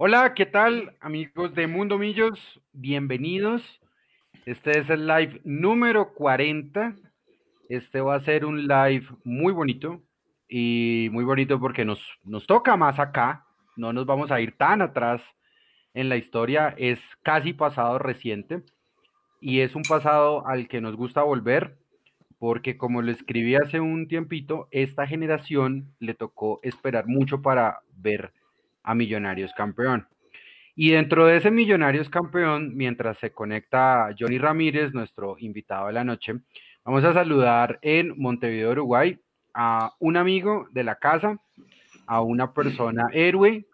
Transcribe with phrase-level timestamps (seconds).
[0.00, 2.60] Hola, ¿qué tal amigos de Mundo Millos?
[2.72, 3.80] Bienvenidos.
[4.46, 6.94] Este es el live número 40.
[7.68, 10.00] Este va a ser un live muy bonito
[10.48, 13.44] y muy bonito porque nos, nos toca más acá.
[13.76, 15.20] No nos vamos a ir tan atrás
[15.94, 16.76] en la historia.
[16.78, 18.62] Es casi pasado reciente
[19.40, 21.76] y es un pasado al que nos gusta volver
[22.38, 28.32] porque como lo escribí hace un tiempito, esta generación le tocó esperar mucho para ver
[28.82, 30.06] a Millonarios campeón.
[30.74, 36.04] Y dentro de ese Millonarios campeón, mientras se conecta Johnny Ramírez, nuestro invitado de la
[36.04, 36.34] noche,
[36.84, 39.18] vamos a saludar en Montevideo, Uruguay,
[39.54, 41.40] a un amigo de la casa,
[42.06, 43.66] a una persona héroe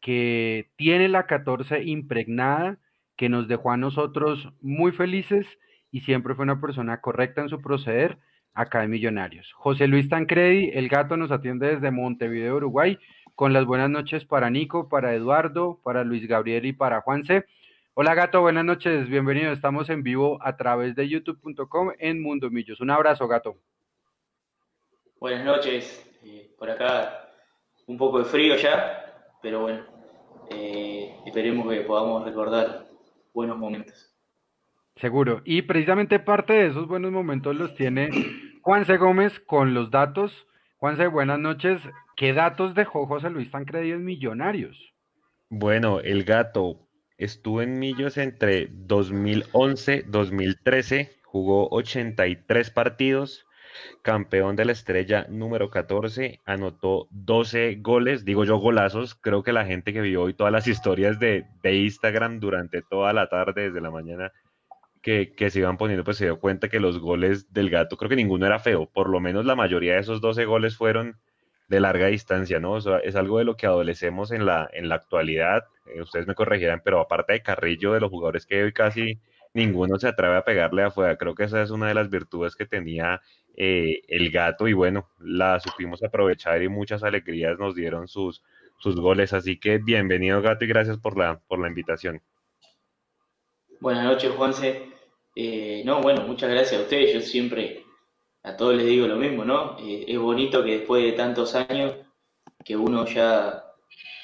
[0.00, 2.78] que tiene la 14 impregnada,
[3.16, 5.46] que nos dejó a nosotros muy felices
[5.90, 8.18] y siempre fue una persona correcta en su proceder
[8.54, 9.52] acá en Millonarios.
[9.54, 12.98] José Luis Tancredi, el gato nos atiende desde Montevideo, Uruguay,
[13.38, 17.44] con las buenas noches para Nico, para Eduardo, para Luis Gabriel y para Juanse.
[17.94, 19.52] Hola gato, buenas noches, bienvenido.
[19.52, 22.80] Estamos en vivo a través de youtube.com en Mundo Millos.
[22.80, 23.56] Un abrazo, gato.
[25.20, 27.30] Buenas noches, eh, por acá
[27.86, 29.84] un poco de frío ya, pero bueno,
[30.50, 32.86] eh, esperemos que podamos recordar
[33.32, 34.12] buenos momentos.
[34.96, 35.42] Seguro.
[35.44, 38.10] Y precisamente parte de esos buenos momentos los tiene
[38.62, 40.47] Juanse Gómez con los datos.
[40.78, 41.80] Juanse, buenas noches.
[42.16, 44.94] ¿Qué datos dejó José Luis Tancredi en Millonarios?
[45.50, 53.44] Bueno, el gato estuvo en Millos entre 2011 2013, jugó 83 partidos,
[54.02, 59.66] campeón de la estrella número 14, anotó 12 goles, digo yo golazos, creo que la
[59.66, 63.80] gente que vio hoy todas las historias de, de Instagram durante toda la tarde, desde
[63.80, 64.30] la mañana,
[65.02, 68.16] que, se iban poniendo, pues se dio cuenta que los goles del gato, creo que
[68.16, 71.18] ninguno era feo, por lo menos la mayoría de esos 12 goles fueron
[71.68, 72.72] de larga distancia, ¿no?
[72.72, 76.26] O sea, es algo de lo que adolecemos en la, en la actualidad, eh, ustedes
[76.26, 79.20] me corregirán, pero aparte de Carrillo, de los jugadores que hoy casi
[79.54, 82.66] ninguno se atreve a pegarle afuera, creo que esa es una de las virtudes que
[82.66, 83.20] tenía
[83.56, 88.42] eh, el gato y bueno, la supimos aprovechar y muchas alegrías nos dieron sus,
[88.78, 92.22] sus goles, así que bienvenido gato y gracias por la, por la invitación.
[93.80, 94.90] Buenas noches, Juanse.
[95.36, 97.14] Eh, no, bueno, muchas gracias a ustedes.
[97.14, 97.84] Yo siempre
[98.42, 99.78] a todos les digo lo mismo, ¿no?
[99.78, 101.94] Eh, es bonito que después de tantos años
[102.64, 103.64] que uno ya,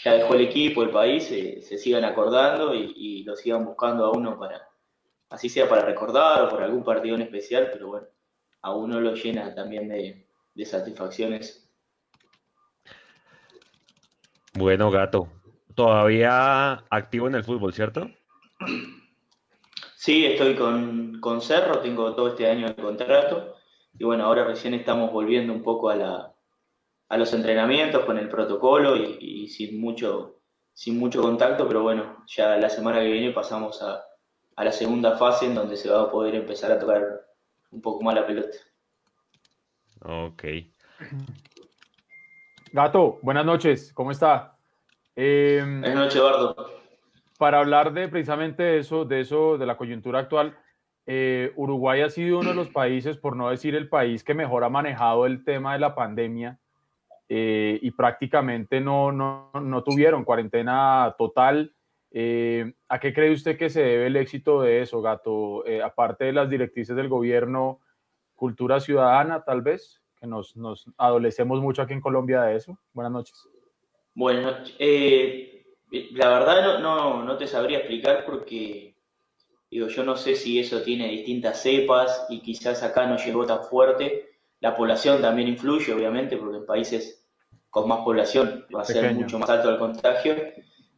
[0.03, 4.37] ya dejó el equipo, el país, se sigan acordando y, lo sigan buscando a uno
[4.37, 4.61] para,
[5.31, 8.07] así sea para recordar o por algún partido en especial, pero bueno,
[8.63, 11.71] a uno lo llena también de, de satisfacciones.
[14.55, 15.29] Bueno, gato,
[15.77, 18.11] todavía activo en el fútbol, ¿cierto?
[20.05, 23.57] Sí, estoy con, con Cerro, tengo todo este año el contrato
[23.99, 26.35] y bueno, ahora recién estamos volviendo un poco a, la,
[27.09, 30.41] a los entrenamientos con el protocolo y, sin, mucho,
[30.75, 34.05] sin mucho contacto, pero bueno, ya la semana que viene pasamos a,
[34.57, 37.25] a la segunda fase en donde se va a poder empezar a tocar
[37.71, 38.59] un poco más la pelota.
[40.03, 40.45] Ok.
[42.75, 44.59] Gato, buenas noches, ¿cómo está?
[45.17, 46.84] Em, buenas noches, Eduardo
[47.39, 50.57] para hablar de precisamente eso, de eso, de la coyuntura actual,
[51.07, 54.65] eh, Uruguay ha sido uno de los países, por no decir el país que mejor
[54.65, 56.59] ha manejado el tema de la pandemia
[57.29, 61.75] eh, y prácticamente no, no, no, tuvieron cuarentena total.
[62.11, 65.65] Eh, ¿A qué cree usted que se debe el éxito de eso, Gato?
[65.85, 67.81] aparte de las directrices del gobierno,
[68.35, 72.79] cultura ciudadana, tal vez, que nos, nos adolecemos mucho aquí en Colombia de eso.
[72.93, 73.49] Buenas noches.
[74.15, 75.54] Buenas noches.
[76.13, 78.97] La verdad no, no, te sabría explicar porque,
[79.71, 83.63] digo, yo no sé si eso tiene distintas cepas y quizás acá no llegó tan
[83.65, 84.39] fuerte.
[84.61, 87.25] La población también influye, obviamente, porque en países
[87.71, 90.35] con más población va a ser mucho más alto el contagio.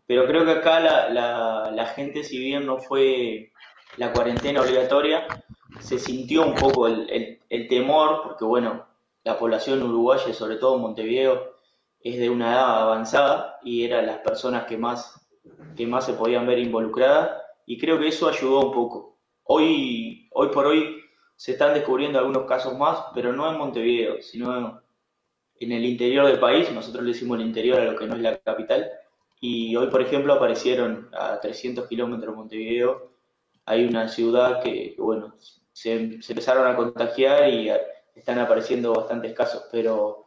[0.07, 3.53] Pero creo que acá la, la, gente, si bien no fue
[3.97, 5.27] la cuarentena obligatoria,
[5.81, 8.87] se sintió un poco el, el temor, porque bueno,
[9.25, 11.56] la población uruguaya, sobre todo en Montevideo,
[12.09, 15.27] es de una edad avanzada y eran las personas que más,
[15.75, 19.19] que más se podían ver involucradas y creo que eso ayudó un poco.
[19.43, 21.01] Hoy, hoy por hoy
[21.35, 24.81] se están descubriendo algunos casos más, pero no en Montevideo, sino
[25.59, 28.23] en el interior del país, nosotros le decimos el interior a lo que no es
[28.23, 28.89] la capital,
[29.41, 33.13] y hoy por ejemplo aparecieron a 300 kilómetros de Montevideo,
[33.65, 35.35] hay una ciudad que, bueno,
[35.73, 37.71] se, se empezaron a contagiar y
[38.15, 40.26] están apareciendo bastantes casos, pero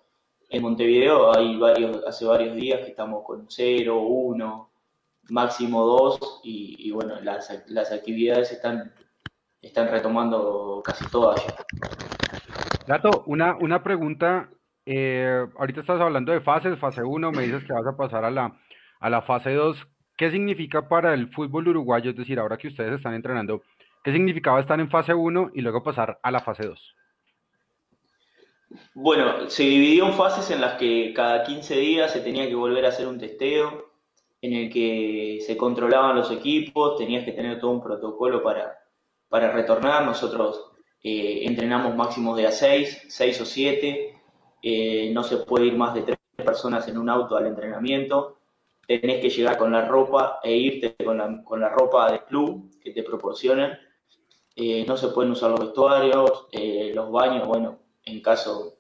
[0.50, 4.70] en Montevideo hay varios, hace varios días que estamos con 0, 1,
[5.30, 8.92] máximo 2 y, bueno, las, las, actividades están,
[9.62, 11.46] están retomando casi todas.
[12.88, 14.50] Gato, una, una pregunta.
[14.86, 18.32] Eh, ahorita estás hablando de fases, fase 1, me dices que vas a pasar a
[18.32, 18.60] la,
[19.00, 19.88] a la fase 2,
[20.18, 22.10] ¿qué significa para el fútbol uruguayo?
[22.10, 23.62] Es decir, ahora que ustedes están entrenando,
[24.04, 26.96] ¿qué significaba estar en fase 1 y luego pasar a la fase 2?
[28.94, 32.86] Bueno, se dividió en fases en las que cada 15 días se tenía que volver
[32.86, 33.90] a hacer un testeo,
[34.42, 38.78] en el que se controlaban los equipos, tenías que tener todo un protocolo para,
[39.28, 40.06] para retornar.
[40.06, 40.72] Nosotros
[41.04, 44.22] eh, entrenamos máximos de a 6, 6 o 7,
[44.62, 48.38] eh, no se puede ir más de 3 personas en un auto al entrenamiento,
[48.88, 52.72] tenés que llegar con la ropa e irte con la, con la ropa de club
[52.82, 53.78] que te proporcionan.
[54.56, 56.48] Eh, no se pueden usar los vestuarios,
[56.94, 57.80] los baños, bueno,
[58.12, 58.78] en caso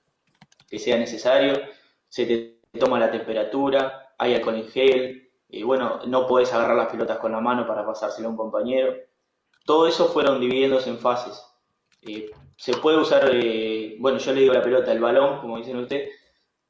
[0.69, 1.59] que sea necesario,
[2.07, 6.91] se te toma la temperatura, hay alcohol en gel, y bueno, no puedes agarrar las
[6.91, 8.95] pelotas con la mano para pasárselo a un compañero.
[9.65, 11.43] Todo eso fueron dividiéndose en fases.
[12.03, 15.77] Eh, se puede usar, eh, bueno, yo le digo la pelota, el balón, como dicen
[15.77, 16.13] ustedes,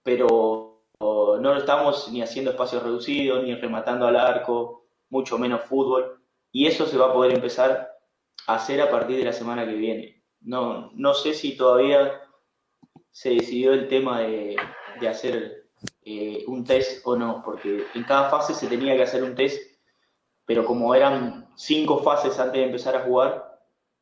[0.02, 0.70] pero
[1.00, 6.22] no estamos ni haciendo espacios reducidos, ni rematando al arco, mucho menos fútbol.
[6.52, 7.92] Y eso se va a poder empezar
[8.48, 10.24] a hacer a partir de la semana que viene.
[10.42, 12.22] No, no sé si todavía
[13.20, 14.56] se decidió el tema de,
[15.10, 15.66] hacer
[16.06, 19.62] eh, un test o no, porque en cada fase se tenía que hacer un test,
[20.46, 23.60] pero como eran cinco fases antes de empezar a jugar,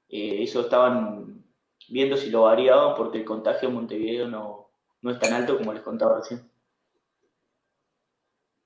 [0.08, 1.44] eh, eso estaban
[1.90, 4.70] viendo si lo variaban porque el contagio en Montevideo no,
[5.02, 6.48] no es tan alto como les contaba recién.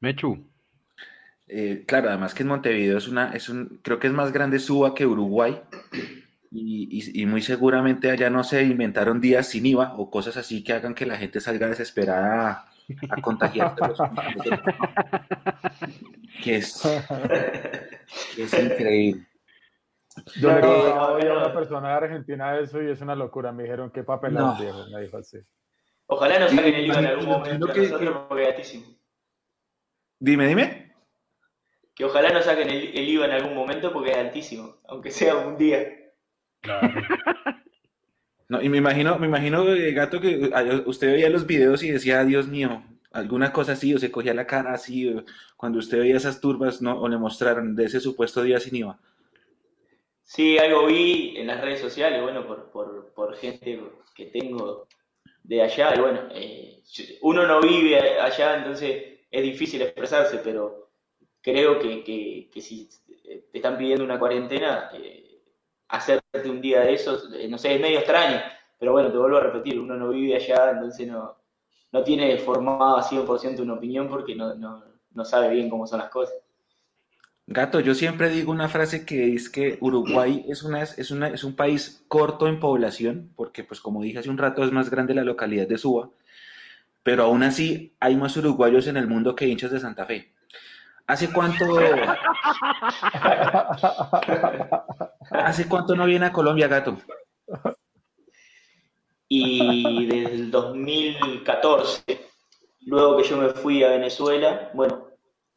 [0.02, 0.38] Mechu.
[1.48, 4.60] Eh, claro, además que en Montevideo es una, es un, creo que es más grande
[4.60, 5.62] Suba que Uruguay.
[6.54, 10.94] Y, muy seguramente allá no se inventaron días sin IVA o cosas así que hagan
[10.94, 12.66] que la gente salga desesperada
[13.10, 13.80] a, contagiarse.
[16.44, 16.82] que, es,
[18.36, 19.26] que es increíble.
[20.42, 23.54] Yo le contaba a una persona de Argentina eso y es una locura.
[23.54, 24.54] Me dijeron qué papel no.
[24.60, 24.86] viejo.
[24.94, 25.38] Me dijo así.
[26.08, 27.68] Ojalá no saquen el IVA en algún momento.
[27.68, 28.84] Que, porque es
[30.20, 30.94] Dime, dime.
[31.96, 35.38] Que ojalá no saquen el, el IVA en algún momento porque es altísimo, aunque sea
[35.38, 36.01] un día.
[38.52, 40.52] No, y me imagino, me imagino, eh, gato, que
[40.86, 44.46] usted veía los videos y decía, Dios mío, alguna cosa así, o se cogía la
[44.46, 45.10] cara así,
[45.56, 47.00] cuando usted veía esas turbas, ¿no?
[47.00, 49.00] O le mostraron de ese supuesto día sin IVA.
[50.26, 53.82] Sí, algo vi en las redes sociales, bueno, por, por, gente
[54.14, 54.86] que tengo
[55.44, 56.84] de allá, y bueno, eh,
[57.22, 60.92] uno no vive allá, entonces es difícil expresarse, pero
[61.42, 62.90] creo que, si
[63.24, 65.21] te están pidiendo una cuarentena, eh,
[65.92, 68.42] hacerte un día de esos, eh, no sé, es medio extraño,
[68.80, 71.36] pero bueno, te vuelvo a repetir, uno no vive allá, entonces no,
[71.92, 76.36] no tiene formada 100% una opinión porque no, no, sabe bien cómo son las cosas.
[77.46, 81.44] Gato, yo siempre digo una frase que es que Uruguay es, una, es, una, es
[81.44, 85.14] un país corto en población, porque pues como dije hace un rato es más grande
[85.14, 86.10] la localidad de Suba,
[87.04, 90.32] pero aún así hay más uruguayos en el mundo que hinchas de Santa Fe.
[91.08, 91.66] ¿Hace cuánto?
[95.32, 96.98] ¿Hace cuánto no viene a Colombia, gato?
[99.28, 102.04] Y desde el 2014,
[102.82, 105.08] luego que yo me fui a Venezuela, bueno,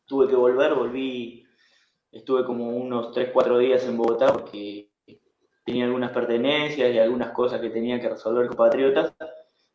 [0.06, 1.44] tuve que volver, volví,
[2.12, 4.90] estuve como unos 3, 4 días en Bogotá porque
[5.64, 9.14] tenía algunas pertenencias y algunas cosas que tenía que resolver con Patriotas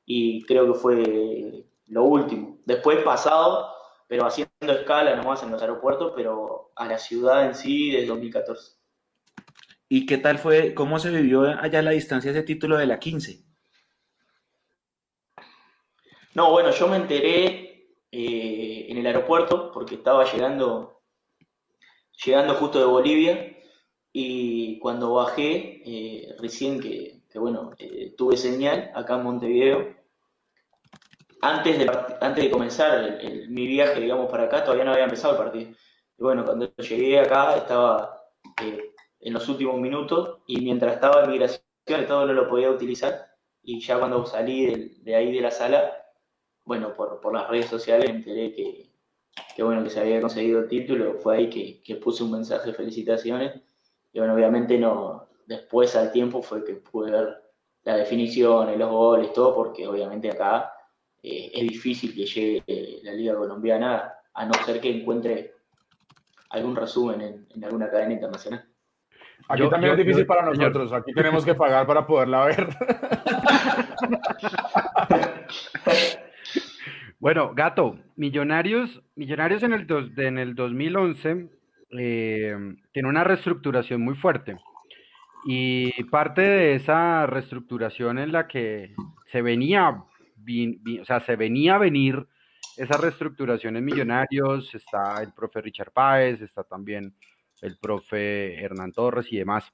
[0.06, 2.60] y creo que fue lo último.
[2.66, 3.76] Después pasado
[4.08, 8.74] pero haciendo escala nomás en los aeropuertos, pero a la ciudad en sí desde 2014.
[9.88, 13.44] ¿Y qué tal fue, cómo se vivió allá la distancia ese título de la 15?
[16.36, 21.02] No, bueno, yo me enteré eh, en el aeropuerto porque estaba llegando,
[22.24, 23.58] llegando justo de Bolivia
[24.14, 29.99] y cuando bajé, eh, recién que, bueno, eh, tuve señal acá en Montevideo,
[31.42, 31.92] antes de,
[32.22, 33.20] antes de comenzar
[33.50, 35.72] mi viaje, digamos, para acá, todavía no había empezado el partido.
[36.18, 38.24] Y bueno, cuando llegué acá estaba
[38.62, 41.64] eh, en los últimos minutos y mientras estaba en migración
[42.08, 43.26] todo no lo podía utilizar
[43.64, 45.92] y ya cuando salí de, ahí de la sala,
[46.64, 48.92] bueno, por, por, las redes sociales me enteré que,
[49.56, 52.68] que, bueno, que se había conseguido el título, fue ahí que, que puse un mensaje
[52.68, 53.62] de felicitaciones
[54.14, 57.42] y bueno, obviamente no, después al tiempo fue que pude ver
[57.84, 60.72] la definición, los goles, todo, porque obviamente acá
[61.22, 65.54] eh, es difícil que llegue eh, la Liga Colombiana a no ser que encuentre
[66.50, 68.66] algún resumen en, alguna cadena internacional.
[69.48, 72.70] Aquí también es difícil para nosotros, aquí tenemos que pagar para poderla ver.
[77.20, 81.50] bueno, Gato, Millonarios, Millonarios en el, en el 2011
[81.92, 84.58] eh, tiene una reestructuración muy fuerte.
[85.46, 88.94] Y parte de esa reestructuración en la que
[89.28, 90.04] se venía
[91.02, 92.28] o sea, se venía a venir
[92.78, 97.14] esa reestructuración en Millonarios, está el profe Richard Páez, está también
[97.62, 99.72] el profe Hernán Torres y demás.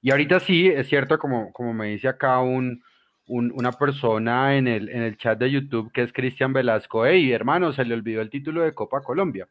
[0.00, 2.82] Y ahorita sí, es cierto, como, como me dice acá un,
[3.26, 7.72] una persona en el, en el chat de YouTube que es Cristian Velasco, hey hermano,
[7.72, 9.48] se le olvidó el título de Copa Colombia.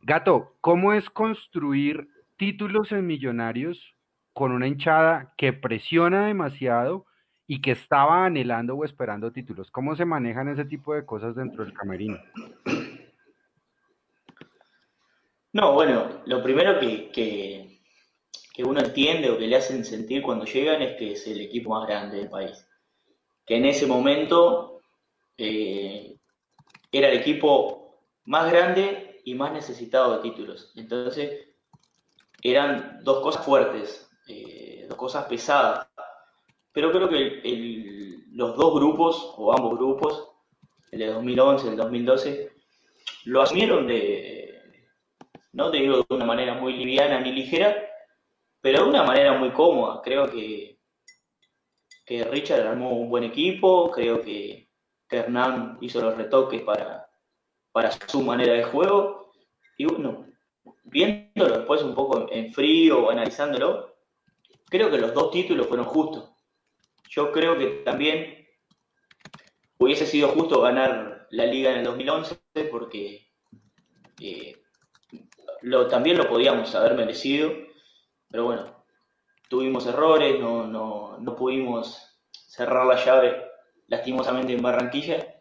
[0.00, 3.94] Gato, ¿cómo es construir títulos en Millonarios
[4.32, 7.06] con una hinchada que presiona demasiado
[7.48, 9.72] y que estaba anhelando o esperando títulos?
[9.72, 12.18] ¿Cómo se manejan ese tipo de cosas dentro del camerino?
[15.52, 20.82] No, bueno, lo primero que, que, uno entiende o que le hacen sentir cuando llegan
[20.82, 22.68] es que es el equipo más grande del país
[23.48, 24.82] que en ese momento
[25.38, 26.18] eh,
[26.92, 30.70] era el equipo más grande y más necesitado de títulos.
[30.76, 31.48] Entonces,
[32.42, 35.88] eran dos cosas fuertes, eh, dos cosas pesadas.
[36.78, 40.30] Pero creo que los dos grupos, o ambos grupos,
[40.92, 42.52] el de 2011 y el 2012,
[43.24, 44.62] lo asumieron de,
[45.54, 47.76] no te digo de una manera muy liviana ni ligera,
[48.60, 50.00] pero de una manera muy cómoda.
[50.04, 50.78] Creo que
[52.06, 54.68] que Richard armó un buen equipo, creo que,
[55.10, 57.10] Hernán hizo los retoques para,
[57.72, 59.32] para su manera de juego.
[59.76, 60.26] Y bueno,
[60.84, 63.96] viéndolo después un poco en frío, analizándolo,
[64.66, 66.37] creo que los dos títulos fueron justos.
[67.08, 68.46] Yo creo que también
[69.78, 72.38] hubiese sido justo ganar la liga en el 2011
[72.70, 73.28] porque
[74.20, 74.56] eh,
[75.90, 77.52] también lo podíamos haber merecido,
[78.30, 78.84] pero bueno,
[79.48, 83.44] tuvimos errores, no, no, no pudimos cerrar la llave
[83.86, 85.34] lastimosamente en Barranquilla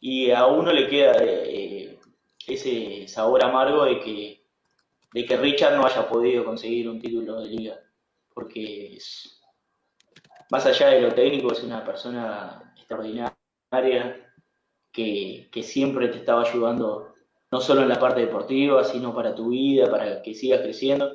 [0.00, 1.98] y a uno le queda eh,
[2.46, 4.46] ese sabor amargo de que,
[5.12, 7.78] de que Richard no haya podido conseguir un título de liga,
[8.34, 8.98] porque
[10.52, 13.34] más allá de lo técnico es una persona extraordinaria
[14.92, 17.14] que, siempre te estaba ayudando
[17.50, 21.10] no solo en la parte deportiva, sino para tu vida, para que sigas creciendo.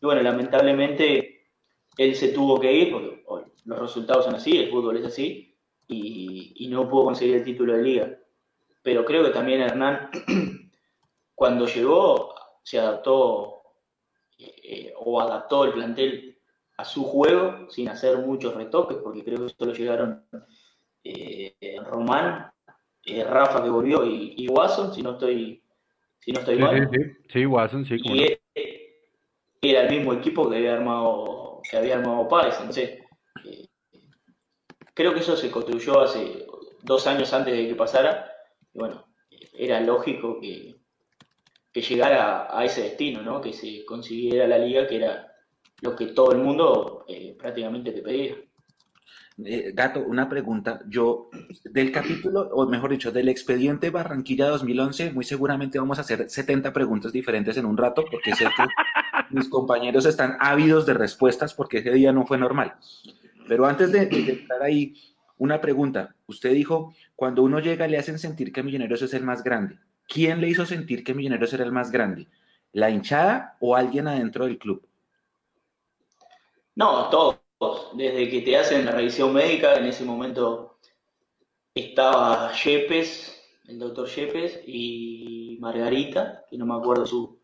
[0.00, 1.48] Y bueno, lamentablemente
[1.96, 5.52] él se tuvo que ir porque los resultados son así, el fútbol es así,
[5.88, 8.18] y, no pudo conseguir el título de liga.
[8.84, 10.10] Pero creo que también Hernán,
[11.34, 13.62] cuando llegó, se adaptó
[14.38, 16.35] eh, o adaptó el plantel
[16.76, 20.24] a su juego sin hacer muchos retoques, porque creo que solo llegaron
[21.02, 21.54] eh,
[21.84, 22.50] Román,
[23.04, 25.62] eh, Rafa que volvió y, y, Watson, si no estoy,
[26.18, 26.88] si no estoy mal.
[26.92, 27.96] Sí, sí, sí, Watson, sí.
[29.62, 32.54] Y era el mismo equipo que había armado que había armado Páez.
[32.58, 33.00] Entonces,
[33.44, 33.66] eh,
[34.94, 36.46] creo que eso se construyó hace
[36.82, 38.30] dos años antes de que pasara.
[38.72, 39.06] Y bueno,
[39.52, 40.76] era lógico que,
[41.72, 43.40] que llegara a ese destino, ¿no?
[43.40, 45.32] que se consiguiera la liga, que era
[45.82, 48.36] lo que todo el mundo eh, prácticamente te pedía.
[49.44, 50.80] Eh, Gato, una pregunta.
[50.88, 51.28] Yo,
[51.64, 56.72] del capítulo, o mejor dicho, del expediente Barranquilla 2011, muy seguramente vamos a hacer 70
[56.72, 58.64] preguntas diferentes en un rato, porque sé que
[59.30, 62.74] mis compañeros están ávidos de respuestas, porque ese día no fue normal.
[63.46, 64.94] Pero antes de, entrar ahí,
[65.36, 66.14] una pregunta.
[66.26, 69.78] Usted dijo, cuando uno llega le hacen sentir que Millonarios es el más grande.
[70.08, 72.26] ¿Quién le hizo sentir que Millonarios era el más grande?
[72.72, 74.85] ¿La hinchada o alguien adentro del club?
[76.76, 77.36] No, todos
[77.94, 80.78] desde que te hacen la revisión médica, en ese momento
[81.74, 87.40] estaba Yepes, el doctor Yepes, y Margarita, que no me acuerdo su,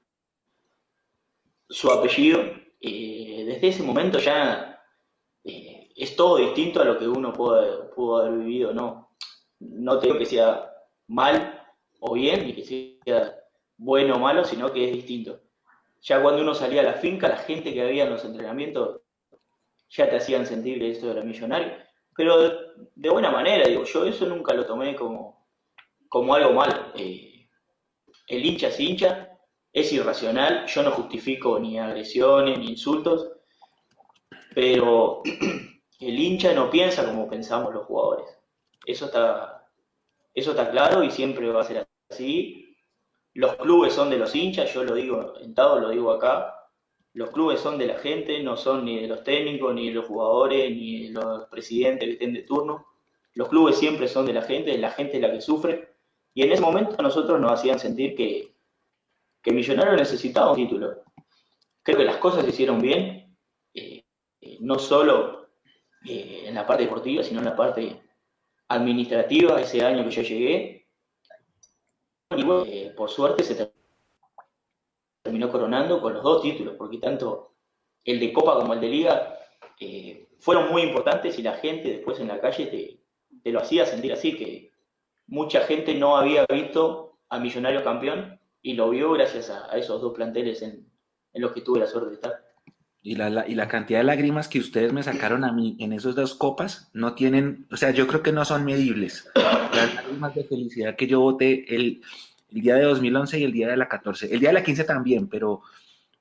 [1.69, 2.41] su apellido.
[2.81, 4.85] Eh, desde ese momento ya
[5.45, 9.17] eh, es todo distinto a lo que uno pudo, pudo haber vivido, ¿no?
[9.61, 10.71] No te digo que sea
[11.07, 11.59] mal
[12.01, 13.35] o bien, ni que sea
[13.79, 15.41] bueno o malo, sino que es distinto.
[16.03, 19.03] Ya cuando uno salía a la finca, la gente que había en los entrenamientos
[19.93, 21.73] ya te hacían sentir que esto era millonario.
[22.17, 22.39] Pero
[22.95, 25.47] de, buena manera, digo, yo eso nunca lo tomé como,
[26.09, 26.93] como algo malo.
[26.95, 27.49] Eh,
[28.29, 29.39] el hincha es hincha,
[29.73, 33.33] es irracional, yo no justifico ni agresiones ni insultos,
[34.55, 35.23] pero
[36.01, 38.27] el hincha no piensa como pensamos los jugadores.
[38.87, 39.69] Eso está,
[40.35, 42.77] eso está claro y siempre va a ser así.
[43.35, 46.62] Los clubes son de los hinchas, yo lo digo en todo, lo digo acá,
[47.15, 50.07] los clubes son de la gente, no son ni de los técnicos, ni de los
[50.07, 52.87] jugadores, ni de los presidentes que estén de turno.
[53.35, 55.95] Los clubes siempre son de la gente, la gente es la que sufre.
[56.35, 58.55] Y en ese momento a nosotros nos hacían sentir que,
[59.43, 61.03] que Millonarios necesitaba un título.
[61.83, 63.37] Creo que las cosas se hicieron bien,
[63.75, 64.05] eh,
[64.41, 65.49] eh, no solo
[66.07, 68.01] eh, en la parte deportiva, sino en la parte
[68.69, 70.89] administrativa, ese año que yo llegué.
[72.35, 72.65] Y bueno,
[72.97, 73.82] por suerte se terminó
[75.33, 77.55] terminó coronando con los dos títulos, porque tanto
[78.05, 79.39] el de Copa como el de Liga
[79.81, 83.01] eh, fueron muy importantes y la gente después en la calle
[83.43, 84.71] te, lo hacía sentir así, que,
[85.27, 90.13] mucha gente no había visto a Millonarios campeón y lo vio gracias a, esos dos
[90.13, 90.87] planteles en,
[91.33, 92.45] en, los que tuve la suerte de estar.
[93.01, 96.15] Y la, y la, cantidad de lágrimas que ustedes me sacaron a mí en esas
[96.15, 99.31] dos copas no tienen, o sea, yo creo que no son medibles.
[99.35, 102.03] Las lágrimas de felicidad que yo voté el,
[102.55, 104.33] el día de 2011 y el día de la 14.
[104.33, 105.63] El día de la 15 también, pero,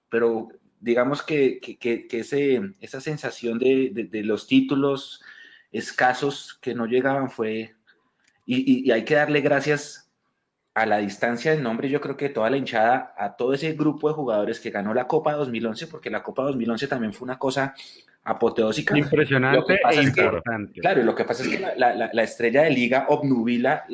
[0.09, 5.21] pero digamos que, que, que ese, esa sensación de, de, de, los títulos
[5.71, 7.75] escasos que no llegaban fue,
[8.45, 10.09] y, y, hay que darle gracias
[10.73, 14.07] a la distancia del nombre, yo creo que toda la hinchada, a todo ese grupo
[14.07, 17.75] de jugadores que ganó la Copa 2011, porque la Copa 2011 también fue una cosa
[18.23, 18.97] apoteósica.
[18.97, 20.73] Impresionante e importante.
[20.73, 23.85] Que, claro, lo que pasa es que la, la, la estrella de liga obnubila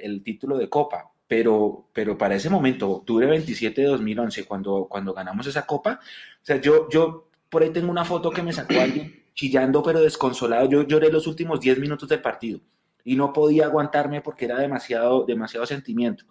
[0.00, 5.12] el título de Copa, pero, pero para ese momento, octubre 27 de 2011, cuando, cuando
[5.12, 8.74] ganamos esa Copa, o sea, yo, yo por ahí tengo una foto que me sacó
[8.80, 12.60] alguien chillando pero desconsolado, yo lloré los últimos 10 minutos del partido
[13.02, 16.24] y no podía aguantarme porque era demasiado, demasiado sentimiento.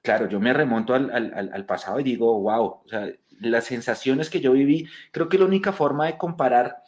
[0.00, 3.08] Claro, yo me remonto al, al, al pasado y digo, wow, o sea,
[3.40, 6.84] las sensaciones que yo viví, creo que la única forma de comparar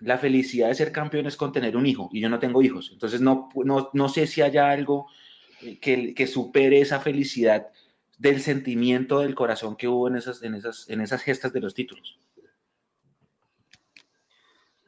[0.00, 2.90] la felicidad de ser campeón es con tener un hijo y yo no tengo hijos.
[2.92, 5.08] Entonces no, no, no sé si haya algo
[5.80, 7.68] que, supere esa felicidad
[8.18, 11.74] del sentimiento del corazón que hubo en esas, en esas, en esas gestas de los
[11.74, 12.18] títulos.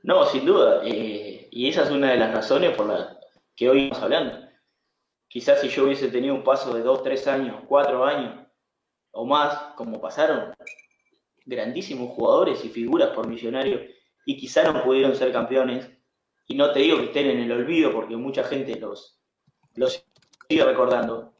[0.02, 0.82] No, sin duda.
[0.84, 3.16] Eh, y esa es una de las razones por las
[3.54, 4.48] que hoy estamos hablando.
[5.28, 8.46] Quizás si yo hubiese tenido un paso de dos, tres años, cuatro años
[9.10, 10.54] o más, como pasaron
[11.44, 13.80] grandísimos jugadores y figuras por millonario,
[14.24, 15.90] y quizás no pudieron ser campeones,
[16.46, 19.18] y no te digo que estén en el olvido porque mucha gente los
[20.48, 21.34] sigue recordando,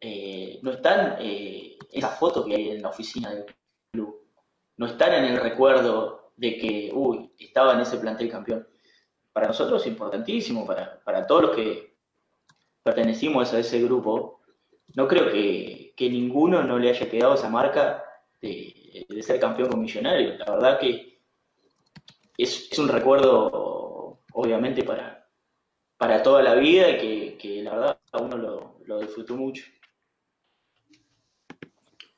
[0.00, 3.44] eh, no están eh, esas fotos que hay en la oficina del
[3.92, 4.26] club,
[4.78, 8.66] no están en el recuerdo de que, uy, estaba en ese plantel campeón.
[9.32, 11.96] Para nosotros es importantísimo, para, para todos los que
[12.82, 14.40] pertenecimos a ese grupo,
[14.94, 18.04] no creo que, que ninguno no le haya quedado esa marca
[18.40, 20.38] de, de, ser campeón con Millonarios.
[20.38, 21.20] La verdad que
[22.38, 25.28] es, un recuerdo, obviamente, para,
[25.96, 29.64] para toda la vida y que, la verdad uno lo, lo disfrutó mucho.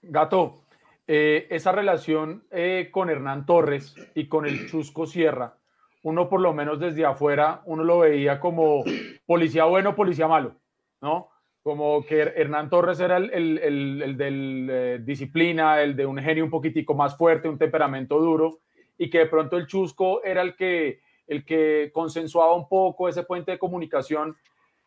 [0.03, 0.65] Gato,
[1.07, 5.57] eh, esa relación eh, con Hernán Torres y con el Chusco Sierra,
[6.03, 8.85] uno por lo menos desde afuera, uno lo veía como
[9.27, 10.55] policía bueno, policía malo,
[11.01, 11.31] ¿no?
[11.63, 16.19] Como que Hernán Torres era el, el, el, el del eh, disciplina, el de un
[16.19, 18.61] genio un poquitico más fuerte, un temperamento duro,
[18.97, 23.25] y que de pronto el Chusco era el que, el que consensuaba un poco ese
[23.25, 24.37] puente de comunicación.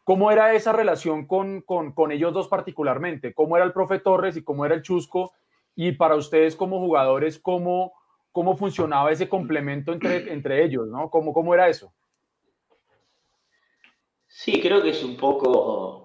[0.03, 3.33] ¿Cómo era esa relación con, con, con ellos dos particularmente?
[3.33, 5.33] ¿Cómo era el profe Torres y cómo era el Chusco?
[5.75, 7.93] Y para ustedes como jugadores, ¿cómo,
[8.31, 11.09] cómo funcionaba ese complemento entre, entre ellos, ¿no?
[11.09, 11.93] ¿Cómo, ¿Cómo era eso?
[14.27, 16.01] Sí, creo que es un poco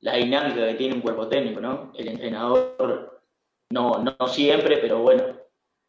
[0.00, 1.92] la dinámica que tiene un cuerpo técnico, ¿no?
[1.96, 3.22] El entrenador,
[3.70, 5.24] no, no siempre, pero bueno,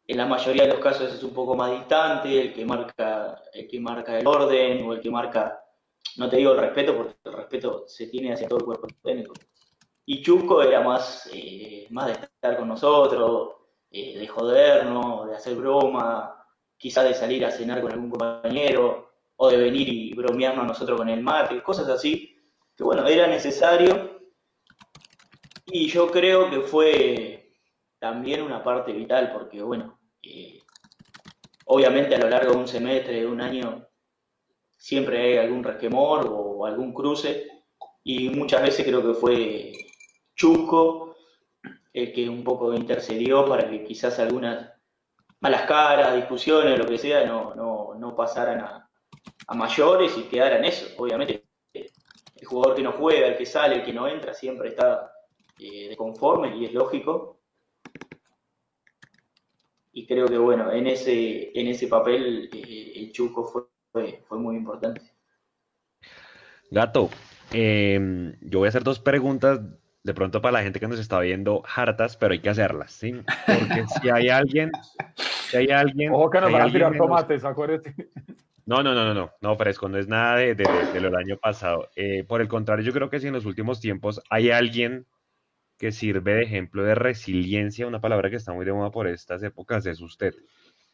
[0.06, 3.68] en la mayoría de los casos es un poco más distante, el que marca, el
[3.68, 5.62] que marca el orden o el que marca,
[6.16, 9.34] no te digo el respeto, porque el respeto se tiene hacia todo el cuerpo técnico.
[10.06, 13.50] Y Chusco era más, eh, más de estar con nosotros,
[13.90, 16.44] eh, de jodernos, de hacer broma,
[16.76, 21.08] quizás de salir a cenar con algún compañero, o de venir y bromearnos nosotros con
[21.08, 22.36] el mate, cosas así,
[22.76, 24.20] que bueno, era necesario.
[25.66, 27.52] Y yo creo que fue
[27.98, 30.58] también una parte vital, porque bueno, eh,
[31.66, 33.86] obviamente a lo largo de un semestre, de un año,
[34.80, 37.46] siempre hay algún resquemor o algún cruce,
[38.02, 39.72] y muchas veces creo que fue
[40.34, 41.14] Chusco
[41.92, 44.72] el que un poco intercedió para que quizás algunas
[45.40, 48.86] malas caras, discusiones, lo que sea, no, no, no pasaran a,
[49.54, 50.86] mayores y quedaran eso.
[50.96, 55.12] Obviamente, el jugador que no juega, el que sale, el que no entra, siempre está
[55.58, 57.40] eh, de conforme y es lógico.
[59.92, 64.38] Y creo que, bueno, en ese, en ese papel eh, el Chuco fue, fue, fue,
[64.38, 65.02] muy importante.
[66.70, 67.10] Gato,
[67.52, 69.60] eh, yo voy a hacer dos preguntas
[70.02, 73.12] de pronto para la gente que nos está viendo hartas, pero hay que hacerlas, ¿sí?
[73.46, 74.70] Porque si hay alguien,
[75.16, 76.12] si hay alguien...
[76.12, 77.94] Ojo que nos van a tirar tomates, acuérdate.
[78.64, 81.16] No, no, no, no, no, no, fresco, no es nada de, de, de lo del
[81.16, 81.90] año pasado.
[81.96, 85.06] Eh, por el contrario, yo creo que si en los últimos tiempos hay alguien
[85.76, 89.42] que sirve de ejemplo de resiliencia, una palabra que está muy de moda por estas
[89.42, 90.34] épocas, es usted.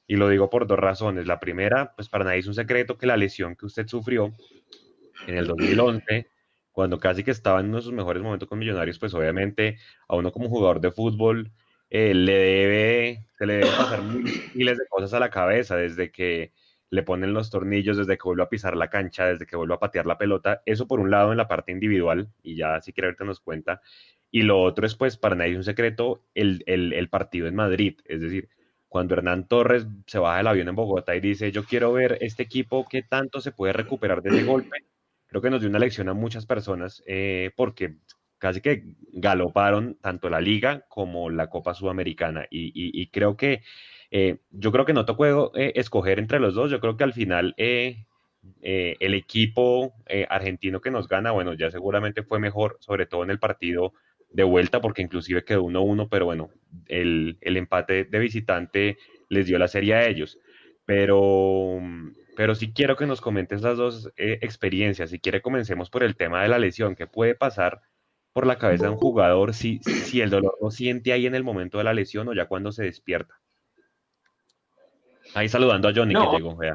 [0.06, 1.26] Y lo digo por dos razones.
[1.26, 4.34] La primera, pues para nadie es un secreto que la lesión que usted sufrió
[5.26, 6.28] en el 2011
[6.76, 10.14] cuando casi que estaba en uno de sus mejores momentos con Millonarios, pues obviamente a
[10.14, 11.50] uno como jugador de fútbol
[11.88, 14.02] eh, le debe, se le deben pasar
[14.54, 16.52] miles de cosas a la cabeza, desde que
[16.90, 19.78] le ponen los tornillos desde que vuelve a pisar la cancha, desde que vuelve a
[19.78, 20.62] patear la pelota.
[20.66, 23.80] Eso por un lado en la parte individual, y ya si quiere ahorita nos cuenta.
[24.30, 28.00] Y lo otro es, pues, para nadie es un secreto, el, el partido en Madrid.
[28.04, 28.50] Es decir,
[28.88, 32.42] cuando Hernán Torres se baja del avión en Bogotá y dice, yo quiero ver este
[32.42, 34.86] equipo, qué tanto se puede recuperar de ese golpe,
[35.26, 37.96] creo que nos dio una lección a muchas personas, eh, porque
[38.38, 42.46] casi que galoparon tanto la liga como la Copa Sudamericana.
[42.50, 43.62] Y, creo que,
[44.10, 47.12] eh, yo creo que no tocó eh, escoger entre los dos, yo creo que al
[47.12, 49.94] final el equipo
[50.28, 53.92] argentino que nos gana, bueno, ya seguramente fue mejor, sobre todo en el partido
[54.30, 56.50] de vuelta, porque inclusive quedó 1-1, pero bueno,
[56.86, 60.38] el, empate de visitante les dio la serie a ellos.
[60.84, 61.80] Pero,
[62.36, 65.10] pero sí quiero que nos comentes las dos eh, experiencias.
[65.10, 66.94] Si quiere, comencemos por el tema de la lesión.
[66.94, 67.80] ¿Qué puede pasar
[68.32, 71.42] por la cabeza de un jugador si, si el dolor lo siente ahí en el
[71.42, 73.40] momento de la lesión o ya cuando se despierta?
[75.34, 76.54] Ahí saludando a Johnny que llegó.
[76.54, 76.72] Bueno,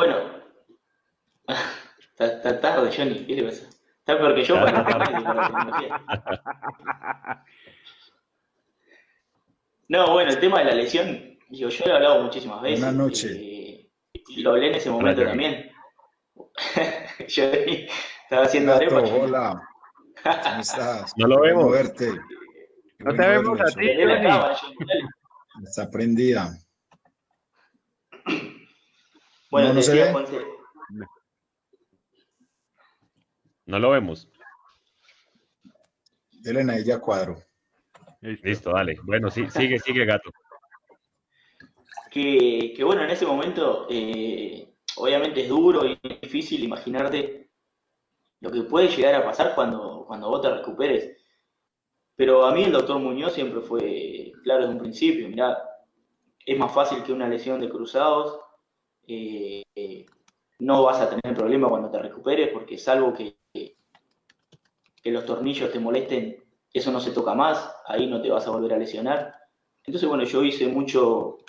[2.19, 3.25] está, tarde, Johnny.
[3.25, 3.69] ¿Qué le pasa?
[4.01, 4.55] Está peor que yo.
[9.87, 12.79] No, bueno, el tema de la lesión, yo, yo lo he hablado muchísimas veces.
[12.79, 13.31] Buenas noches.
[13.31, 13.89] Eh,
[14.37, 15.69] lo hablé en ese momento también.
[17.27, 19.61] yo estaba haciendo Gato, Hola.
[20.23, 21.13] ¿Cómo estás?
[21.17, 21.71] No lo vemos.
[21.71, 22.09] Verte.
[22.99, 23.87] No te vemos a ti,
[25.63, 26.57] Está prendida.
[29.51, 30.13] Bueno, no, no se ve.
[33.71, 34.27] No lo vemos.
[36.43, 37.41] Elena, ella cuadro.
[38.19, 38.73] Listo.
[38.73, 38.97] dale.
[39.03, 40.29] Bueno, sí, sigue, sigue, gato.
[42.11, 47.49] Que, bueno, en ese momento, eh, obviamente es duro y difícil imaginarte
[48.41, 51.17] lo que puede llegar a pasar cuando, cuando vos te recuperes.
[52.17, 55.57] Pero a mí el doctor Muñoz siempre fue claro desde un principio, mirá,
[56.45, 58.37] es más fácil que una lesión de cruzados,
[59.07, 59.63] eh,
[60.61, 65.79] no vas a tener problema cuando te recuperes, porque salvo que, que los tornillos te
[65.79, 66.41] molesten
[66.73, 69.35] eso no se toca más, ahí no te vas a volver a lesionar.
[69.83, 71.39] Entonces, bueno, yo hice mucho,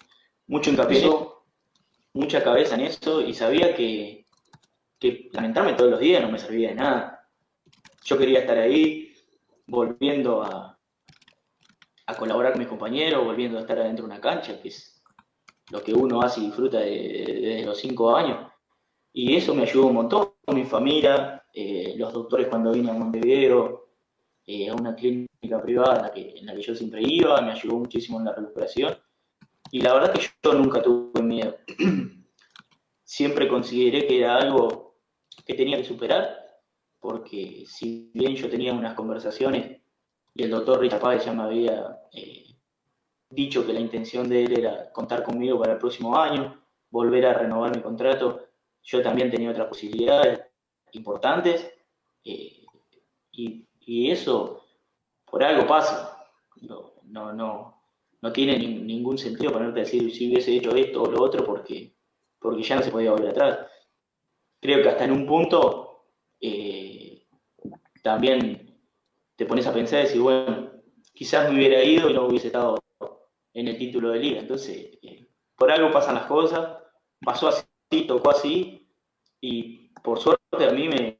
[0.46, 1.08] mucho hincapié,
[2.14, 4.26] mucha cabeza en eso y sabía que,
[4.98, 7.28] que lamentarme todos los días no me servía de nada.
[8.04, 9.14] Yo quería estar ahí,
[9.66, 10.76] volviendo a,
[12.06, 15.02] a colaborar con mis compañeros, volviendo a estar adentro de una cancha, que es
[15.70, 18.51] lo que uno hace y disfruta desde los cinco años.
[19.12, 23.88] Y eso me ayudó un montón, mi familia, eh, los doctores cuando vine a Montevideo,
[24.46, 27.52] eh, a una clínica privada en la, que, en la que yo siempre iba, me
[27.52, 28.96] ayudó muchísimo en la recuperación.
[29.70, 31.56] Y la verdad que yo nunca tuve miedo.
[33.04, 34.96] siempre consideré que era algo
[35.44, 36.34] que tenía que superar,
[36.98, 39.80] porque si bien yo tenía unas conversaciones
[40.34, 42.56] y el doctor Richard Páez ya me había eh,
[43.28, 47.34] dicho que la intención de él era contar conmigo para el próximo año, volver a
[47.34, 48.48] renovar mi contrato,
[48.82, 50.40] yo también tenía otras posibilidades
[50.92, 51.72] importantes.
[52.24, 52.64] Eh,
[53.32, 54.62] y eso
[55.32, 56.18] por algo pasa.
[56.60, 57.82] No, no, no,
[58.20, 61.96] no tiene ningún sentido ponerte a decir si hubiese hecho esto o lo otro porque,
[62.38, 63.66] porque ya no se podía volver atrás.
[64.60, 66.04] Creo que hasta en un punto
[66.38, 67.26] eh,
[68.02, 68.78] también
[69.34, 70.70] te pones a pensar y decir, bueno,
[71.14, 72.78] quizás me hubiera ido y no hubiese estado
[73.54, 74.40] en el título de liga.
[74.40, 76.78] Entonces, eh, por algo pasan las cosas,
[77.24, 78.71] pasó así, tocó así,
[79.42, 81.18] y por suerte a mí me,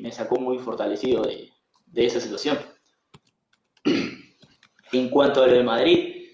[0.00, 1.52] me sacó muy fortalecido de,
[1.86, 2.58] de esa situación.
[4.94, 6.26] En cuanto a lo de Madrid,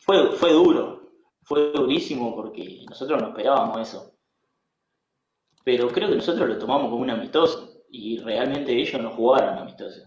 [0.00, 1.10] fue, fue duro,
[1.42, 4.12] fue durísimo porque nosotros no esperábamos eso.
[5.64, 10.02] Pero creo que nosotros lo tomamos como un amistoso y realmente ellos no jugaron amistoso.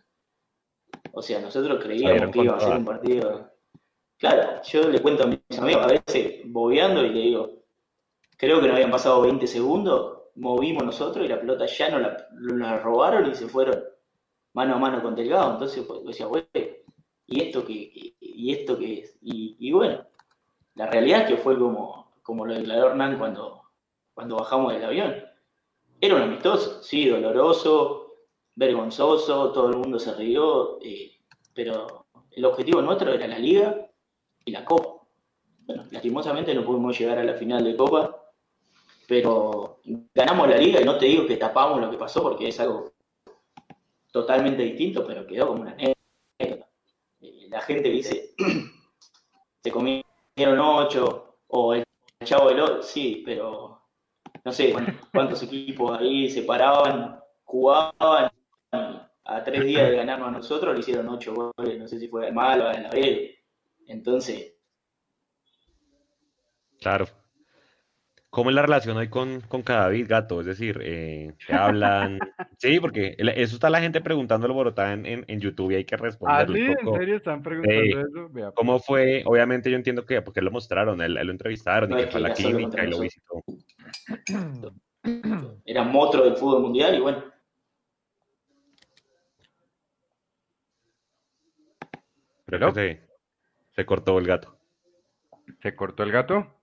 [1.12, 3.52] O sea, nosotros creíamos que iba a ser un partido.
[4.20, 7.61] Claro, yo le cuento a mis amigos a veces bobeando y le digo,
[8.42, 12.80] creo que no habían pasado 20 segundos movimos nosotros y la pelota ya no la,
[12.80, 13.84] robaron y se fueron
[14.54, 15.54] mano a mano con Delgado.
[15.54, 16.44] Entonces pues, decía, güey,
[17.28, 19.16] ¿y esto qué, y esto qué es?
[19.22, 20.04] Y, bueno,
[20.74, 23.62] la realidad es que fue como, como lo declaró Hernán cuando,
[24.16, 25.16] cuando bajamos del avión.
[26.00, 28.16] Era un amistoso, sí, doloroso,
[28.56, 31.12] vergonzoso, todo el mundo se rió, eh,
[31.54, 33.88] pero el objetivo nuestro era la liga
[34.46, 35.06] y la copa.
[35.68, 38.21] Bueno, lastimosamente no pudimos llegar a la final de copa,
[39.12, 39.82] pero
[40.16, 42.94] ganamos la liga y no te digo que tapamos lo que pasó porque es algo
[44.10, 46.70] totalmente distinto, pero quedó como una anécdota.
[47.20, 48.34] Eh, la gente dice,
[49.64, 51.84] se comieron ocho, o el
[52.24, 53.82] chavo del otro, sí, pero
[54.46, 54.74] no sé
[55.14, 58.32] cuántos equipos ahí se paraban, jugaban,
[58.72, 62.30] a tres días de ganarnos a nosotros le hicieron ocho goles, no sé si fue
[62.30, 63.38] el malo o en la B.
[63.88, 64.56] Entonces.
[66.80, 67.21] Claro.
[68.32, 70.40] ¿Cómo es la relación hoy con, con Cadavid, gato?
[70.40, 72.18] Es decir, eh, ¿qué hablan?
[72.58, 75.96] Sí, porque eso está la gente preguntándolo Borotá en, en, en YouTube y hay que
[75.96, 78.30] Ah, responderle sí, un en serio están preguntando Eh, eso.
[78.30, 79.24] Vea, ¿Cómo fue?
[79.26, 82.20] Obviamente yo entiendo que porque lo mostraron, él, él lo entrevistaron y No, que fue
[82.20, 83.44] a la clínica y lo visitó.
[85.66, 87.24] Era monstruo del fútbol mundial y bueno,
[92.46, 93.02] Creo que se,
[93.76, 94.58] se cortó el gato.
[95.62, 96.61] ¿Se cortó el gato?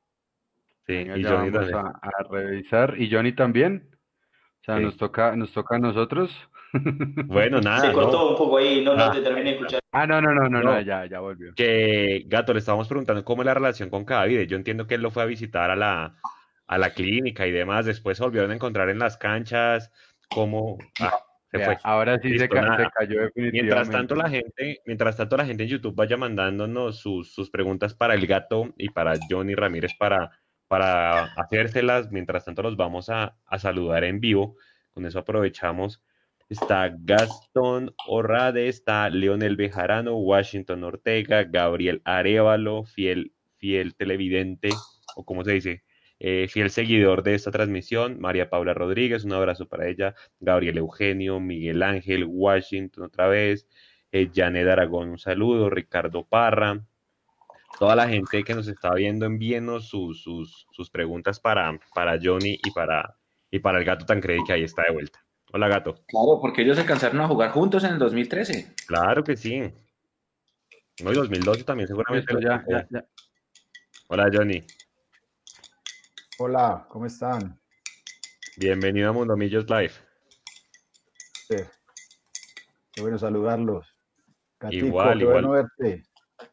[0.89, 1.77] Sí, y ya Johnny vamos también.
[1.77, 2.95] a, a revisar.
[2.99, 3.91] ¿Y Johnny también?
[4.61, 4.83] O sea, Sí.
[4.85, 6.31] nos toca, nos toca a nosotros.
[7.27, 8.31] Bueno, nada, se cortó no.
[8.31, 9.13] un poco ahí, no, no Ah.
[9.13, 9.81] te terminé de escuchar.
[9.93, 10.81] Ah, no, no, no, no, no, No.
[10.81, 11.53] ya, ya volvió.
[11.55, 14.43] Que, gato, le estábamos preguntando cómo es la relación con Cadavid.
[14.43, 16.17] Yo entiendo que él lo fue a visitar a la,
[16.67, 17.87] a la clínica y demás.
[17.87, 19.91] Después se volvieron a encontrar en las canchas.
[20.31, 20.77] ¿Cómo?
[21.01, 21.15] Ah,
[21.51, 21.77] se Vea, fue.
[21.85, 22.77] ahora sí se, Listo, ca- nada.
[22.77, 23.63] se cayó definitivamente.
[23.63, 27.95] Mientras tanto, la gente, mientras tanto, la gente en YouTube vaya mandándonos sus, sus preguntas
[27.95, 30.31] para el gato y para Johnny Ramírez para,
[30.69, 32.13] para hacérselas.
[32.13, 34.57] Mientras tanto, los vamos a, saludar en vivo.
[34.93, 36.03] Con eso aprovechamos.
[36.49, 44.71] Está Gastón Orrade, está Leonel Bejarano, Washington Ortega, Gabriel Arevalo, fiel, fiel televidente,
[45.15, 45.83] o como se dice,
[46.21, 51.39] eh, fiel seguidor de esta transmisión, María Paula Rodríguez, un abrazo para ella, Gabriel Eugenio,
[51.39, 53.69] Miguel Ángel, Washington otra vez,
[54.11, 56.83] eh, Janet Aragón, un saludo, Ricardo Parra,
[57.79, 62.59] toda la gente que nos está viendo, envíenos sus, sus, sus preguntas para, para Johnny
[62.65, 63.17] y para,
[63.51, 65.25] y para el gato Tancredi que ahí está de vuelta.
[65.53, 65.95] Hola gato.
[66.07, 68.75] Claro, porque ellos se cansaron a jugar juntos en el 2013.
[68.87, 69.61] Claro que sí.
[71.03, 72.35] No, y 2012 también seguramente.
[72.43, 72.71] Ya, tocó.
[72.73, 73.05] ya, ya.
[74.09, 74.63] Hola Johnny,
[76.39, 77.61] Hola, ¿cómo están?
[78.57, 79.93] bienvenido a Mundo Millos Live.
[81.49, 81.57] Sí.
[82.93, 83.87] Qué bueno saludarlos.
[84.61, 85.45] Gatico, Igual, qué igual.
[85.47, 86.03] bueno verte.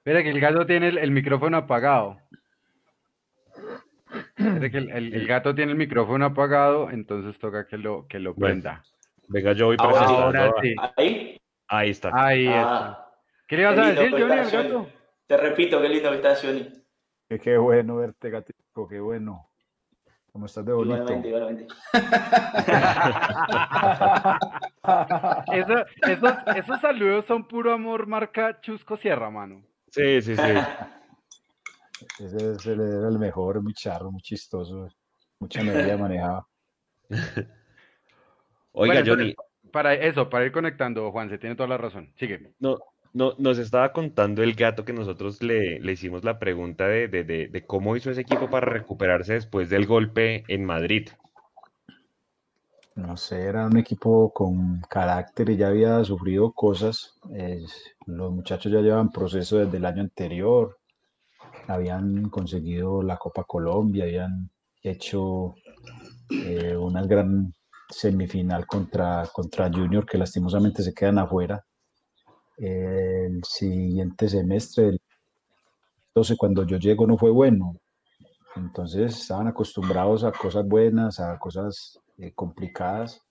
[0.06, 2.20] Espera que el gato tiene el, el micrófono apagado.
[4.38, 8.20] Espera que el, el- el gato tiene el micrófono apagado, entonces toca que lo, que
[8.20, 8.84] lo Bueno, prenda.
[9.30, 10.38] Venga, yo voy Ahora presentando.
[10.39, 10.76] Ahora sí.
[10.96, 11.41] ¿Ahí?
[11.68, 12.12] Ahí está.
[12.13, 12.88] Ahí está.
[12.88, 13.12] Ah,
[13.48, 14.89] ¿Qué le vas qué a decir, Johnny, al está, gato?
[15.26, 16.70] Te repito, qué lindo que está Johnny.
[17.28, 19.50] Que qué bueno verte, Gatico, qué bueno.
[20.32, 20.98] ¿Cómo estás de bonito?
[20.98, 21.68] Igualmente, igualmente.
[25.52, 29.63] Eso- esos, esos saludos son puro amor marca Chusco Sierra, mano.
[29.96, 30.42] Sí, sí, sí.
[32.20, 34.88] Ese, ese era el mejor, muy charro, muy chistoso.
[35.40, 36.46] Mucha energía manejaba.
[38.72, 39.36] Oiga, Bueno, Johnny,
[39.72, 42.14] para eso, para ir conectando, Juan, se tiene toda la razón.
[42.18, 42.54] Sigue.
[42.60, 42.80] no,
[43.14, 47.24] no, nos estaba contando el gato que nosotros le, le hicimos la pregunta de, de,
[47.24, 51.10] de, de cómo hizo ese equipo para recuperarse después del golpe en Madrid.
[52.96, 57.20] No sé, era un equipo con carácter y ya había sufrido cosas.
[58.06, 60.78] Los muchachos ya llevan proceso desde el año anterior.
[61.68, 64.50] Habían conseguido la Copa Colombia, habían
[64.82, 65.56] hecho
[66.30, 67.54] eh, una gran
[67.90, 71.62] semifinal contra, contra Junior, que lastimosamente se quedan afuera.
[72.56, 75.02] El siguiente semestre, el
[76.16, 77.76] 12, cuando yo llego, no fue bueno.
[78.56, 83.21] Entonces estaban acostumbrados a cosas buenas, a cosas eh, complicadas.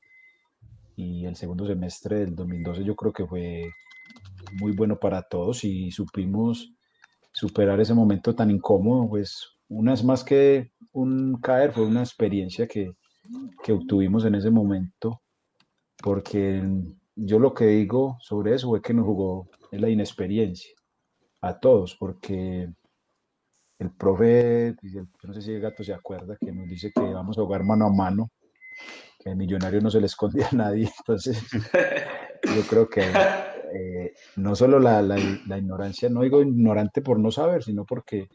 [0.96, 3.70] Y el segundo semestre del 2012 yo creo que fue
[4.60, 6.72] muy bueno para todos y supimos
[7.32, 9.08] superar ese momento tan incómodo.
[9.08, 12.92] Pues una es más que un caer, fue una experiencia que,
[13.62, 15.20] que obtuvimos en ese momento.
[16.02, 16.62] Porque
[17.16, 20.74] yo lo que digo sobre eso fue que nos jugó la inexperiencia
[21.40, 22.68] a todos, porque
[23.78, 27.38] el profe, yo no sé si el gato se acuerda, que nos dice que vamos
[27.38, 28.30] a jugar mano a mano,
[29.18, 33.02] que millonario no se le esconde a nadie, entonces yo creo que
[33.74, 38.28] eh, no solo la, la, ignorancia, no digo ignorante por no saber, sino porque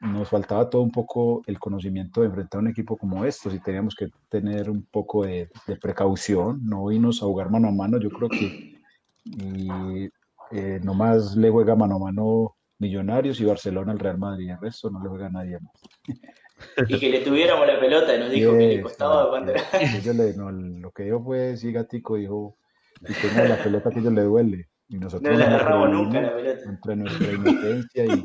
[0.00, 3.94] nos faltaba todo un poco el conocimiento de enfrentar un equipo como estos y teníamos
[3.94, 8.10] que tener un poco de, de precaución, no irnos a jugar mano a mano, yo
[8.10, 8.78] creo que
[9.24, 10.08] y,
[10.50, 14.88] eh, nomás le juega mano a mano Millonarios y Barcelona al Real Madrid, el resto
[14.88, 15.72] no le juega a nadie más.
[16.88, 20.50] Y que le tuviéramos la pelota y nos dijo que le costaba cuando le, no,
[20.50, 22.56] lo que dijo fue, sí, Gatico, dijo,
[23.00, 24.68] y tenga la pelota que a ellos le duele.
[24.88, 26.60] Y nosotros no le agarramos nunca la pelota.
[26.68, 28.24] Entre nuestra inocencia y,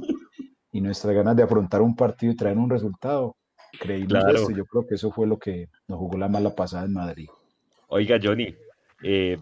[0.72, 3.36] y nuestras ganas de afrontar un partido y traer un resultado.
[3.80, 4.36] Creímos Claro.
[4.38, 6.93] esto y yo creo que eso fue lo que nos jugó la mala pasada en
[6.93, 7.28] Madrid.
[7.88, 8.56] Oiga, Johnny,
[9.04, 9.38] eh,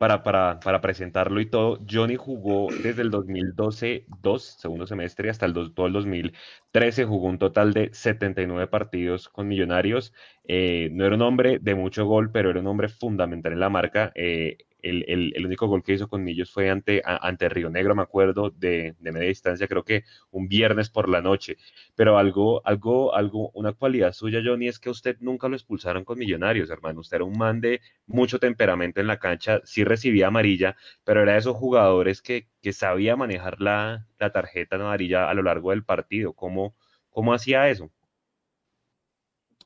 [0.00, 5.44] para, para, para presentarlo y todo, Johnny jugó desde el 2012, dos, segundo semestre, hasta
[5.46, 10.14] el dos- todo el 2013, jugó un total de 79 partidos con Millonarios.
[10.44, 13.68] Eh, no era un hombre de mucho gol, pero era un hombre fundamental en la
[13.70, 14.10] marca.
[14.14, 17.94] Eh, el, el, el, único gol que hizo con Millos fue ante, ante Río Negro,
[17.94, 21.56] me acuerdo, de, de, media distancia, creo que un viernes por la noche.
[21.94, 26.18] Pero algo, algo, algo, una cualidad suya, Johnny, es que usted nunca lo expulsaron con
[26.18, 27.00] Millonarios, hermano.
[27.00, 31.32] Usted era un man de mucho temperamento en la cancha, sí recibía amarilla, pero era
[31.32, 35.84] de esos jugadores que, que sabía manejar la, la tarjeta amarilla a lo largo del
[35.84, 36.32] partido.
[36.32, 36.74] ¿Cómo,
[37.10, 37.90] cómo hacía eso?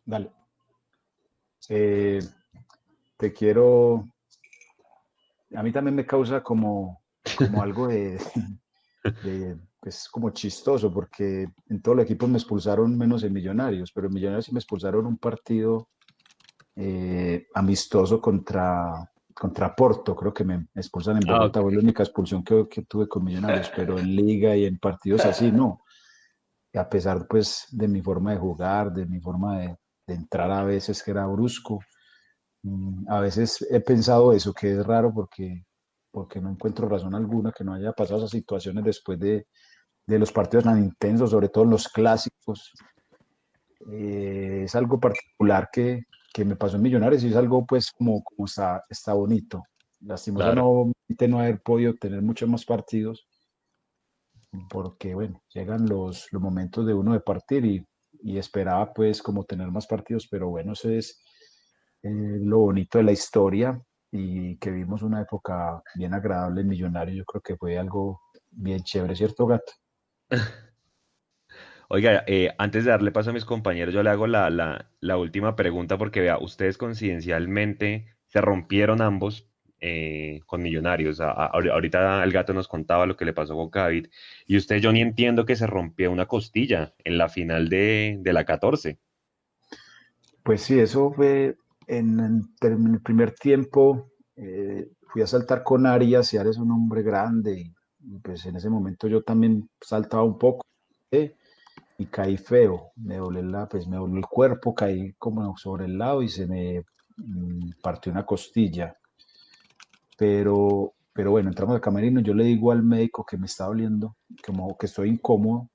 [0.04, 0.30] Dale.
[1.68, 2.20] Eh,
[3.16, 4.08] te quiero
[5.54, 7.02] a mí también me causa como,
[7.36, 8.18] como algo de,
[9.22, 14.06] de, pues como chistoso, porque en todo el equipo me expulsaron menos en Millonarios, pero
[14.08, 15.88] en Millonarios sí me expulsaron un partido
[16.76, 22.02] eh, amistoso contra, contra Porto, creo que me expulsan en ah, Bogotá, fue la única
[22.02, 25.82] expulsión que, que, tuve con Millonarios, pero en liga y en partidos así no.
[26.72, 30.50] Y a pesar pues de mi forma de jugar, de mi forma de, de entrar
[30.50, 31.78] a veces que era brusco,
[33.08, 35.64] a veces he pensado eso, que es raro porque,
[36.10, 39.46] porque no encuentro razón alguna que no haya pasado esas situaciones después de,
[40.06, 42.72] de los partidos tan intensos, sobre todo en los clásicos.
[43.92, 48.22] Eh, es algo particular que, que, me pasó en Millonarios y es algo pues como,
[48.22, 49.62] como está, está bonito.
[50.00, 53.26] Lastimosamente no haber podido tener muchos más partidos
[54.70, 57.86] porque bueno, llegan los, los momentos de uno de partir y,
[58.22, 61.22] y esperaba pues como tener más partidos, pero bueno, eso es
[62.10, 67.14] lo bonito de la historia y que vimos una época bien agradable en Millonario.
[67.14, 69.72] Yo creo que fue algo bien chévere, ¿cierto, Gato?
[71.88, 75.16] Oiga, eh, antes de darle paso a mis compañeros, yo le hago la, la, la
[75.16, 79.48] última pregunta porque vea, ustedes coincidencialmente se rompieron ambos
[79.80, 81.20] eh, con Millonarios.
[81.20, 84.08] A, a, ahorita el gato nos contaba lo que le pasó con David.
[84.46, 88.32] Y usted, yo ni entiendo que se rompió una costilla en la final de, de
[88.32, 88.98] la 14.
[90.42, 92.20] Pues sí, eso fue, en,
[92.60, 97.60] el primer tiempo eh, fui a saltar con Arias y Arias es un hombre grande
[97.60, 100.66] y, pues en ese momento yo también saltaba un poco
[101.10, 101.36] ¿eh?
[101.98, 105.96] y caí feo, me doblé, la, pues me doblé el cuerpo, caí como sobre el
[105.96, 106.84] lado y se me
[107.16, 108.96] mm, partió una costilla.
[110.18, 114.16] Pero, pero bueno, entramos al camerino, yo le digo al médico que me está doliendo,
[114.44, 115.70] como que estoy incómodo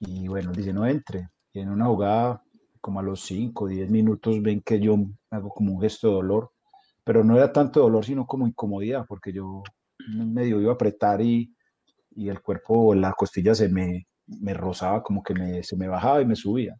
[0.00, 1.28] y bueno, dice no entre.
[1.52, 2.42] Y en una jugada
[2.86, 4.96] como a los 5 o 10 minutos ven que yo
[5.32, 6.52] hago como un gesto de dolor,
[7.02, 9.64] pero no era tanto dolor, sino como incomodidad, porque yo
[10.06, 11.52] medio iba a apretar y,
[12.12, 16.22] y el cuerpo, la costilla se me, me rozaba, como que me, se me bajaba
[16.22, 16.76] y me subía.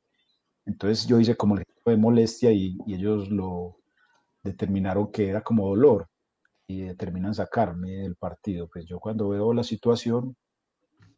[0.65, 3.79] Entonces yo hice como el gesto de molestia y, y ellos lo
[4.45, 6.09] determinaron que era como dolor
[6.69, 8.69] y determinan sacarme del partido.
[8.73, 10.37] Pues yo cuando veo la situación,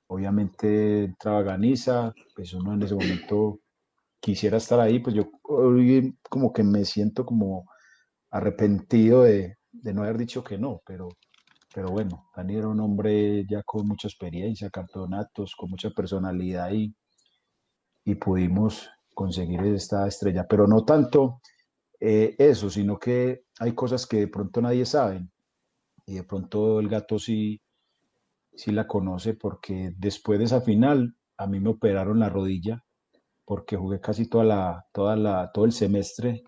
[0.06, 3.60] obviamente entraba Ganiza, pues uno en ese momento
[4.20, 5.30] quisiera estar ahí, pues yo
[6.28, 7.66] como que me siento como
[8.30, 11.08] arrepentido de, de no haber dicho que no, pero,
[11.74, 16.94] pero bueno, Dani era un hombre ya con mucha experiencia, campeonatos, con mucha personalidad y,
[18.04, 21.40] y pudimos conseguir esta estrella, pero no tanto
[22.00, 25.28] eh, eso, sino que hay cosas que de pronto nadie sabe
[26.06, 27.60] y de pronto el gato sí,
[28.54, 32.84] sí la conoce porque después de esa final a mí me operaron la rodilla
[33.48, 36.44] porque jugué casi toda la, toda la, todo el semestre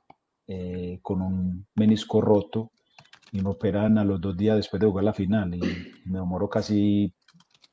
[0.47, 2.73] eh, con un menisco roto
[3.33, 5.61] y me operan a los dos días después de jugar la final y
[6.05, 7.11] me demoró casi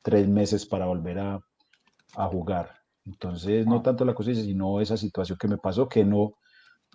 [0.02, 1.42] tres meses para volver a,
[2.16, 2.72] a jugar.
[3.04, 6.36] Entonces, no tanto la cosa, sino esa situación que me pasó, que no,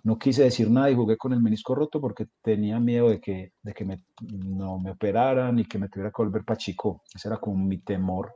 [0.03, 3.51] no quise decir nada y jugué con el menisco roto porque tenía miedo de que,
[3.61, 7.03] de que me, no me operaran y que me tuviera que volver para chico.
[7.13, 8.33] Ese era como mi temor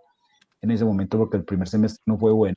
[0.62, 2.56] en ese momento porque el primer semestre no fue bueno.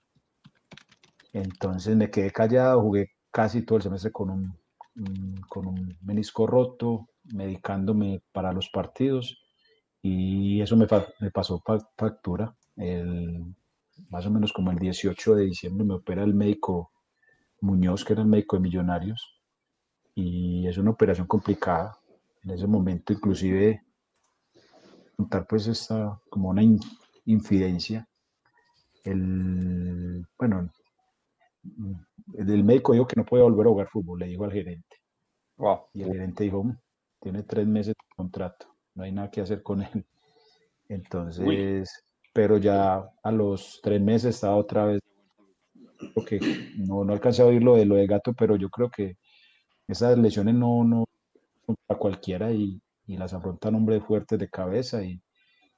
[1.33, 7.09] Entonces me quedé callado, jugué casi todo el semestre con un, con un menisco roto,
[7.25, 9.39] medicándome para los partidos
[10.03, 10.87] y eso me,
[11.31, 11.63] pasó
[11.97, 12.55] factura.
[12.77, 13.55] El,
[14.09, 16.93] más o menos como el 18 de diciembre me opera el médico
[17.61, 19.39] Muñoz, que era el médico de Millonarios,
[20.15, 21.99] y es una operación complicada.
[22.43, 23.83] En ese momento inclusive
[25.17, 26.63] contar pues esta como una
[27.27, 28.09] infidencia.
[29.05, 30.71] El, bueno,
[32.35, 34.97] el médico dijo que no puede volver a jugar fútbol, le dijo al gerente.
[35.93, 36.79] Y el gerente dijo, mm,
[37.21, 39.91] tiene tres meses de contrato, no hay nada que hacer con él.
[40.89, 45.01] Entonces, pero ya a los tres meses estaba otra vez,
[46.15, 46.41] porque
[46.77, 49.17] no, no alcancé a oír lo de lo de gato, pero yo creo que
[49.87, 51.05] esas lesiones no, no
[51.67, 55.21] son para cualquiera y, y las afrontan hombres fuertes de cabeza y,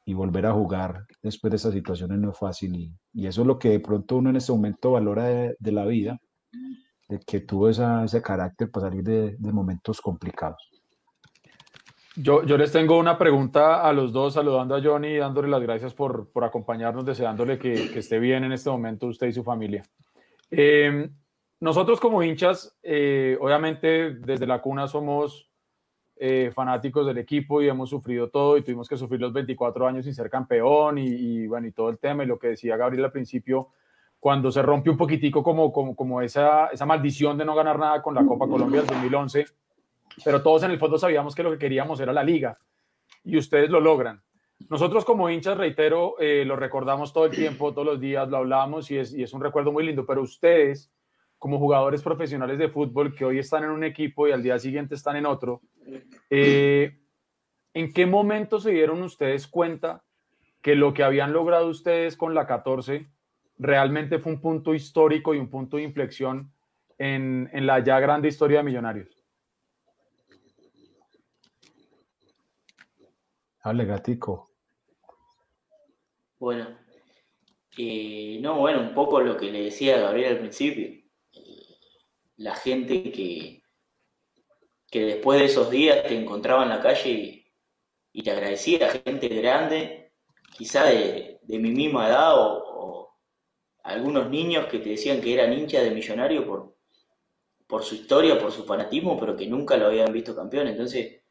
[0.04, 3.58] y volver a jugar después de esas situaciones no es fácil y, eso es lo
[3.58, 6.18] que de pronto uno en este momento valora de, la vida,
[7.08, 10.70] de que tuvo esa, ese carácter para salir de, de, momentos complicados.
[12.16, 15.62] Yo, yo les tengo una pregunta a los dos, saludando a Johnny y dándole las
[15.62, 19.42] gracias por, por acompañarnos, deseándole que, que, esté bien en este momento usted y su
[19.42, 19.82] familia.
[20.50, 21.08] Eh,
[21.62, 25.51] nosotros como hinchas, eh, obviamente desde la cuna somos
[26.16, 30.04] eh, fanáticos del equipo y hemos sufrido todo y tuvimos que sufrir los 24 años
[30.04, 33.06] sin ser campeón y, y, bueno, y todo el tema y lo que decía Gabriel
[33.06, 33.68] al principio,
[34.20, 38.02] cuando se rompe un poquitico como, como, como esa, esa maldición de no ganar nada
[38.02, 39.44] con la Copa Colombia del 2011
[40.24, 42.56] pero todos en el fondo sabíamos que lo que queríamos era la liga
[43.24, 44.22] y ustedes lo logran.
[44.68, 48.90] Nosotros como hinchas, reitero, eh, lo recordamos todo el tiempo, todos los días lo hablamos
[48.90, 50.90] y es, y es un recuerdo muy lindo, pero ustedes
[51.42, 54.94] como jugadores profesionales de fútbol que hoy están en un equipo y al día siguiente
[54.94, 55.60] están en otro,
[56.30, 57.00] eh,
[57.74, 60.04] ¿en qué momento se dieron ustedes cuenta
[60.60, 63.08] que lo que habían logrado ustedes con la 14
[63.58, 66.52] realmente fue un punto histórico y un punto de inflexión
[66.96, 69.20] en, en la ya grande historia de Millonarios?
[73.62, 74.48] Hable, gatico.
[76.38, 76.68] Bueno,
[77.76, 81.01] eh, no, bueno, un poco lo que le decía a Gabriel al principio.
[82.36, 83.62] La gente que,
[84.90, 87.52] que después de esos días te encontraba en la calle
[88.12, 90.12] y, te agradecía, gente grande,
[90.56, 93.18] quizá de, mi misma edad o, o,
[93.84, 96.76] algunos niños que te decían que eran hinchas de millonario por,
[97.66, 100.68] por su historia, por su fanatismo, pero que nunca lo habían visto campeón.
[100.68, 101.22] Entonces,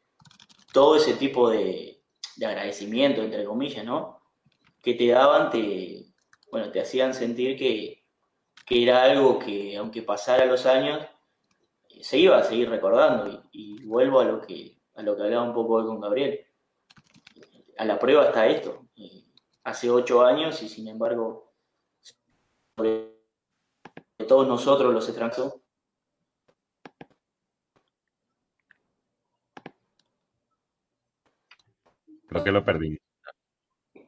[0.72, 2.02] todo ese tipo de,
[2.36, 4.20] de agradecimiento, entre comillas, ¿no?
[4.82, 6.06] Que te daban, te,
[6.50, 8.01] bueno, te hacían sentir que,
[8.64, 11.04] que era algo que, aunque pasara los años,
[12.00, 13.44] se iba a seguir recordando.
[13.52, 16.40] Y, vuelvo a lo, que, a lo que hablaba un poco hoy con Gabriel.
[17.78, 18.86] A la prueba está esto.
[19.64, 21.52] Hace ocho años y sin embargo,
[24.28, 25.62] todos nosotros los extranjeros,
[32.32, 32.98] Creo que lo perdí.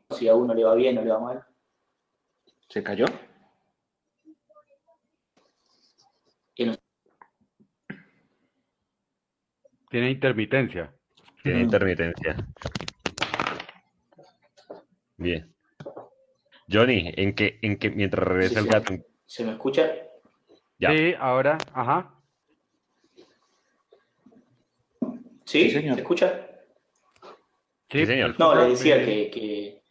[0.09, 1.46] Si a uno le va bien o le va mal.
[2.70, 3.05] ¿Se cayó?
[9.95, 10.92] Tiene intermitencia.
[11.40, 12.36] Tiene intermitencia.
[15.16, 15.55] Bien.
[16.68, 18.95] Johnny, ¿en qué, en qué, mientras regresa Sí, el gato?
[19.24, 19.88] ¿Se me escucha?
[20.80, 20.90] Ya.
[20.90, 22.12] Sí, ahora, ajá.
[25.45, 25.62] ¿Sí?
[25.62, 25.95] Sí, señor.
[25.95, 26.49] ¿Se escucha?
[27.88, 28.34] Sí, señor.
[28.36, 29.82] No, le decía que, que,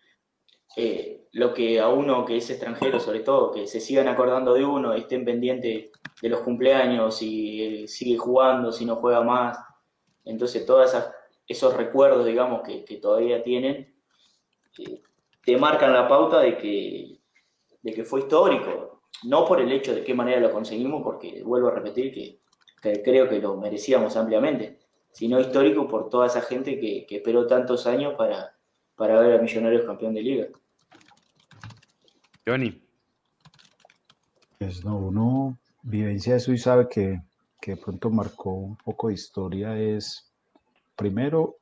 [0.76, 4.66] eh, lo que a uno que es extranjero, sobre todo, que se sigan acordando de
[4.66, 5.91] uno, estén pendientes
[6.22, 9.58] de los cumpleaños, si eh, sigue jugando, si no juega más.
[10.26, 10.93] Entonces, todos
[11.47, 13.95] esos recuerdos, digamos, que, que todavía tienen,
[14.80, 15.01] eh,
[15.45, 17.19] te marcan la pauta de que,
[17.82, 19.01] de que fue histórico.
[19.24, 22.41] No por el hecho de qué manera lo conseguimos, porque vuelvo a repetir que,
[22.82, 24.80] que creo que lo merecíamos ampliamente,
[25.11, 28.57] sino histórico por toda esa gente que, que esperó tantos años para,
[28.95, 30.47] para ver a Millonarios campeón de liga.
[32.45, 32.82] Johnny,
[34.59, 37.21] Pues no, uno vivencia eso y sabe que,
[37.64, 40.34] que de pronto marcó un poco de historia es,
[40.97, 41.55] primero,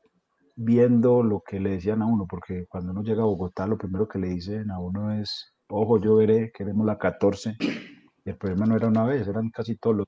[0.56, 4.08] viendo lo que le decían a uno, porque cuando uno llega a Bogotá, lo primero
[4.08, 7.56] que le dicen a uno es, ojo, yo veré, queremos la 14.
[7.60, 10.08] Y el problema no era una vez, eran casi todos los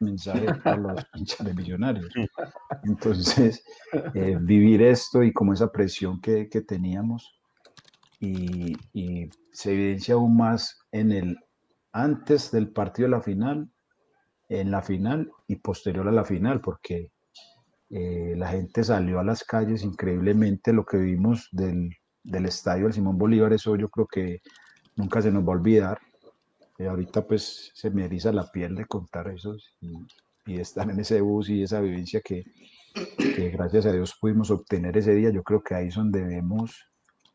[0.00, 2.10] mensajes para los hinchas de millonarios.
[2.84, 3.62] Entonces,
[4.14, 7.38] eh, vivir esto y como esa presión que, que teníamos
[8.20, 11.36] y, y se evidencia aún más en el
[11.92, 13.70] antes del partido de la final,
[14.48, 17.10] en la final y posterior a la final, porque
[17.90, 21.90] eh, la gente salió a las calles increíblemente, lo que vimos del,
[22.22, 24.40] del estadio del Simón Bolívar, eso yo creo que
[24.96, 25.98] nunca se nos va a olvidar.
[26.78, 29.92] Eh, ahorita pues se me eriza la piel de contar eso y,
[30.46, 32.44] y estar en ese bus y esa vivencia que,
[33.16, 35.30] que gracias a Dios pudimos obtener ese día.
[35.30, 36.76] Yo creo que ahí es donde vemos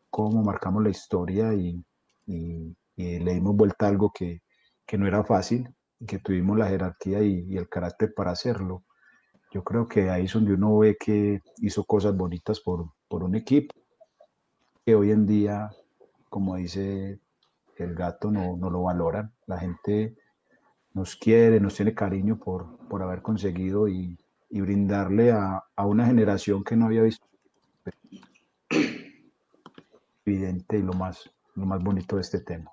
[0.09, 1.83] cómo marcamos la historia y,
[2.27, 4.41] y- le dimos vuelta a algo que,
[4.85, 5.67] que no era fácil,
[6.05, 8.83] que tuvimos la jerarquía y, el carácter para hacerlo.
[9.51, 13.35] Yo creo que ahí es donde uno ve que hizo cosas bonitas por, por un
[13.35, 13.73] equipo
[14.85, 15.69] que hoy en día,
[16.29, 17.19] como dice
[17.77, 19.33] el gato, no, no lo valoran.
[19.45, 20.15] La gente
[20.93, 24.17] nos quiere, nos tiene cariño por, por haber conseguido y,
[24.49, 27.25] y brindarle a, a una generación que no había visto
[30.25, 32.72] evidente y lo más, lo más bonito de este tema.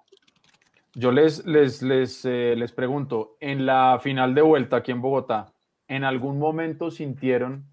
[0.95, 5.53] Yo les, les, les, eh, les pregunto, en la final de vuelta aquí en Bogotá,
[5.87, 7.65] ¿en algún momento sintieron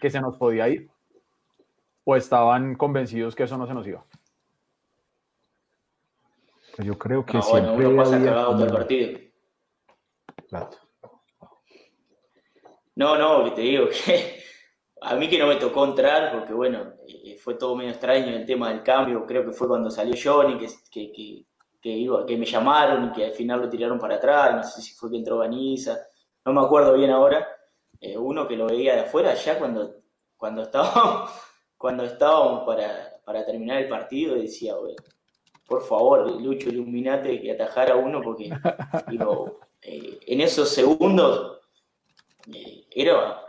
[0.00, 0.88] que se nos podía ir?
[2.04, 4.04] ¿O estaban convencidos que eso no se nos iba?
[6.78, 9.18] Yo creo que No, bueno, siempre uno pasa había todo el partido.
[10.48, 10.70] Claro.
[12.96, 14.40] No, no, que te digo que
[15.00, 18.46] a mí que no me tocó entrar, porque bueno, eh, fue todo medio extraño el
[18.46, 21.44] tema del cambio, creo que fue cuando salió Johnny, que, que, que,
[21.88, 24.94] iba, que me llamaron y que al final lo tiraron para atrás, no sé si
[24.94, 26.06] fue que entró Vanisa,
[26.44, 27.46] no me acuerdo bien ahora,
[28.00, 29.94] eh, uno que lo veía de afuera ya cuando,
[30.36, 31.30] cuando estábamos,
[31.76, 34.74] cuando estábamos para, para terminar el partido decía,
[35.66, 38.50] por favor, Lucho, iluminate que atajara uno porque
[39.08, 41.60] digo, eh, en esos segundos
[42.90, 43.44] era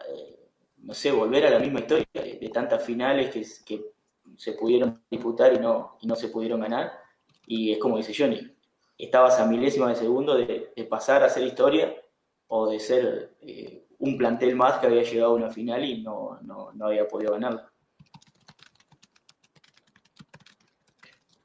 [0.86, 3.92] no sé, volver a la misma historia de, tantas finales que, que,
[4.38, 6.92] se pudieron disputar y no, y no se pudieron ganar.
[7.48, 8.52] Y es como dice Johnny,
[8.98, 11.96] estabas a milésima de segundo de, pasar a ser historia
[12.48, 16.40] o de ser eh, un plantel más que había llegado a una final y no,
[16.44, 17.72] no, no había podido ganarla.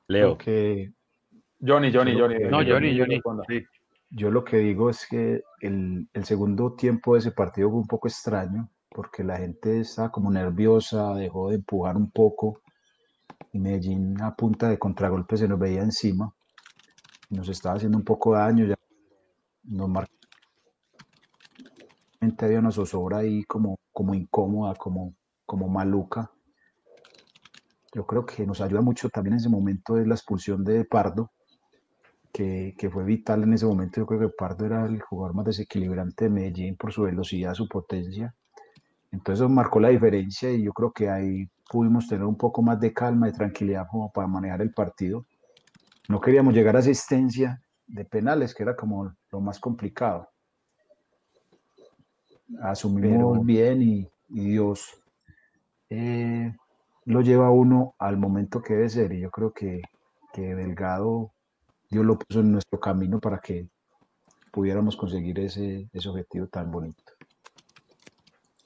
[0.08, 0.36] Leo.
[0.36, 0.92] Que,
[1.64, 2.44] Johnny, Johnny, Johnny.
[2.44, 3.20] No, Johnny, Johnny.
[3.48, 3.64] Sí.
[4.10, 7.86] Yo lo que digo es que el, el, segundo tiempo de ese partido fue un
[7.86, 12.60] poco extraño porque la gente estaba como nerviosa, dejó de empujar un poco
[13.52, 16.32] y Medellín a punta de contragolpe se nos veía encima.
[17.30, 18.76] Nos estaba haciendo un poco de daño, ya
[19.64, 19.90] nos
[22.44, 25.14] había una zozobra ahí como, como incómoda, como,
[25.46, 26.30] como maluca.
[27.94, 31.32] Yo creo que nos ayuda mucho también en ese momento es la expulsión de Pardo,
[32.32, 34.00] que, que, fue vital en ese momento.
[34.00, 37.68] Yo creo que Pardo era el jugador más desequilibrante de Medellín por su velocidad, su
[37.68, 38.34] potencia.
[39.10, 42.92] Entonces marcó la diferencia y yo creo que ahí pudimos tener un poco más de
[42.92, 45.24] calma y tranquilidad como para manejar el partido.
[46.08, 50.28] No queríamos llegar a asistencia de penales, que era como lo más complicado.
[52.60, 55.02] Asumimos bien y, Dios
[55.88, 56.54] eh,
[57.04, 59.12] lo lleva a uno al momento que debe ser.
[59.12, 59.82] Y yo creo que,
[60.32, 61.32] que Delgado
[61.90, 63.68] Dios lo puso en nuestro camino para que
[64.52, 67.02] pudiéramos conseguir ese, ese objetivo tan bonito.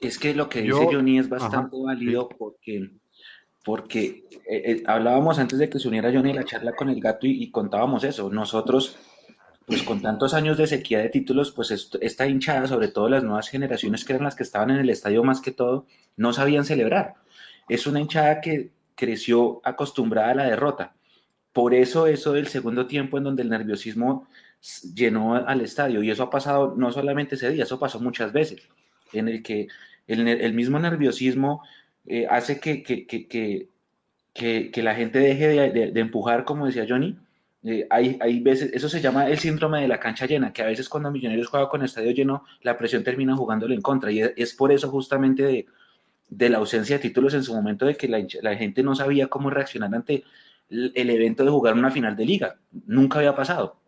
[0.05, 2.91] Es que lo que dice Johnny es bastante válido porque,
[3.63, 7.01] porque eh, eh, hablábamos antes de que se uniera Johnny a la charla con el
[7.01, 8.29] gato y, contábamos eso.
[8.29, 8.97] Nosotros,
[9.65, 13.49] pues con tantos años de sequía de títulos, pues esta hinchada, sobre todo las nuevas
[13.49, 15.87] generaciones que eran las que estaban en el estadio más que todo,
[16.17, 17.15] no sabían celebrar.
[17.67, 20.95] Es una hinchada que creció acostumbrada a la derrota.
[21.51, 24.27] Por eso eso del segundo tiempo en donde el nerviosismo
[24.93, 28.67] llenó al estadio y eso ha pasado no solamente ese día, eso pasó muchas veces
[29.13, 29.67] en el que
[30.07, 31.63] el, mismo nerviosismo
[32.05, 37.17] eh, hace que, que, la gente deje de, empujar, como decía Johnny.
[37.63, 40.87] Eh, hay, veces, eso se llama el síndrome de la cancha llena, que a veces
[40.87, 44.11] cuando Millonarios juega con estadio lleno, la presión termina jugándole en contra.
[44.11, 45.65] Y es, por eso justamente
[46.29, 49.49] de, la ausencia de títulos en su momento, de que la, gente no sabía cómo
[49.49, 50.23] reaccionar ante
[50.69, 52.55] el, el, evento de jugar una final de liga.
[52.85, 53.79] Nunca había pasado.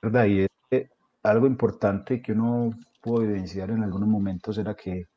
[0.00, 0.26] ¿Verdad?
[0.26, 0.88] Y es
[1.24, 5.08] algo importante que uno puedo evidenciar en algunos momentos era que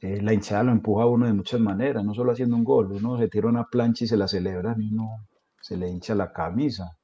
[0.00, 2.90] eh, la hinchada lo empuja a uno de muchas maneras, no solo haciendo un gol,
[2.92, 5.26] uno se tira una plancha y se la celebra y uno
[5.60, 6.96] se le hincha la camisa.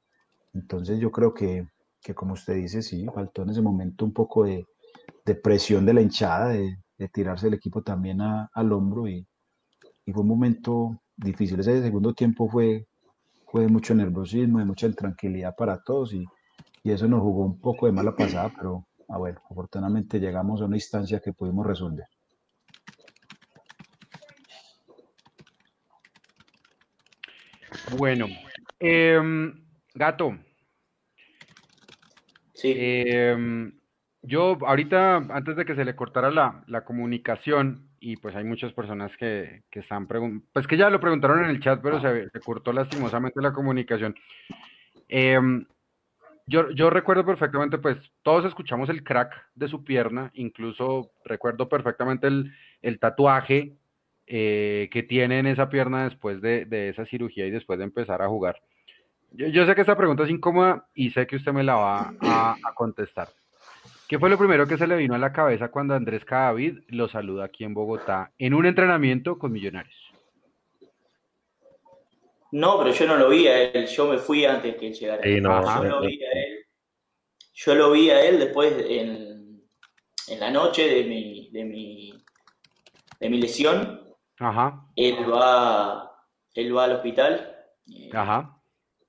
[0.53, 1.67] Entonces yo creo que,
[2.01, 4.65] que como usted dice, sí, faltó en ese momento un poco de,
[5.23, 9.27] de presión de la hinchada, de, de tirarse el equipo también a, al hombro y,
[10.07, 11.59] y, fue un momento difícil.
[11.59, 12.87] Ese segundo tiempo fue,
[13.51, 16.25] fue de mucho nerviosismo, de mucha intranquilidad para todos y,
[16.81, 20.65] y eso nos jugó un poco de mala pasada, pero, Ah, bueno, afortunadamente llegamos a
[20.65, 22.07] una instancia que pudimos resolver.
[27.97, 28.27] Bueno,
[28.79, 30.37] em, gato.
[32.53, 32.73] Sí.
[32.75, 33.73] Em,
[34.23, 39.15] yo ahorita, antes de que se le cortara la, comunicación, y pues hay muchas personas
[39.17, 42.73] que, están preguntando, pues que ya lo preguntaron en el chat, pero se, se cortó
[42.73, 44.15] lastimosamente la comunicación.
[45.09, 45.39] Eh,
[46.47, 52.99] yo, recuerdo perfectamente, pues todos escuchamos el crack de su pierna, incluso recuerdo perfectamente el,
[52.99, 53.73] tatuaje
[54.27, 58.27] eh, que tiene en esa pierna después de, esa cirugía y después de empezar a
[58.27, 58.61] jugar.
[59.31, 62.55] Yo, sé que esta pregunta es incómoda y sé que usted me la va a,
[62.75, 63.29] contestar.
[64.07, 67.09] ¿Qué fue lo primero que se le vino a la cabeza cuando Andrés Cadavid lo
[67.09, 70.05] saluda aquí en Bogotá en un entrenamiento con Millonarios?
[72.55, 75.21] No, pero yo no lo vi a él, yo me fui antes que él llegara.
[75.25, 76.34] yo lo vi a.
[77.55, 79.63] Yo lo vi a él después en,
[80.39, 82.23] la noche de mi, de mi,
[83.19, 84.01] de mi lesión.
[84.39, 84.85] Ajá.
[84.95, 87.55] Él va, él va al hospital.
[87.87, 88.61] Eh, Ajá.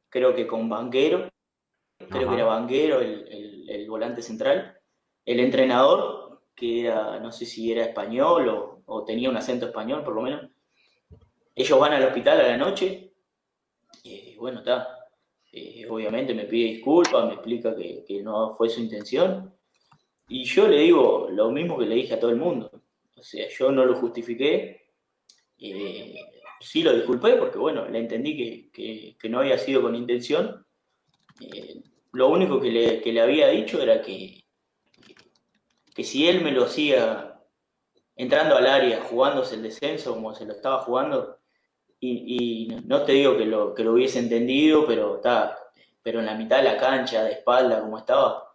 [0.09, 1.29] Creo que con Banguero.
[2.09, 4.79] Creo que era Banguero el, el, volante central.
[5.25, 10.05] El entrenador, que era, no sé si era español o, o tenía un acento español
[10.05, 10.49] por lo menos.
[11.53, 13.13] Ellos van al hospital a la noche
[14.05, 14.96] y bueno, está.
[15.59, 19.55] Eh, obviamente me pide disculpas, me explica que, no fue su intención.
[20.29, 22.71] Y yo le digo lo mismo que le dije a todo el mundo.
[23.17, 24.91] O sea, yo no lo justifiqué.
[25.59, 26.15] Eh,
[26.61, 30.67] sí lo disculpé porque, bueno, le entendí que, no había sido con intención.
[31.41, 31.83] Eh,
[32.13, 34.45] lo único que le, había dicho era que,
[35.95, 37.41] que si él me lo hacía
[38.15, 41.39] entrando al área, jugándose el descenso como se lo estaba jugando,
[42.01, 45.59] y, no te digo que lo, que lo hubiese entendido, pero está,
[46.03, 48.55] pero en la mitad de la cancha, de espalda, como estaba.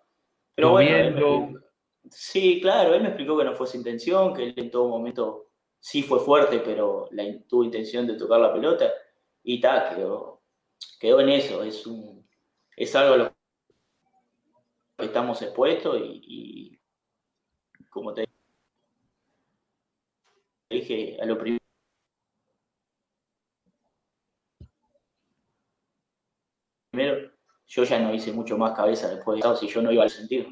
[0.55, 1.59] Pero bueno,
[2.09, 5.47] sí, claro, él me explicó que no fue su intención, que él en todo momento
[5.79, 8.91] sí fue fuerte, pero la, tuvo intención de tocar la pelota,
[9.43, 10.41] y está, quedó,
[10.99, 12.27] quedó en eso, es, un,
[12.75, 13.35] es algo a lo
[14.97, 16.79] que estamos expuestos y, y
[17.89, 18.27] como te
[20.69, 21.60] dije, a lo primero
[27.67, 30.47] yo ya no hice mucho más cabeza después de si yo no iba al sentido.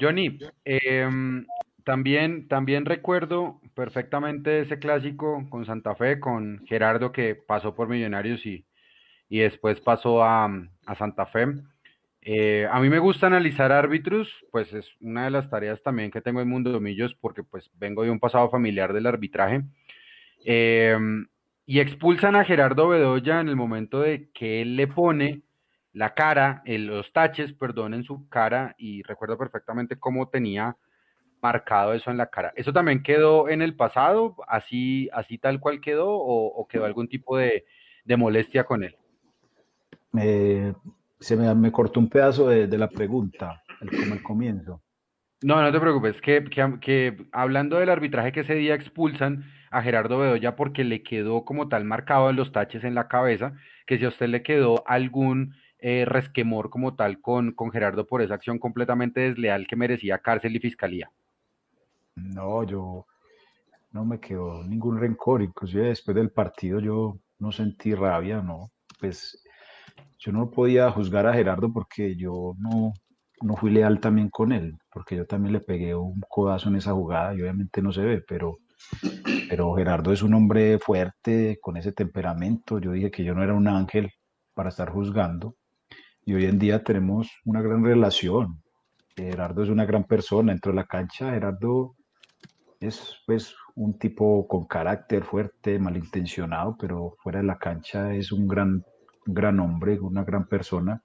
[0.00, 1.44] Johnny, em,
[1.84, 8.44] también, también recuerdo perfectamente ese clásico con Santa Fe, con Gerardo que pasó por Millonarios
[8.46, 8.66] y,
[9.28, 10.46] y después pasó a,
[10.86, 11.46] a Santa Fe.
[12.22, 16.20] Eh, a mí me gusta analizar árbitros, pues es una de las tareas también que
[16.20, 19.62] tengo en Mundo Domillos porque pues vengo de un pasado familiar del arbitraje.
[20.44, 21.26] Em,
[21.66, 25.42] y expulsan a Gerardo Bedoya en el momento de que él le pone
[25.92, 30.76] la cara, los taches, perdón, en su cara y recuerdo perfectamente cómo tenía
[31.42, 32.52] marcado eso en la cara.
[32.56, 37.36] ¿Eso también quedó en el pasado, así, así tal cual quedó o, quedó algún tipo
[37.36, 37.64] de,
[38.16, 38.96] molestia con él?
[40.18, 40.72] Eh,
[41.20, 44.82] se me, me cortó un pedazo de, de la pregunta, el, como el comienzo.
[45.42, 49.82] No, no te preocupes, que, que, que, hablando del arbitraje que ese día expulsan a
[49.82, 53.54] Gerardo Bedoya porque le quedó como tal marcado en los taches en la cabeza,
[53.86, 58.20] que si a usted le quedó algún eh, resquemor como tal con, con Gerardo por
[58.20, 61.10] esa acción completamente desleal que merecía cárcel y fiscalía.
[62.16, 63.06] No, yo
[63.92, 69.40] no me quedó ningún rencor, inclusive después del partido yo no sentí rabia, no, pues
[70.18, 72.92] yo no podía juzgar a Gerardo porque yo no,
[73.42, 76.92] no fui leal también con él, porque yo también le pegué un codazo en esa
[76.92, 78.58] jugada y obviamente no se ve, pero,
[79.48, 82.78] pero Gerardo es un hombre fuerte, con ese temperamento.
[82.78, 84.10] Yo dije que yo no era un ángel
[84.54, 85.54] para estar juzgando
[86.24, 88.62] y hoy en día tenemos una gran relación.
[89.16, 91.30] Gerardo es una gran persona dentro de la cancha.
[91.30, 91.96] Gerardo
[92.80, 98.46] es pues un tipo con carácter fuerte, malintencionado, pero fuera de la cancha es un
[98.46, 98.84] gran
[99.28, 101.02] gran hombre, una gran persona.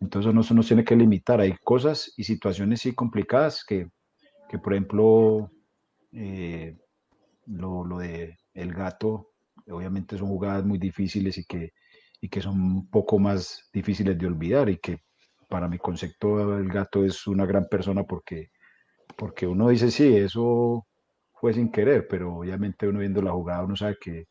[0.00, 1.40] Entonces no se nos tiene que limitar.
[1.40, 3.88] Hay cosas y situaciones sí complicadas que,
[4.48, 5.50] que por ejemplo,
[6.12, 6.76] eh,
[7.46, 9.32] lo, lo, de el gato,
[9.68, 11.72] obviamente son jugadas muy difíciles y que,
[12.20, 14.98] y que son un poco más difíciles de olvidar y que
[15.48, 18.50] para mi concepto el gato es una gran persona porque,
[19.16, 20.86] porque uno dice, sí, eso
[21.34, 24.26] fue sin querer, pero obviamente uno viendo la jugada uno sabe que,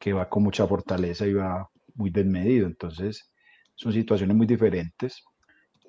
[0.00, 2.66] que va con mucha fortaleza y va, muy desmedido.
[2.66, 3.32] Entonces,
[3.74, 5.22] son situaciones muy diferentes,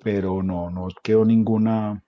[0.02, 2.02] pero no, no quedó ninguna,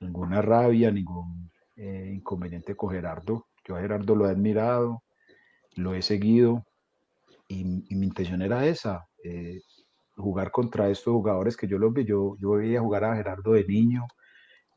[0.00, 3.46] ninguna rabia, ningún eh, inconveniente con Gerardo.
[3.64, 5.02] Yo a Gerardo lo he admirado,
[5.76, 6.64] lo he seguido
[7.48, 9.60] y, mi intención era esa, eh,
[10.16, 12.04] jugar contra estos jugadores que yo los vi.
[12.04, 14.06] Yo, yo veía jugar a Gerardo de niño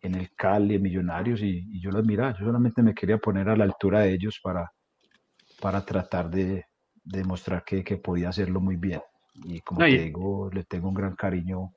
[0.01, 2.33] en el Cali, en Millonarios, y, yo lo admiraba.
[2.37, 4.71] Yo solamente me quería poner a la altura de ellos para,
[5.61, 6.65] para tratar de,
[7.03, 9.01] demostrar que, que, podía hacerlo muy bien.
[9.33, 11.73] Y como te digo, le tengo un gran cariño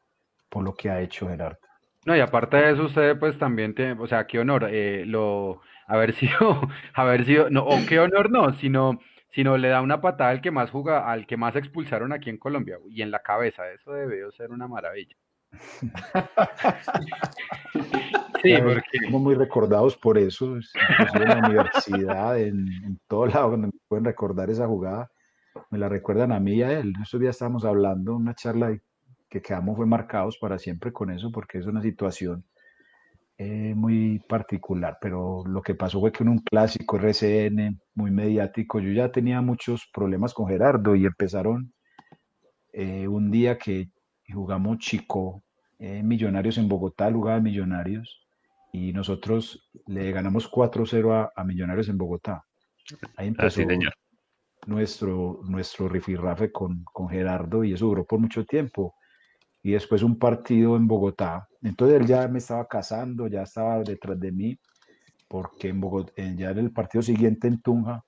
[0.49, 1.59] por lo que ha hecho Gerardo.
[2.05, 5.63] No, y aparte de eso, usted pues también tiene, o sea, qué honor, eh, lo,
[5.87, 9.01] haber sido, haber sido, no, o qué honor no, sino,
[9.31, 12.39] sino le da una patada al que más juga, al que más expulsaron aquí en
[12.39, 15.17] Colombia, y en la cabeza, eso debió ser una maravilla.
[18.45, 18.99] sí, porque...
[19.05, 24.51] Somos muy recordados por eso, en la universidad, en, en todo lado donde pueden recordar
[24.51, 25.11] esa jugada,
[25.71, 26.93] me la recuerdan a mí y a él.
[27.03, 28.77] Estos días estábamos hablando, una charla
[29.29, 32.45] que quedamos fue marcados para siempre con eso, porque es una situación
[33.37, 38.79] eh, muy particular, pero lo que pasó fue que en un clásico RCN muy mediático,
[38.79, 41.73] yo ya tenía muchos problemas con Gerardo y empezaron
[42.73, 43.91] eh, un día que
[44.33, 45.43] jugamos chico,
[45.81, 48.24] eh, Millonarios en Bogotá, lugar de Millonarios,
[48.75, 52.45] y nosotros le ganamos 4-0 a, a, Millonarios en Bogotá.
[53.17, 53.63] Ahí empezó,
[54.67, 58.97] nuestro, nuestro rifirrafe con, con Gerardo y eso duró por mucho tiempo.
[59.63, 61.47] Y después un partido en Bogotá.
[61.63, 64.59] Entonces él ya me estaba casando, ya estaba detrás de mí,
[65.29, 68.05] porque en Bogotá, ya en el partido siguiente en Tunja,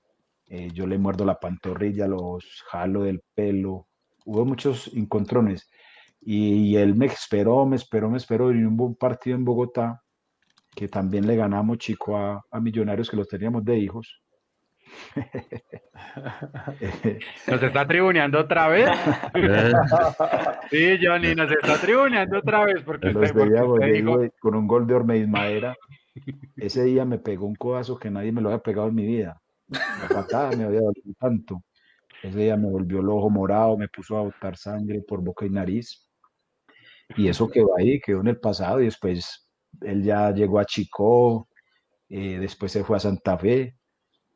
[0.49, 3.87] eh, yo le muerdo la pantorrilla, los jalo del pelo,
[4.25, 5.71] hubo muchos encontrones.
[6.21, 8.53] Y, él me esperó, me esperó, me esperó.
[8.53, 10.03] Y hubo un partido en Bogotá
[10.77, 14.21] que también le ganamos chico a, a millonarios que los teníamos de hijos.
[17.49, 18.91] ¿Nos está tribuneando otra vez?
[20.71, 22.83] sí, Johnny, nos está tribuneando otra vez.
[22.85, 23.33] Porque los
[24.39, 25.75] con un gol de Ormeis Madera.
[26.57, 29.41] Ese día me pegó un codazo que nadie me lo había pegado en mi vida.
[29.69, 31.63] La patada me había dolido tanto.
[32.23, 35.51] Ese día me volvió el ojo morado, me puso a botar sangre por boca y
[35.51, 36.07] nariz.
[37.17, 38.81] Y eso quedó ahí, quedó en el pasado.
[38.81, 39.46] Y después
[39.83, 41.49] él ya llegó a Chico,
[42.09, 43.77] eh, después se fue a Santa Fe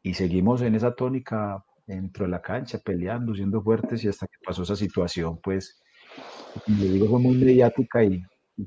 [0.02, 4.36] y seguimos en esa tónica dentro de la cancha, peleando, siendo fuertes y hasta que
[4.44, 5.80] pasó esa situación, pues,
[6.66, 8.22] le digo, fue muy mediática y,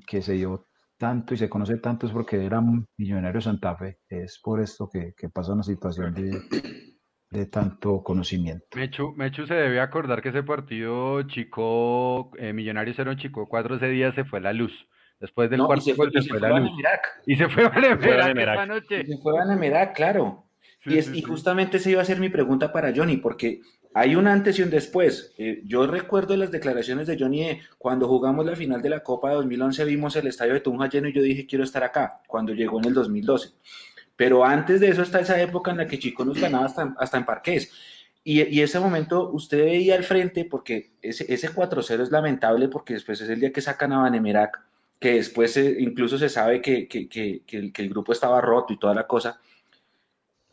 [0.07, 0.65] que se dio
[0.97, 2.63] tanto y se conoce tanto es porque era
[2.97, 6.41] millonario Santa Fe, es por esto que, que pasa una situación de,
[7.33, 8.65] de tanto conocimiento.
[8.75, 13.75] Mechu, Mechu se debe acordar que ese partido Chico, eh, Millonarios era un Chico 4
[13.75, 14.71] ese día se fue la luz.
[15.23, 16.69] Después del cuarto se, fue, se, fue, la luz.
[17.25, 19.05] Y se fue a Nemerac esa noche.
[19.05, 20.43] se fue a Nemerac, claro
[20.85, 23.61] y, justamente esa iba a ser mi pregunta para Johnny, porque
[23.93, 25.33] hay un antes y un después.
[25.37, 29.35] Eh, yo recuerdo las declaraciones de Johnny cuando jugamos la final de la Copa de
[29.35, 32.79] 2011, vimos el estadio de Tunja lleno y yo dije, quiero estar acá, cuando llegó
[32.79, 33.51] en el 2012.
[34.15, 37.17] Pero antes de eso está esa época en la que Chico nos ganaba hasta, hasta
[37.17, 37.71] en parqués.
[38.25, 42.93] Y, y, ese momento usted veía al frente, porque ese, ese 4-0 es lamentable, porque
[42.93, 44.61] después es el día que sacan a Banemerac,
[45.03, 49.05] que después incluso se sabe que, que, que, el, grupo estaba roto y toda la
[49.05, 49.37] cosa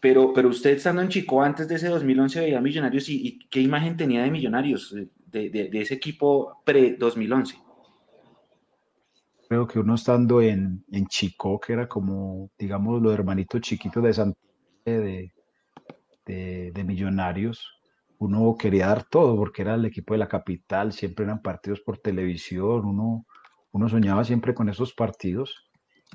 [0.00, 3.96] pero, pero usted estando en Chico antes de ese 2011 veía Millonarios y, qué imagen
[3.96, 4.92] tenía de Millonarios,
[5.26, 7.62] de, de, ese equipo pre-2011.
[9.48, 14.14] Creo que uno estando en, en, Chico, que era como, digamos, los hermanitos chiquitos de
[14.14, 14.40] Santa
[14.84, 15.32] de,
[16.26, 17.68] de, de Millonarios,
[18.18, 21.98] uno quería dar todo porque era el equipo de la capital, siempre eran partidos por
[21.98, 23.26] televisión, uno,
[23.72, 25.70] uno soñaba siempre con esos partidos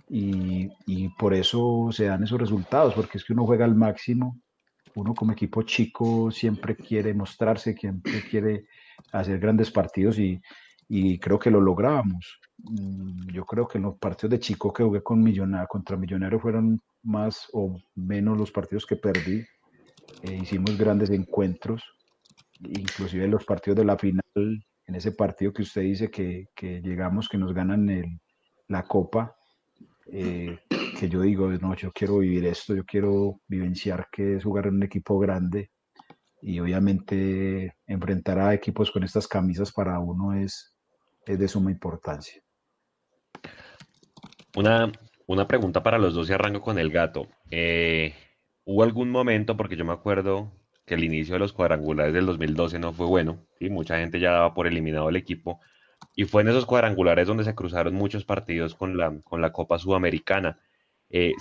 [0.10, 4.40] y, y, por eso se dan esos resultados, porque es que uno juega al máximo,
[4.96, 8.66] uno como equipo chico siempre quiere mostrarse, siempre quiere
[9.12, 10.42] hacer grandes partidos y,
[10.88, 12.40] y creo que lo lográbamos.
[12.58, 16.82] Mm, yo creo que los partidos de chico que jugué con Millonario, contra Millonario fueron
[17.04, 19.46] más o menos los partidos que perdí.
[20.24, 21.84] Eh, hicimos grandes encuentros,
[22.60, 26.48] inclusive los partidos de la final, en ese partido que usted dice que,
[26.82, 28.20] llegamos, que nos ganan
[28.68, 29.36] la copa,
[30.12, 30.60] eh,
[31.00, 34.76] que yo digo, no, yo quiero vivir esto, yo quiero vivenciar que es jugar en
[34.76, 35.72] un equipo grande
[36.42, 40.76] y obviamente enfrentar a equipos con estas camisas para uno es,
[41.26, 42.42] es de suma importancia.
[44.56, 44.92] Una,
[45.26, 47.28] una pregunta para los dos y arranco con el gato.
[47.50, 48.14] Eh,
[48.64, 50.52] ¿Hubo algún momento, porque yo me acuerdo
[50.86, 54.32] que el inicio de los cuadrangulares del 2012 no fue bueno, y mucha gente ya
[54.32, 55.60] daba por eliminado el equipo,
[56.16, 59.80] y fue en esos cuadrangulares donde se cruzaron muchos partidos con la, con la Copa
[59.80, 60.60] Sudamericana.
[61.10, 61.34] Eh,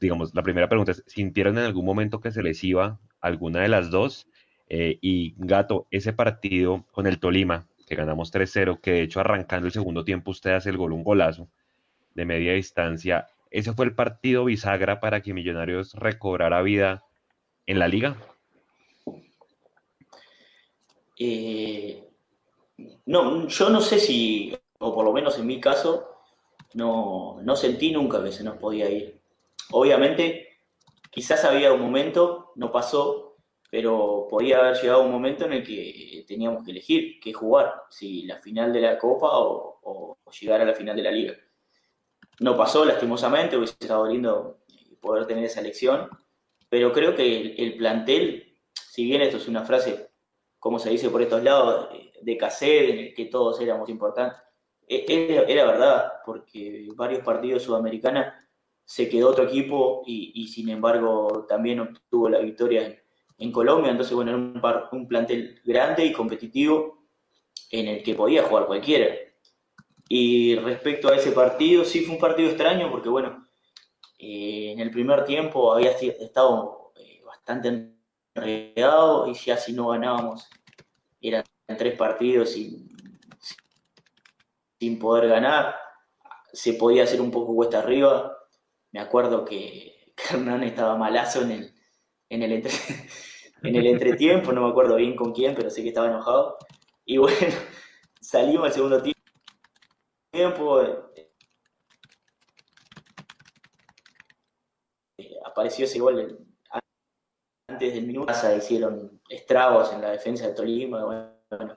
[0.00, 3.68] digamos, la primera pregunta es, ¿sintieron en algún momento que se les iba alguna de
[3.68, 4.28] las dos?
[4.68, 9.66] Eh, y Gato, ese partido con el Tolima, que ganamos 3-0, que de hecho arrancando
[9.66, 11.48] el segundo tiempo usted hace el gol, un golazo
[12.14, 17.04] de media distancia, ¿ese fue el partido bisagra para que Millonarios recobrara vida
[17.66, 18.16] en la liga?
[21.18, 22.06] Eh,
[23.06, 26.16] no, yo no sé si, o por lo menos en mi caso,
[26.74, 29.20] no, no sentí nunca que se nos podía ir.
[29.70, 30.48] Obviamente,
[31.10, 33.36] quizás había un momento, no pasó,
[33.70, 38.22] pero podía haber llegado un momento en el que teníamos que elegir qué jugar, si
[38.22, 41.34] la final de la Copa o, llegar a la final de la Liga.
[42.40, 44.58] No pasó, lastimosamente, hubiese estado lindo
[45.00, 46.10] poder tener esa elección,
[46.68, 50.10] pero creo que el, el plantel, si bien esto es una frase,
[50.66, 51.90] como se dice por estos lados,
[52.20, 54.36] de cassette en el que todos éramos importantes.
[54.88, 58.26] Era, verdad, porque varios partidos sudamericanos
[58.84, 63.00] se quedó otro equipo y, sin embargo también obtuvo la victoria
[63.38, 63.92] en, Colombia.
[63.92, 64.60] Entonces, bueno, era un,
[64.90, 67.06] un, plantel grande y competitivo
[67.70, 69.14] en el que podía jugar cualquiera.
[70.08, 73.46] Y respecto a ese partido, sí fue un partido extraño porque, bueno,
[74.18, 77.92] eh, en el primer tiempo había estado eh, bastante
[78.34, 80.48] enredado y ya si no ganábamos
[81.28, 81.44] eran
[81.76, 82.88] tres partidos sin,
[84.78, 85.76] sin poder ganar.
[86.52, 88.36] Se podía hacer un poco cuesta arriba.
[88.92, 91.74] Me acuerdo que, Hernán estaba malazo en el,
[92.30, 92.52] en el,
[93.62, 96.56] en el entretiempo, no me acuerdo bien con quién, pero sé que estaba enojado.
[97.04, 97.38] Y bueno,
[98.20, 99.02] salimos al segundo
[100.32, 100.82] tiempo.
[100.82, 101.02] Eh,
[105.44, 106.45] apareció ese gol
[107.76, 108.32] antes del minuto.
[108.56, 111.04] Hicieron estragos en la defensa de Tolima.
[111.04, 111.76] Bueno,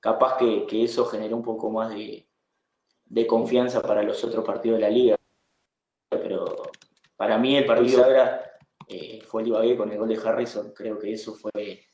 [0.00, 2.26] capaz que, eso generó un poco más de,
[3.26, 5.16] confianza para los otros partidos de la liga.
[6.10, 6.62] Pero
[7.16, 8.42] para mí el partido ahora
[8.88, 11.86] eh, fue el Ibagué con el gol de Harrison, creo que eso fue...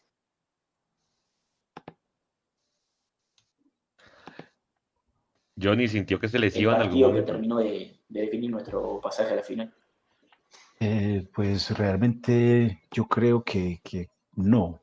[5.58, 7.26] Johnny sintió que se les iba en algún momento.
[7.26, 9.74] que terminó de, definir nuestro pasaje a la final.
[10.80, 13.80] Eh, pues realmente yo creo que,
[14.34, 14.80] no.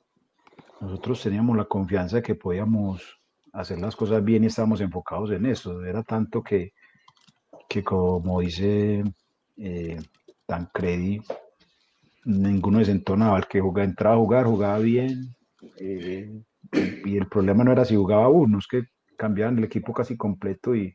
[0.82, 3.02] Nosotros teníamos la confianza de que podíamos
[3.54, 5.84] hacer las cosas bien y estábamos enfocados en eso.
[5.84, 6.74] Era tanto que,
[7.70, 9.04] que como dice
[9.58, 10.02] eh,
[10.46, 11.22] Tancredi,
[12.26, 13.38] ninguno desentonaba.
[13.38, 15.36] El que jugaba, entraba a jugar, jugaba bien.
[15.78, 16.42] Eh,
[17.06, 18.84] y el problema no era si jugaba uno, es que
[19.16, 20.94] cambiaban el equipo casi completo y,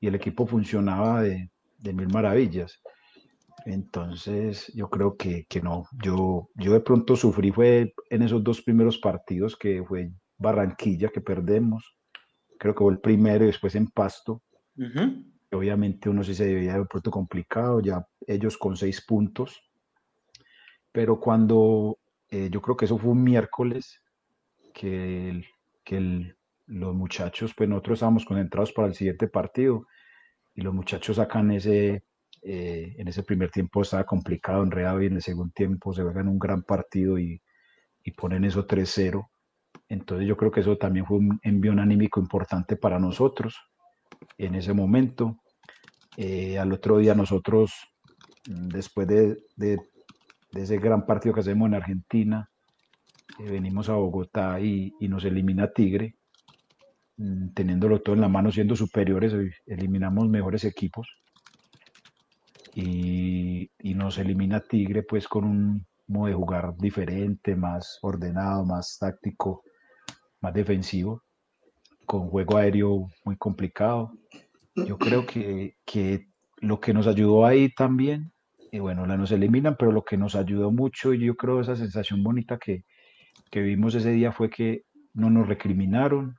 [0.00, 1.50] el equipo funcionaba de,
[1.82, 2.80] mil maravillas.
[3.64, 5.84] Entonces, yo creo que, que, no.
[6.02, 11.20] Yo, yo de pronto sufrí fue en esos dos primeros partidos que fue Barranquilla, que
[11.20, 11.96] perdemos.
[12.58, 14.42] Creo que fue el primero y después en Pasto.
[15.50, 19.66] Obviamente uno sí se veía de pronto complicado, ya ellos con seis puntos
[20.96, 21.98] pero cuando
[22.30, 24.00] eh, yo creo que eso fue un miércoles,
[24.72, 25.42] que,
[25.84, 26.34] que
[26.64, 29.86] los muchachos, pues nosotros estábamos concentrados para el siguiente partido
[30.54, 32.02] y los muchachos sacan ese,
[32.46, 36.28] eh, en ese primer tiempo estaba complicado, enredado y en el segundo tiempo se juegan
[36.28, 37.40] un gran partido y,
[38.04, 39.28] y ponen eso 3-0.
[39.88, 43.56] Entonces yo creo que eso también fue un envío anímico importante para nosotros
[44.38, 45.42] en ese momento.
[46.16, 47.72] Eh, al otro día nosotros,
[48.46, 49.78] después de, de
[50.56, 52.50] de ese gran partido que hacemos en Argentina.
[53.38, 56.16] Eh, venimos a Bogotá y, nos elimina Tigre,
[57.18, 59.34] mm, teniéndolo todo en la mano, siendo superiores,
[59.66, 61.08] eliminamos mejores equipos.
[62.78, 69.62] Y, nos elimina Tigre pues con un modo de jugar diferente, más ordenado, más táctico,
[70.42, 71.22] más defensivo,
[72.04, 74.12] con juego aéreo muy complicado.
[74.74, 76.26] Yo creo que, que
[76.58, 78.34] lo que nos ayudó ahí también
[78.70, 81.76] y bueno, la nos eliminan, pero lo que nos ayudó mucho y yo creo esa
[81.76, 82.84] sensación bonita que,
[83.50, 86.36] que vimos ese día fue que no nos recriminaron,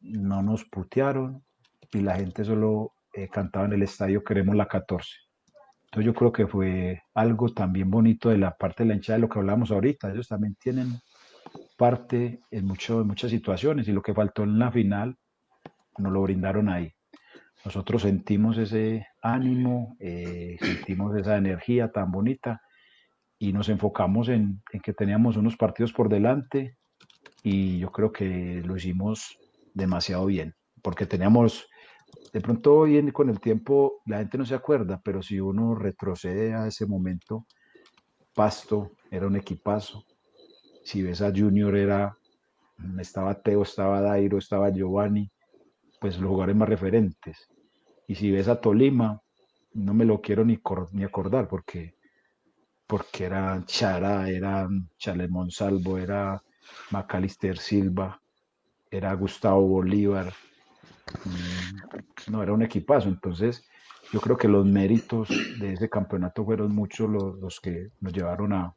[0.00, 1.44] no nos putearon
[1.92, 5.25] y la gente solo eh, cantaba en el estadio queremos la 14.
[6.00, 9.28] Yo creo que fue algo también bonito de la parte de la hinchada de lo
[9.28, 10.10] que hablamos ahorita.
[10.10, 10.98] Ellos también tienen
[11.76, 15.16] parte en, mucho, en muchas situaciones y lo que faltó en la final
[15.98, 16.92] nos lo brindaron ahí
[17.66, 22.62] nosotros sentimos ese ánimo, eh, sentimos esa energía tan bonita
[23.40, 26.76] y nos enfocamos en, que teníamos unos partidos por delante
[27.42, 29.36] y yo creo que lo hicimos
[29.74, 31.68] demasiado bien, porque teníamos,
[32.36, 36.52] de pronto hoy con el tiempo la gente no se acuerda, pero si uno retrocede
[36.52, 37.46] a ese momento,
[38.34, 40.04] Pasto era un equipazo,
[40.84, 42.14] si ves a Junior era,
[43.00, 45.30] estaba Teo, estaba Dairo, estaba Giovanni,
[45.98, 47.48] pues los jugadores más referentes.
[48.06, 49.18] Y si ves a Tolima,
[49.72, 50.60] no me lo quiero ni,
[50.92, 51.94] ni acordar porque,
[52.86, 54.68] porque era Chara, era
[54.98, 56.42] Chalemón Salvo, era
[56.90, 58.20] Macalister Silva,
[58.90, 60.34] era Gustavo Bolívar.
[61.24, 63.08] Mm, no, era un equipazo.
[63.08, 63.66] Entonces,
[64.12, 65.28] yo creo que los méritos
[65.58, 68.74] de ese campeonato fueron muchos los, que nos llevaron a,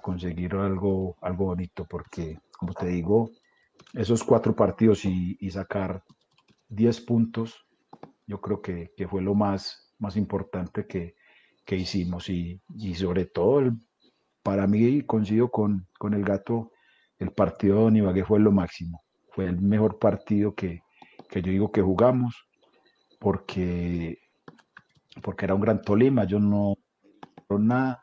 [0.00, 3.30] conseguir algo, algo bonito, porque, como te digo,
[3.94, 6.04] esos cuatro partidos y, y sacar
[6.68, 7.66] 10 puntos
[8.26, 11.14] yo creo que, fue lo más, más importante que,
[11.76, 12.60] hicimos y,
[12.94, 13.72] sobre todo
[14.42, 16.72] para mí coincido con, con el gato,
[17.18, 20.82] el partido de Don Ibagué fue lo máximo, fue el mejor partido que,
[21.40, 22.46] yo digo que jugamos
[23.18, 24.18] porque,
[25.22, 26.74] porque era un gran Tolima, yo no
[27.58, 28.02] nada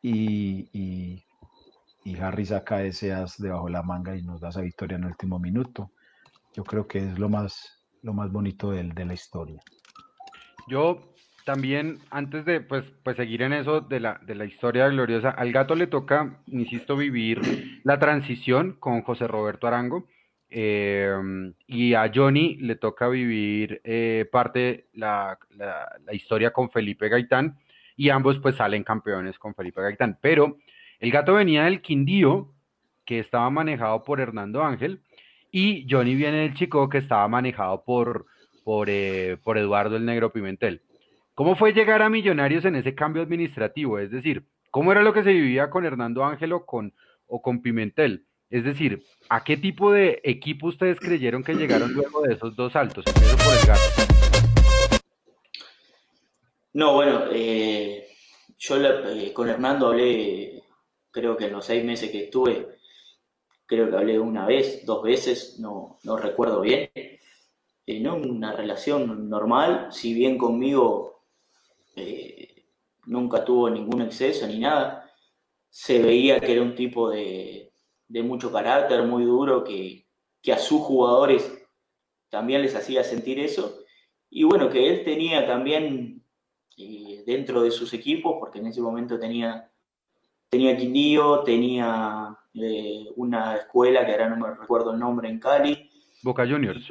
[0.00, 1.24] y, y,
[2.04, 5.04] y Harry saca ese as debajo de la manga y nos da esa victoria en
[5.04, 5.92] el último minuto.
[6.54, 9.60] Yo creo que es lo más, lo más bonito de, de la historia.
[10.68, 11.12] Yo
[11.44, 15.52] también, antes de pues, pues seguir en eso de la, de la historia gloriosa, al
[15.52, 20.06] gato le toca, insisto, vivir la transición con José Roberto Arango.
[20.54, 27.56] Em, y a Johnny le toca vivir eh, parte la, la, historia con Felipe Gaitán
[27.96, 30.18] y ambos pues salen campeones con Felipe Gaitán.
[30.20, 30.58] Pero
[31.00, 32.52] el gato venía del Quindío,
[33.06, 35.00] que estaba manejado por Hernando Ángel,
[35.50, 38.26] y Johnny viene del Chico, que estaba manejado por,
[38.62, 40.82] por, eh, por Eduardo el Negro Pimentel.
[41.34, 43.98] ¿Cómo fue llegar a Millonarios en ese cambio administrativo?
[43.98, 46.92] Es decir, ¿cómo era lo que se vivía con Hernando Ángelo con,
[47.26, 48.26] o con Pimentel?
[48.52, 52.70] Es decir, ¿a qué tipo de equipo ustedes creyeron que llegaron luego de esos dos
[52.74, 53.02] saltos?
[53.02, 55.00] Por el.
[56.74, 58.08] No, bueno, eh,
[58.58, 60.62] yo eh, con Hernando hablé,
[61.10, 62.76] creo que en los seis meses que estuve,
[63.64, 66.90] creo que hablé una vez, dos veces, no, no recuerdo bien.
[66.94, 71.22] Eh, no una relación normal, si bien conmigo
[71.96, 72.66] eh,
[73.06, 75.10] nunca tuvo ningún exceso ni nada,
[75.70, 77.71] se veía que era un tipo de,
[78.12, 80.06] de mucho carácter, muy duro, que,
[80.42, 81.50] que a sus jugadores
[82.28, 83.78] también les hacía sentir eso.
[84.28, 86.22] Y bueno, que él tenía también
[86.76, 89.70] eh, dentro de sus equipos, porque en ese momento tenía,
[90.50, 95.90] tenía Quindío, tenía eh, una escuela que ahora no me recuerdo el nombre en Cali.
[96.22, 96.86] Boca Juniors.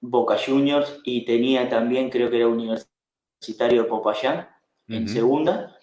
[0.00, 4.48] Boca Juniors, y tenía también, creo que era Universitario de Popayán,
[4.86, 5.76] en segunda.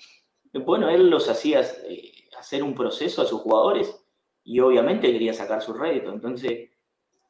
[0.53, 4.04] Bueno, él los hacía eh, hacer un proceso a sus jugadores
[4.45, 6.13] y obviamente quería sacar su rédito.
[6.13, 6.69] Entonces,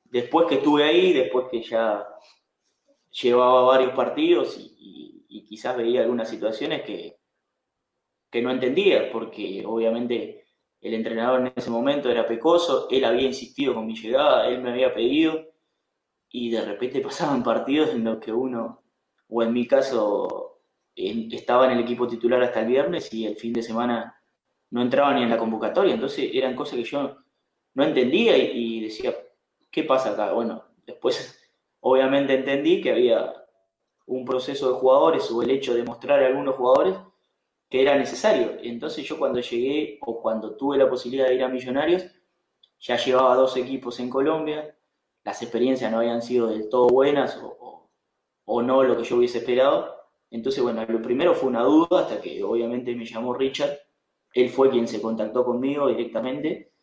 [0.04, 2.06] después que estuve ahí, después que ya
[3.10, 5.04] llevaba varios partidos y,
[5.48, 7.18] quizás veía algunas situaciones que,
[8.30, 10.48] que no entendía, porque obviamente
[10.82, 14.72] el entrenador en ese momento era pecoso, él había insistido con mi llegada, él me
[14.72, 15.46] había pedido,
[16.30, 18.82] y de repente pasaban partidos en los que uno,
[19.30, 20.60] o en mi caso,
[20.96, 24.16] estaba en el equipo titular hasta el viernes y el fin de semana
[24.72, 27.18] no entraba ni en la convocatoria, entonces eran cosas que yo
[27.76, 29.16] no entendía y, decía,
[29.72, 30.34] ¿qué pasa acá?
[30.34, 31.40] Bueno, después
[31.82, 33.34] obviamente entendí que había
[34.08, 36.96] un proceso de jugadores o el hecho de mostrar a algunos jugadores
[37.70, 38.58] que era necesario.
[38.62, 42.06] Entonces yo cuando llegué o cuando tuve la posibilidad de ir a Millonarios,
[42.80, 44.76] ya llevaba dos equipos en Colombia,
[45.24, 47.90] las experiencias no habían sido del todo buenas o,
[48.46, 49.96] o no lo que yo hubiese esperado.
[50.30, 53.80] Entonces, bueno, lo primero fue una duda hasta que obviamente me llamó Richard
[54.36, 56.74] él fue quien se contactó conmigo directamente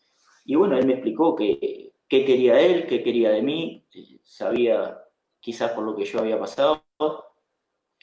[0.45, 4.99] y bueno, él me explicó qué quería él, qué quería de mí, eh, sabía
[5.39, 6.83] quizás por lo que yo había pasado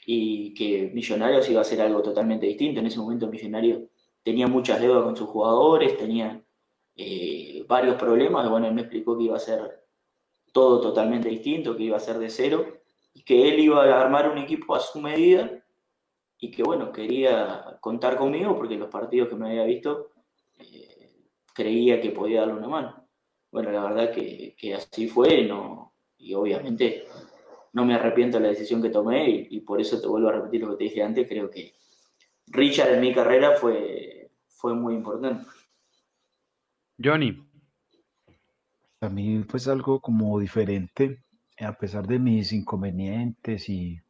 [0.06, 2.80] y que Millonarios iba a ser algo totalmente distinto.
[2.80, 3.82] En ese momento Millonarios
[4.24, 6.41] tenía muchas deudas con sus jugadores, tenía
[6.95, 9.84] eh, varios problemas, bueno, él me explicó que iba a ser
[10.54, 12.66] todo totalmente distinto, que iba a ser de cero
[13.14, 15.64] y que él iba a armar un equipo a su medida
[16.39, 20.11] y que bueno, quería contar conmigo porque los partidos que me había visto
[20.57, 23.07] eh, creía que podía darle una mano.
[23.51, 27.05] Bueno, la verdad que, que así fue no, y obviamente
[27.73, 30.61] no me arrepiento de la decisión que tomé y, por eso te vuelvo a repetir
[30.61, 31.73] lo que te dije antes, creo que
[32.47, 35.45] Richard en mi carrera fue, fue muy importante.
[37.01, 37.45] Johnny.
[39.01, 41.23] A mí fue algo como diferente,
[41.57, 44.01] a pesar de mis inconvenientes y,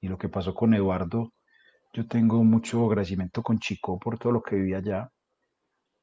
[0.00, 1.32] y lo que pasó con Eduardo,
[1.98, 5.10] yo tengo mucho agradecimiento con Chico por todo lo que viví allá.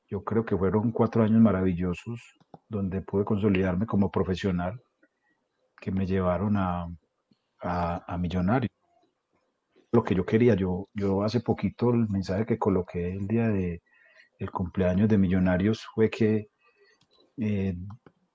[0.10, 2.20] Yo creo que fueron cuatro años maravillosos
[2.68, 4.78] donde pude consolidarme como profesional
[5.80, 6.86] que me llevaron a,
[7.62, 8.70] a, Millonario.
[9.94, 13.82] Lo que yo quería, yo, yo hace poquito el mensaje que coloqué el día de
[14.38, 16.50] el cumpleaños de Millonarios fue que
[17.38, 17.74] eh,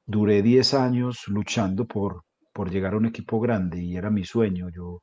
[0.06, 4.70] duré 10 años luchando por, por llegar a un equipo grande y era mi sueño.
[4.70, 5.02] Yo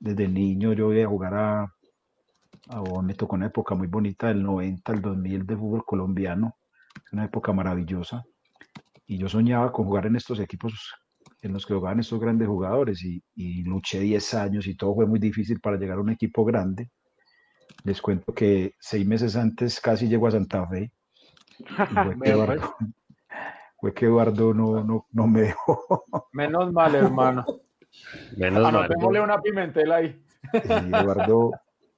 [0.00, 1.74] desde niño yo iba a jugar a,
[2.68, 6.56] Ah, me tocó una época muy bonita del 90 al 2000 de fútbol colombiano,
[7.12, 8.24] una época maravillosa.
[9.06, 10.94] Y yo soñaba con jugar en estos equipos
[11.42, 15.18] en los que jugaban estos grandes jugadores y, luché 10 años y todo fue muy
[15.18, 16.90] difícil para llegar a un equipo grande.
[17.84, 20.90] Les cuento que seis meses antes casi llego a Santa Fe.
[23.78, 26.04] fue, que Eduardo, no, no, no, me dejó.
[26.32, 27.44] Menos mal, hermano.
[28.38, 28.90] Menos mal.
[29.22, 30.18] una pimentela ahí.
[30.52, 31.50] Eduardo,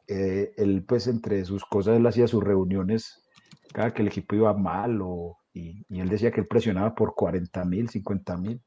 [0.09, 3.27] eh, él pues entre sus cosas, él hacía sus reuniones
[3.73, 7.65] cada que el equipo iba mal o, y, él decía que él presionaba por 40
[7.65, 8.63] mil, 50 mil.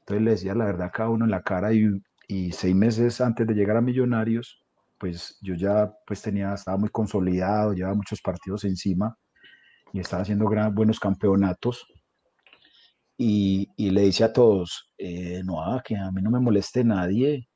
[0.00, 2.00] Entonces le decía la verdad cada uno en la cara y,
[2.52, 4.62] seis meses antes de llegar a Millonarios,
[4.98, 9.16] pues yo ya pues tenía, estaba muy consolidado, llevaba muchos partidos encima
[9.92, 11.86] y estaba haciendo gran, buenos campeonatos.
[13.16, 17.48] Y, le dice a todos, eh, no, que a mí no me moleste nadie,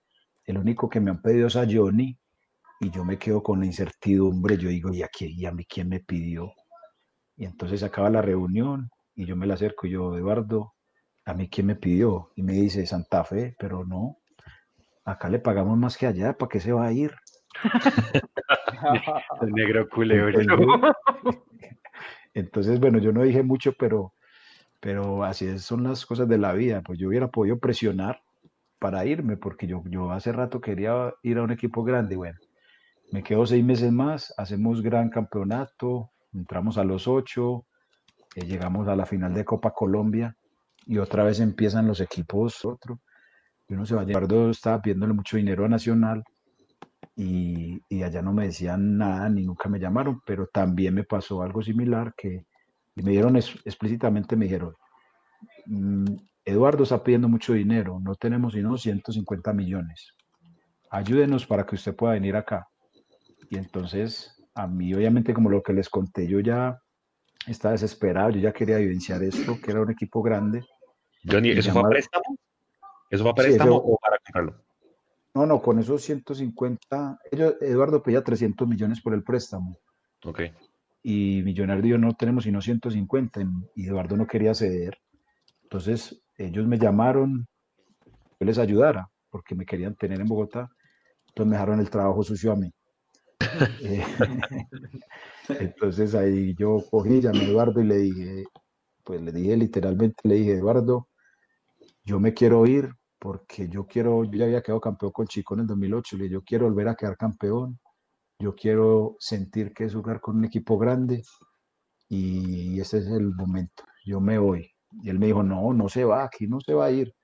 [0.44, 2.18] el único que me han pedido es a Johnny,
[2.82, 5.88] y yo me quedo con la incertidumbre, yo digo, ¿y a, ¿y a mí quién
[5.88, 6.52] me pidió?
[7.36, 10.74] Y entonces acaba la reunión y yo me la acerco y yo, Eduardo,
[11.24, 12.32] ¿a mí quién me pidió?
[12.34, 14.18] Y me dice, Santa Fe, pero no,
[15.04, 17.14] acá le pagamos más que allá, ¿para qué se va a ir?
[19.42, 20.40] El negro culebro.
[22.34, 24.12] Entonces, bueno, yo no dije mucho, pero,
[24.80, 26.82] pero así son las cosas de la vida.
[26.82, 28.22] Pues yo hubiera podido presionar
[28.80, 32.16] para irme, porque yo, yo hace rato quería ir a un equipo grande.
[32.16, 32.38] Bueno,
[33.12, 37.66] me quedo seis meses más, hacemos gran campeonato, entramos a los ocho,
[38.34, 40.34] eh, llegamos a la final de Copa Colombia
[40.86, 43.00] y otra vez empiezan los equipos otro.
[43.68, 46.24] Y uno se va a llevar estaba pidiéndole mucho dinero a Nacional
[47.14, 51.62] y, allá no me decían nada ni nunca me llamaron, pero también me pasó algo
[51.62, 52.46] similar que
[52.94, 54.74] me dieron explícitamente, me dijeron,
[55.66, 56.14] mm,
[56.46, 60.14] Eduardo está pidiendo mucho dinero, no tenemos sino 150 millones.
[60.90, 62.68] Ayúdenos para que usted pueda venir acá.
[63.52, 66.80] Y entonces, a mí, obviamente, como lo que les conté, yo ya
[67.46, 70.64] estaba desesperado, yo ya quería evidenciar esto, que era un equipo grande.
[71.30, 72.38] Johnny, ¿eso fue a préstamo?
[73.10, 74.64] ¿Eso fue a préstamo o para comprarlo?
[75.34, 77.18] No, no, con esos 150,
[77.60, 79.76] Eduardo pedía 300 millones por el préstamo.
[80.24, 80.40] Ok.
[81.02, 83.42] Y Millonario no tenemos sino 150
[83.76, 84.96] y Eduardo no quería ceder.
[85.64, 87.46] Entonces ellos me llamaron,
[88.38, 90.70] que les ayudara, porque me querían tener en Bogotá.
[91.26, 92.72] Entonces me dejaron el trabajo sucio a mí.
[95.48, 98.44] Entonces ahí yo cogí, llamé a Eduardo y le dije,
[99.04, 101.08] pues le dije literalmente, le dije, Eduardo,
[102.04, 105.60] yo me quiero ir porque yo quiero, yo ya había quedado campeón con Chico en
[105.60, 107.78] el 2008, le dije, yo quiero volver a quedar campeón,
[108.38, 111.22] yo quiero sentir que es jugar con un equipo grande
[112.08, 114.70] y ese es el momento, yo me voy.
[115.02, 117.14] Y él me dijo, no, no se va, aquí no se va a ir.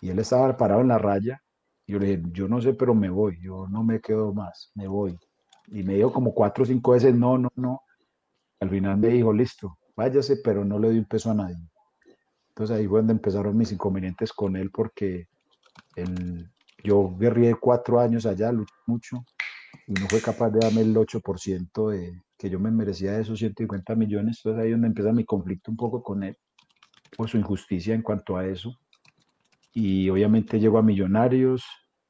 [0.00, 1.42] Y él estaba parado en la raya.
[1.86, 4.86] Yo le dije, yo no sé, pero me voy, yo no me quedo más, me
[4.86, 5.18] voy.
[5.70, 7.82] Y me dijo como cuatro o cinco veces, no, no, no.
[8.60, 11.70] Al final me dijo, listo, váyase, pero no le doy un peso a nadie.
[12.50, 15.28] Entonces ahí fue donde empezaron mis inconvenientes con él porque
[15.96, 16.50] él,
[16.82, 19.24] yo guerré cuatro años allá, luché mucho
[19.86, 23.38] y no fue capaz de darme el 8% de, que yo me merecía de esos
[23.38, 24.38] 150 millones.
[24.38, 26.36] Entonces ahí es donde empieza mi conflicto un poco con él
[27.16, 28.74] por su injusticia en cuanto a eso.
[29.72, 31.64] Y obviamente llego a Millonarios,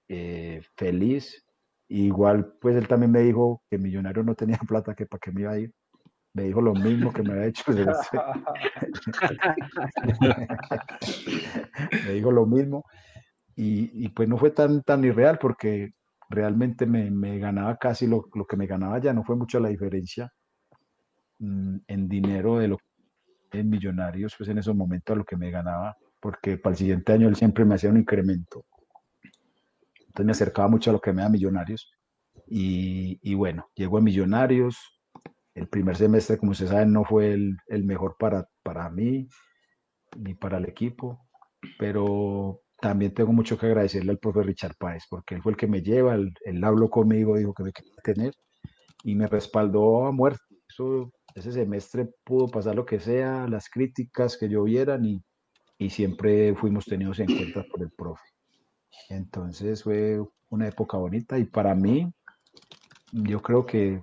[0.09, 1.45] eh, feliz,
[1.93, 5.41] Igual, pues él también me dijo que Millonario no tenía plata, que para qué me
[5.43, 5.75] iba a ir.
[6.33, 7.65] Me dijo lo mismo que me había hecho.
[12.07, 12.85] me dijo lo mismo.
[13.57, 15.91] Y, pues no fue tan, tan irreal porque
[16.31, 19.69] realmente me, me ganaba casi lo, lo, que me ganaba ya, no fue mucho la
[19.69, 20.33] diferencia
[21.41, 22.79] mm, en dinero de lo
[23.53, 27.13] en millonarios, pues en esos momentos a lo que me ganaba, porque para el siguiente
[27.13, 28.65] año él siempre me hacía un incremento.
[30.11, 31.93] Entonces me acercaba mucho a lo que me da Millonarios.
[32.49, 34.77] Y, bueno, llego a Millonarios.
[35.55, 39.29] El primer semestre, como ustedes saben, no fue el, mejor para, para mí
[40.19, 41.29] ni para el equipo,
[41.79, 45.69] pero también tengo mucho que agradecerle al profe Richard Páez, porque él fue el que
[45.69, 48.35] me lleva, él, habló conmigo, dijo que me quería tener
[49.05, 50.43] y me respaldó a muerte.
[50.69, 55.23] Eso, ese semestre pudo pasar lo que sea, las críticas que yo y,
[55.79, 58.25] y siempre fuimos tenidos en cuenta por el profe.
[59.09, 60.21] Entonces fue
[60.51, 62.13] una época bonita y para mí
[63.13, 64.03] yo creo que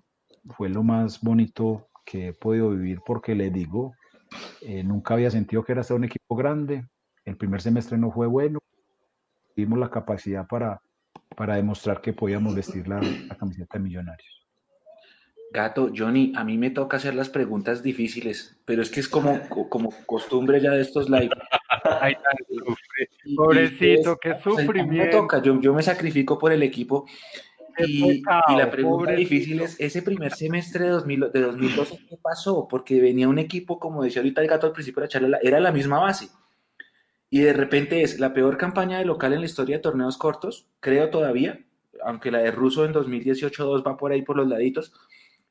[0.55, 3.93] fue lo más bonito que he podido vivir porque le digo,
[4.61, 6.87] eh, nunca había sentido que era ser un equipo grande.
[7.25, 8.59] El primer semestre no fue bueno.
[9.55, 10.81] Tuvimos la capacidad para,
[11.35, 12.99] para demostrar que podíamos vestir la,
[13.37, 14.47] camiseta de millonarios.
[15.51, 19.39] Gato, Johnny, a mí me toca hacer las preguntas difíciles, pero es que es como,
[19.69, 21.29] como costumbre ya de estos live.
[23.35, 25.05] Pobrecito, qué sufrimiento.
[25.05, 27.05] Me toca, yo, yo, me sacrifico por el equipo.
[27.79, 32.67] Y, la pregunta difícil es, ese primer semestre de, 2000, de 2012, ¿qué pasó?
[32.67, 35.59] Porque venía un equipo, como decía ahorita el gato al principio de la charla, era
[35.59, 36.29] la misma base.
[37.29, 40.67] Y de repente es la peor campaña de local en la historia de torneos cortos,
[40.79, 41.59] creo todavía,
[42.03, 44.93] aunque la de Russo en 2018-2 va por ahí por los laditos.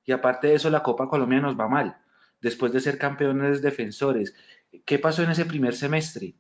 [0.05, 1.99] Y aparte de eso, la Copa Colombia nos va mal,
[2.47, 4.33] después de ser campeones defensores.
[4.85, 6.33] ¿Qué pasó en ese primer semestre?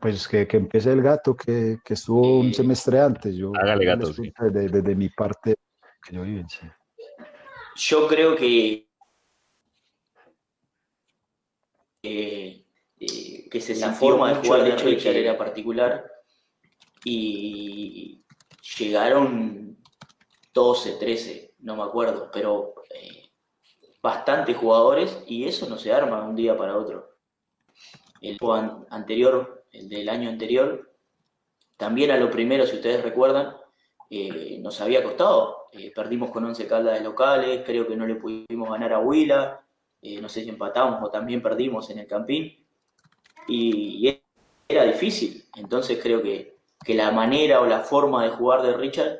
[0.00, 3.36] Pues que, que empiece el gato, que, que, estuvo un semestre antes.
[3.36, 4.10] Yo, Hágale gato.
[4.50, 5.56] Desde, mi parte
[6.02, 6.24] que yo
[7.76, 8.88] Yo creo que,
[12.02, 12.64] eh,
[13.50, 16.10] que es la forma de jugar de Richard era particular
[17.04, 18.24] y
[18.78, 19.67] llegaron
[20.52, 23.30] 12, 13, no me acuerdo, pero eh,
[24.02, 27.16] bastantes jugadores y eso no se arma de un día para otro.
[28.20, 30.92] El juego anterior el del año anterior,
[31.76, 33.54] también a lo primero, si ustedes recuerdan,
[34.10, 35.68] eh, nos había costado.
[35.72, 39.60] Eh, perdimos con 11 caldas de locales, creo que no le pudimos ganar a Huila,
[40.20, 42.64] no sé si empatamos o también perdimos en el Campín.
[43.46, 44.20] Y,
[44.68, 45.44] era difícil.
[45.56, 46.56] Entonces creo que,
[46.86, 49.18] la manera o la forma de jugar de Richard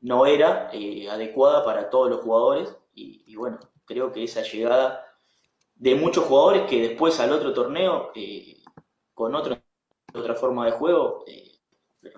[0.00, 0.70] no era
[1.10, 2.76] adecuada para todos los jugadores.
[2.94, 5.04] Y, bueno, creo que esa llegada
[5.74, 8.12] de muchos jugadores que después al otro torneo,
[9.14, 9.58] con otro
[10.14, 11.58] otra forma de juego, eh,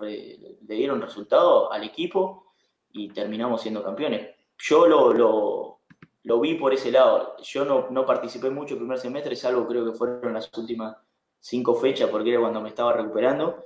[0.01, 2.53] le dieron resultado al equipo
[2.91, 4.35] y terminamos siendo campeones.
[4.57, 5.79] Yo lo,
[6.23, 7.35] lo, vi por ese lado.
[7.43, 10.95] Yo no, no, participé mucho el primer semestre, salvo creo que fueron las últimas
[11.39, 13.65] cinco fechas, porque era cuando me estaba recuperando.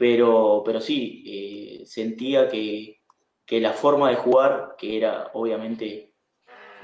[0.00, 3.02] Pero, pero sí, eh, sentía que,
[3.44, 6.14] que la forma de jugar, que era obviamente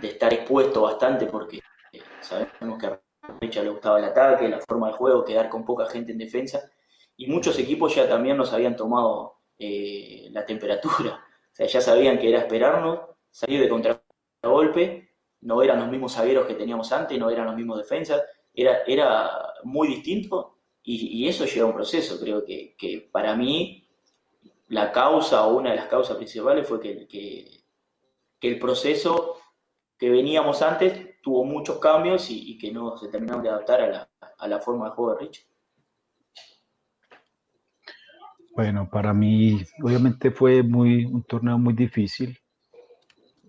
[0.03, 1.61] de estar expuesto bastante, porque
[2.21, 3.01] sabemos que a
[3.41, 6.61] Richard le gustaba el ataque, la forma de juego, quedar con poca gente en defensa,
[7.17, 12.19] y muchos equipos ya también nos habían tomado eh, la temperatura, o sea, ya sabían
[12.19, 15.09] que era esperarnos, salir de contragolpe,
[15.41, 18.23] no eran los mismos zagueros que teníamos antes, no eran los mismos defensas,
[18.53, 20.56] era, era muy distinto
[20.89, 22.19] y, eso lleva un proceso.
[22.21, 23.89] Creo que, para mí
[24.69, 27.65] la causa o una de las causas principales fue que,
[28.41, 29.39] el proceso
[29.99, 34.11] que veníamos antes tuvo muchos cambios y, que no se terminaron de adaptar a la,
[34.39, 35.47] a la forma de juego de Rich.
[38.55, 42.39] Bueno, para mí obviamente fue muy, un torneo muy difícil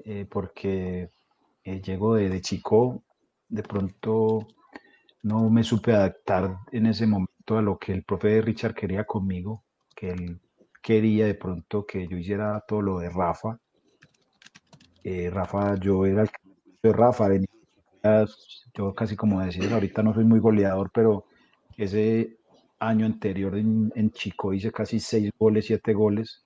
[0.03, 1.11] eh, porque
[1.63, 3.03] eh, llego de, chico,
[3.47, 4.47] de pronto
[5.27, 9.63] no me supe adaptar en ese momento a lo que el profe Richard quería conmigo,
[9.95, 10.39] que él
[10.81, 13.59] quería de pronto que yo hiciera todo lo de Rafa.
[15.03, 16.29] Eh, Rafa, yo era el
[16.81, 17.27] de Rafa,
[18.73, 21.25] yo casi como decía, ahorita no soy muy goleador, pero
[21.75, 22.37] ese
[22.79, 26.45] año anterior en, Chico hice casi seis goles, siete goles.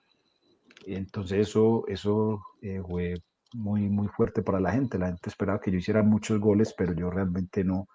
[0.87, 3.13] Entonces eso, eso eh, fue
[3.53, 4.97] muy, muy fuerte para la gente.
[4.97, 7.87] La gente esperaba que yo hiciera muchos goles, pero yo realmente no,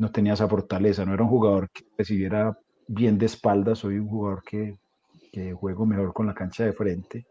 [0.00, 1.04] no tenía esa fortaleza.
[1.04, 2.56] No era un jugador que recibiera
[2.88, 4.78] bien de espaldas, soy un jugador que,
[5.30, 7.26] que juego mejor con la cancha de frente.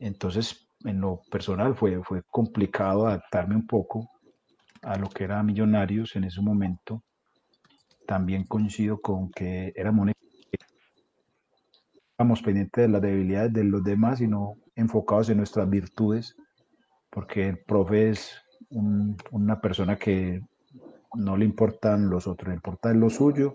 [0.00, 4.10] Entonces, en lo personal fue, fue complicado adaptarme un poco
[4.82, 7.04] a lo que era Millonarios en ese momento.
[8.04, 10.10] También coincido con que éramos
[12.10, 16.34] estamos pendientes de las debilidades de los demás y no enfocados en nuestras virtudes,
[17.10, 20.40] porque el profe es una persona que
[21.14, 23.54] no le importan los otros, le importa lo suyo,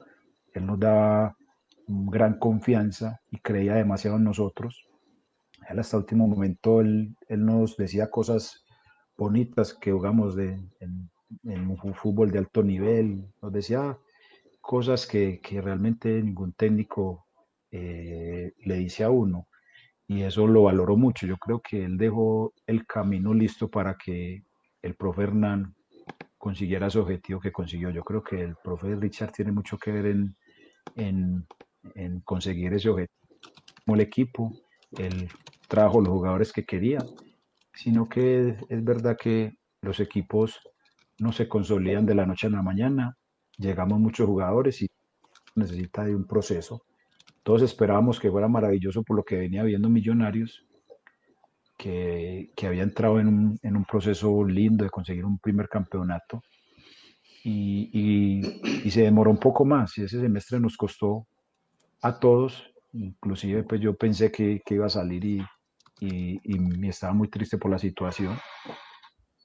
[0.54, 1.36] él nos da
[1.88, 4.88] gran confianza y creía demasiado en nosotros.
[5.70, 8.66] Él hasta último momento, él, nos decía cosas
[9.18, 11.10] bonitas que jugamos de, en,
[11.44, 13.98] un fútbol de alto nivel, nos decía
[14.62, 17.26] cosas que, que realmente ningún técnico
[17.72, 19.48] eh, le dice a uno.
[20.08, 21.26] Y eso lo valoró mucho.
[21.26, 24.44] Yo creo que él dejó el camino listo para que
[24.82, 25.75] el profe Hernán
[26.46, 27.90] consiguiera ese objetivo que consiguió.
[27.90, 30.36] Yo creo que el profe Richard tiene mucho que ver en,
[30.96, 31.48] en,
[31.96, 33.20] en conseguir ese objetivo.
[33.88, 34.52] El equipo,
[34.98, 35.28] él
[35.68, 37.00] trajo los jugadores que quería,
[37.74, 40.60] sino que es verdad que los equipos
[41.18, 43.18] no se consolidan de la noche a la mañana.
[43.58, 44.88] Llegamos muchos jugadores y
[45.56, 46.86] necesita de un proceso
[47.46, 50.66] todos esperábamos que fuera maravilloso por lo que venía viendo Millonarios,
[51.78, 56.42] que, que había entrado en un, en un, proceso lindo de conseguir un primer campeonato
[57.44, 61.28] y, y, y, se demoró un poco más y ese semestre nos costó
[62.02, 65.42] a todos, inclusive pues yo pensé que, que iba a salir y,
[66.00, 68.38] y estaba muy triste por la situación,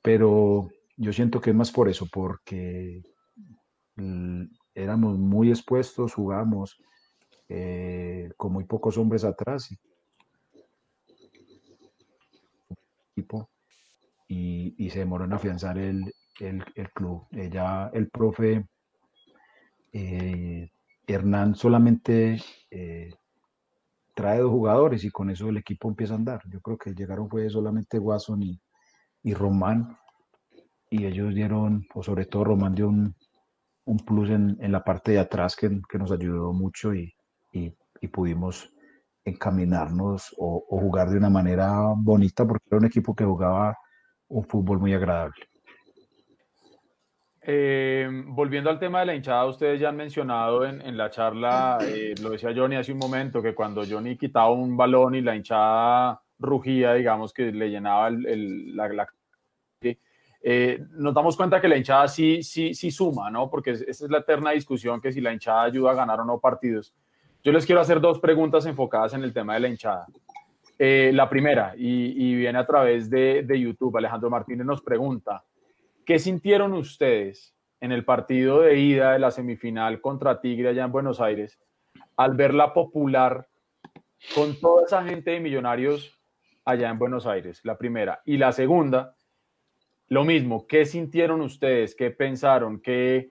[0.03, 3.03] pero yo siento que es más por eso, porque
[4.75, 6.77] éramos muy expuestos, jugábamos
[7.49, 9.71] eh, con muy pocos hombres atrás.
[9.73, 9.79] Y,
[13.17, 17.27] y se demoró en afianzar el, el, club.
[17.33, 18.67] Ella, el profe
[19.93, 20.71] eh,
[21.07, 23.15] Hernán solamente eh,
[24.15, 26.43] trae dos jugadores y con eso el equipo empieza a andar.
[26.49, 28.61] Yo creo que llegaron fue solamente Watson y,
[29.23, 29.97] y Román
[30.89, 33.15] y ellos dieron, o sobre todo Román dio un,
[33.85, 37.15] un plus en, en, la parte de atrás que, que nos ayudó mucho y,
[37.53, 37.73] y,
[38.09, 38.73] pudimos
[39.31, 43.77] encaminarnos o, jugar de una manera bonita porque era un equipo que jugaba
[44.29, 45.47] un fútbol muy agradable.
[47.43, 52.15] Eh, volviendo al tema de la hinchada, ustedes ya han mencionado en, la charla, eh,
[52.21, 56.21] lo decía Johnny hace un momento, que cuando Johnny quitaba un balón y la hinchada
[56.39, 59.09] rugía, digamos que le llenaba el, la,
[60.43, 63.51] eh, nos damos cuenta que la hinchada sí, sí, sí suma, ¿no?
[63.51, 66.41] Porque esa es la eterna discusión que si la hinchada ayuda a ganar o no
[66.41, 66.95] partidos.
[67.43, 70.07] Yo les quiero hacer dos preguntas enfocadas en el tema de la hinchada.
[70.79, 75.45] Eh, la primera, y, viene a través de, YouTube, Alejandro Martínez nos pregunta,
[76.05, 80.93] ¿qué sintieron ustedes en el partido de ida de la semifinal contra Tigre allá en
[80.93, 81.59] Buenos Aires
[82.17, 83.49] al verla popular
[84.35, 86.19] con toda esa gente de millonarios
[86.67, 87.61] allá en Buenos Aires?
[87.65, 88.21] La primera.
[88.27, 89.15] Y la segunda,
[90.09, 91.95] lo mismo, ¿qué sintieron ustedes?
[91.95, 92.81] ¿Qué pensaron?
[92.81, 93.31] ¿Qué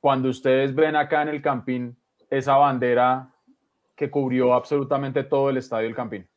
[0.00, 1.98] cuando ustedes ven acá en el Campín
[2.30, 3.32] esa bandera
[3.96, 6.28] que cubrió absolutamente todo el estadio del Campín?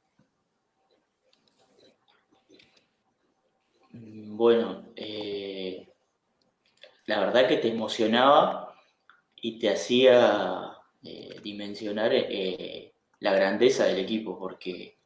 [3.94, 5.88] Bueno, eh,
[7.06, 8.74] la verdad que te emocionaba
[9.36, 14.98] y te hacía eh, dimensionar eh, la grandeza del equipo, porque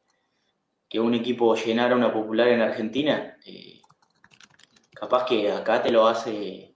[0.88, 3.38] que un equipo llenara una popular en Argentina,
[4.94, 6.75] capaz que acá te lo hace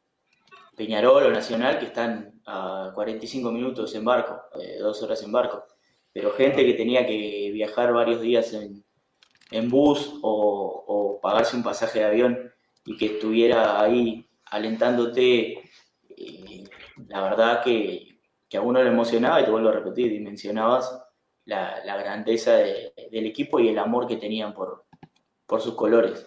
[0.79, 5.65] Peñarol o Nacional, que están a 45 minutos en barco, eh, dos horas en barco.
[6.13, 12.05] Pero gente que tenía que viajar varios días en, bus o, pagarse un pasaje de
[12.05, 12.51] avión
[12.85, 15.63] y que estuviera ahí alentándote,
[16.15, 16.63] eh,
[17.09, 18.21] la verdad que,
[18.55, 20.97] a uno le emocionaba, y te vuelvo a repetir, dimensionabas
[21.43, 24.85] la, grandeza del equipo y el amor que tenían por,
[25.45, 26.25] por sus colores.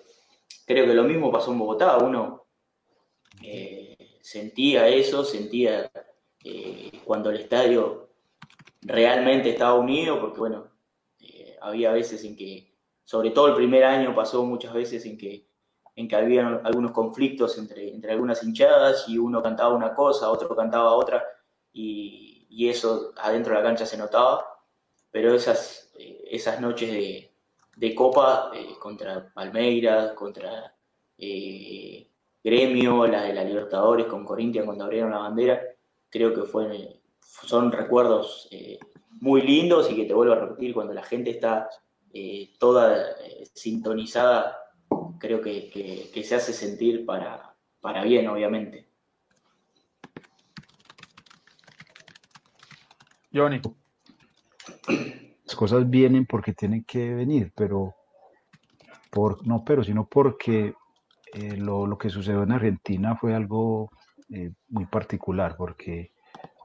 [0.67, 2.49] Creo que lo mismo pasó en Bogotá, uno
[3.43, 3.92] eh,
[4.23, 5.91] sentía eso, sentía
[6.45, 8.09] eh, cuando el estadio
[8.81, 10.69] realmente estaba unido, porque bueno,
[11.21, 12.73] eh, había veces en que,
[13.05, 15.47] sobre todo el primer año pasó muchas veces en que,
[15.97, 20.55] en que había algunos conflictos entre, entre algunas hinchadas y uno cantaba una cosa, otro
[20.57, 21.23] cantaba otra,
[21.73, 22.29] y,
[22.69, 24.47] eso adentro de la cancha se notaba,
[25.11, 25.91] pero esas,
[26.31, 27.33] esas noches de,
[27.77, 30.73] de Copa contra Palmeiras, contra
[32.45, 35.61] Gremio, la de la Libertadores con Corinthians cuando abrieron la bandera,
[36.11, 38.79] creo que fue, son recuerdos eh,
[39.21, 41.69] muy lindos y que te vuelvo a repetir, cuando la gente está
[42.13, 44.59] eh, toda eh, sintonizada,
[45.19, 48.89] creo que, se hace sentir para, para bien, obviamente.
[53.33, 53.61] Johnny.
[55.45, 57.95] Las cosas vienen porque tienen que venir, pero
[59.11, 60.75] por, no, pero sino porque
[61.33, 63.91] eh, lo, que sucedió en Argentina fue algo
[64.29, 66.13] eh, muy particular porque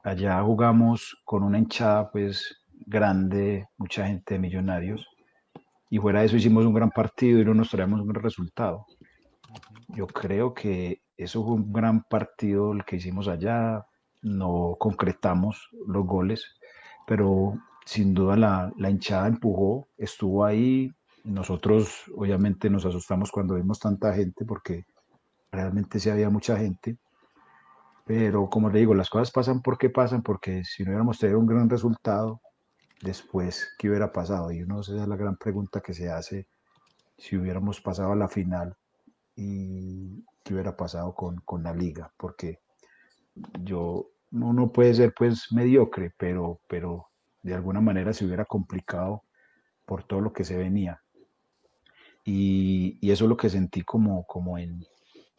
[0.04, 5.06] allá jugamos con una hinchada pues grande, mucha gente de millonarios
[5.90, 8.84] y fuera de eso hicimos un gran partido y no nos traemos un gran resultado.
[9.88, 13.86] Yo creo que eso fue un gran partido el que hicimos allá,
[14.20, 16.58] no concretamos los goles,
[17.06, 17.54] pero
[17.86, 20.92] sin duda la, la hinchada empujó, estuvo ahí,
[21.28, 24.84] nosotros obviamente nos asustamos cuando vimos tanta gente porque
[25.52, 26.98] realmente sí había mucha gente.
[28.04, 31.46] Pero como le digo, las cosas pasan porque pasan, porque si no hubiéramos tenido un
[31.46, 32.40] gran resultado,
[33.02, 34.50] después, ¿qué hubiera pasado?
[34.50, 36.48] Y uno, esa es la gran pregunta que se hace
[37.18, 38.74] si hubiéramos pasado a la final
[39.36, 42.60] y qué hubiera pasado con, con la liga, porque
[43.62, 47.08] yo, no puede ser pues mediocre, pero, pero
[47.42, 49.22] de alguna manera se hubiera complicado
[49.84, 51.02] por todo lo que se venía.
[52.30, 54.84] Y, eso es lo que sentí como, como en,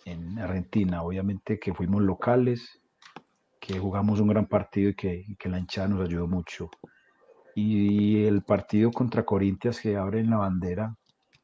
[0.06, 1.04] en, Argentina.
[1.04, 2.82] Obviamente que fuimos locales,
[3.60, 6.68] que jugamos un gran partido y que, la hinchada nos ayudó mucho.
[7.54, 10.96] Y el partido contra Corintias que abren la bandera,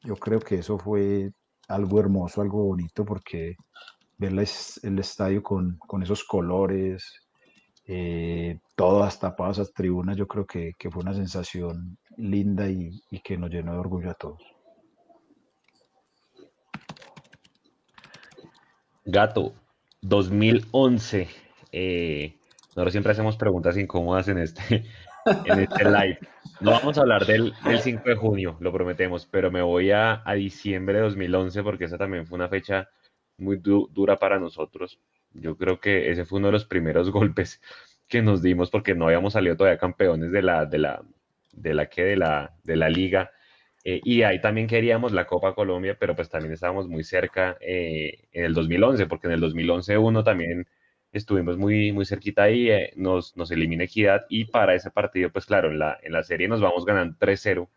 [0.02, 1.30] yo creo que eso fue
[1.68, 3.54] algo hermoso, algo bonito, porque
[4.18, 7.04] ver el estadio con, con esos colores,
[7.84, 13.38] eh, todas tapadas esas tribunas, yo creo que, que, fue una sensación linda y que
[13.38, 14.55] nos llenó de orgullo a todos.
[19.06, 19.54] Gato,
[20.02, 21.28] 2011.
[21.70, 22.34] Eh,
[22.70, 24.84] nosotros siempre hacemos preguntas incómodas en este,
[25.44, 26.18] en este live.
[26.60, 30.96] No vamos a hablar del, 5 de junio, lo prometemos, pero me voy a, diciembre
[30.96, 32.88] de 2011 porque esa también fue una fecha
[33.38, 34.98] muy dura para nosotros.
[35.32, 37.62] Yo creo que ese fue uno de los primeros golpes
[38.08, 41.02] que nos dimos porque no habíamos salido todavía campeones de la, de la,
[41.52, 43.30] de la, que de la, de la liga
[43.88, 48.18] eh, y ahí también queríamos la Copa Colombia, pero pues también estábamos muy cerca eh,
[48.32, 50.66] en el 2011, porque en el 2011 uno también
[51.12, 55.46] estuvimos muy, muy cerquita ahí, eh, nos, nos elimina Equidad y para ese partido, pues
[55.46, 57.68] claro, en la, en la serie nos vamos ganando 3-0.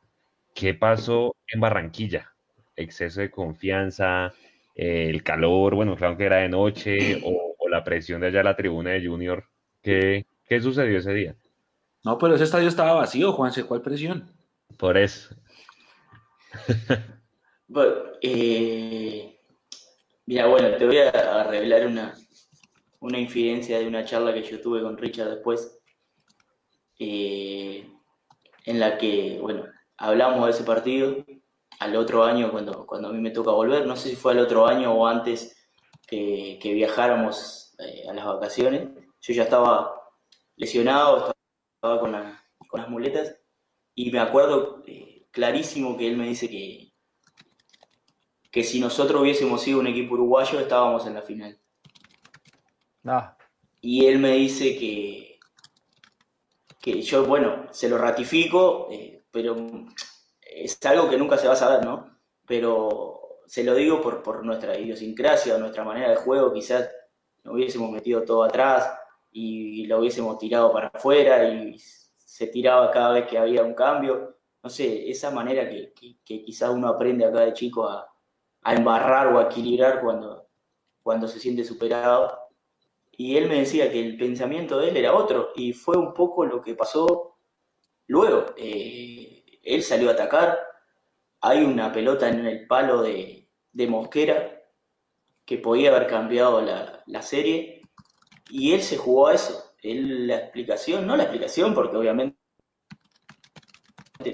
[0.56, 2.34] ¿Qué pasó en Barranquilla?
[2.76, 4.34] Exceso de confianza,
[4.74, 8.56] el calor, bueno, claro que era de noche, o, la presión de allá de la
[8.56, 9.44] tribuna de Junior.
[9.84, 11.36] ¿Qué, ¿Qué sucedió ese día?
[12.04, 14.28] No, pero ese estadio estaba vacío, Juanse, ¿cuál presión?
[14.80, 15.36] Por eso,
[18.22, 19.40] eh,
[20.26, 22.16] mira, bueno, te voy a, revelar una,
[23.00, 25.80] una infidencia de una charla que yo tuve con Richard después,
[27.00, 27.90] eh,
[28.66, 29.66] en la que, bueno,
[29.98, 31.26] hablamos de ese partido
[31.80, 34.40] al otro año cuando, cuando a mí me toca volver, no sé si fue al
[34.40, 35.56] otro año o antes
[36.06, 38.90] que, viajáramos eh, a las vacaciones,
[39.22, 39.96] yo ya estaba
[40.56, 41.34] lesionado,
[41.76, 42.12] estaba con,
[42.68, 43.38] con las muletas
[43.96, 44.84] y me acuerdo
[45.32, 46.92] clarísimo que él me dice que,
[48.52, 51.60] que si nosotros hubiésemos sido un equipo uruguayo estábamos en la final.
[53.06, 53.38] Ah.
[53.82, 55.40] Y él me dice que,
[56.82, 59.56] que yo, bueno, se lo ratifico, eh, pero
[60.42, 62.18] es algo que nunca se va a saber, ¿no?
[62.46, 66.90] Pero se lo digo por, por nuestra idiosincrasia, nuestra manera de juego, quizás
[67.44, 68.92] nos hubiésemos metido todo atrás
[69.32, 74.39] y lo hubiésemos tirado para afuera y se tiraba cada vez que había un cambio
[74.64, 75.94] no sé, esa manera que,
[76.26, 78.08] que, quizás uno aprende acá de chico a,
[78.66, 80.48] embarrar o a equilibrar cuando,
[81.02, 82.38] cuando se siente superado.
[83.12, 86.46] Y él me decía que el pensamiento de él era otro, y fue un poco
[86.46, 87.38] lo que pasó
[88.08, 88.48] luego.
[88.58, 90.60] Eh, él salió a atacar,
[91.42, 94.62] hay una pelota en el palo de, de Mosquera
[95.46, 97.82] que podía haber cambiado la, la serie,
[98.50, 99.74] y él se jugó a eso.
[99.82, 102.39] Él, la explicación, no la explicación, porque obviamente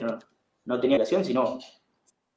[0.01, 0.19] no,
[0.65, 1.59] no tenía ocasión, sino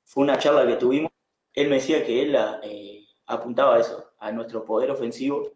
[0.04, 1.10] fue una charla que tuvimos.
[1.54, 5.52] Él me decía que él eh, apuntaba a eso, a nuestro poder ofensivo,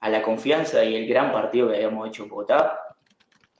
[0.00, 2.78] a la confianza y el gran partido que habíamos hecho en Bogotá,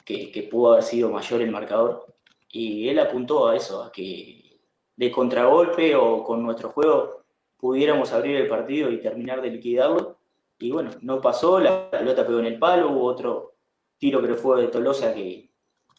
[0.05, 2.15] que, que pudo haber sido mayor el marcador.
[2.49, 4.61] Y él apuntó a eso, a que
[4.97, 7.25] de contragolpe o con nuestro juego
[7.57, 10.19] pudiéramos abrir el partido y terminar de liquidarlo.
[10.59, 13.55] Y bueno, no pasó, la pelota pegó en el palo, hubo otro
[13.99, 15.53] tiro que fue de Tolosa que,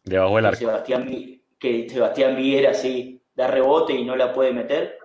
[0.04, 0.60] Debajo del arco.
[0.60, 1.06] Sebastián,
[1.64, 5.00] que Sebastián Viera así da rebote y no la puede meter.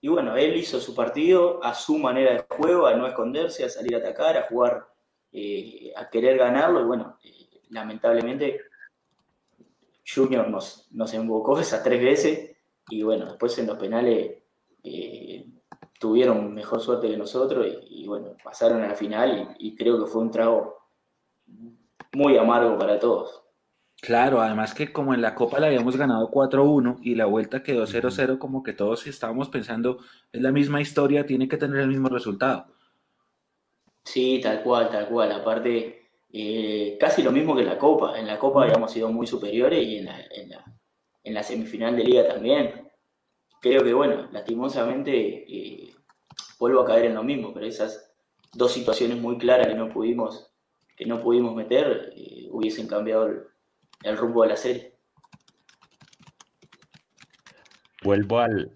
[0.00, 3.68] Y bueno, él hizo su partido a su manera de juego, a no esconderse, a
[3.68, 4.88] salir a atacar, a jugar,
[5.30, 6.80] eh, a querer ganarlo.
[6.80, 8.60] Y bueno, eh, lamentablemente
[10.04, 12.56] Junior nos, nos embocó esas tres veces.
[12.88, 14.42] Y bueno, después en los penales
[14.82, 15.46] eh,
[16.00, 20.22] tuvieron mejor suerte que nosotros y, bueno, pasaron a la final y creo que fue
[20.22, 20.88] un trago
[22.14, 23.43] muy amargo para todos.
[24.04, 27.86] Claro, además que como en la Copa la habíamos ganado 4-1 y la vuelta quedó
[27.86, 29.96] 0-0, como que todos estábamos pensando,
[30.30, 32.66] es la misma historia, tiene que tener el mismo resultado.
[34.04, 35.32] Sí, tal cual, tal cual.
[35.32, 38.18] Aparte, eh, casi lo mismo que en la Copa.
[38.18, 40.20] En la Copa habíamos sido muy superiores y en la,
[41.22, 42.90] en la, semifinal de Liga también.
[43.58, 45.94] Creo que, bueno, lastimosamente eh,
[46.58, 48.12] vuelvo a caer en lo mismo, pero esas
[48.52, 50.52] dos situaciones muy claras que no pudimos,
[50.94, 53.53] que no pudimos meter eh, hubiesen cambiado el
[54.04, 54.94] el rumbo de la serie.
[58.02, 58.70] Vuelvo al.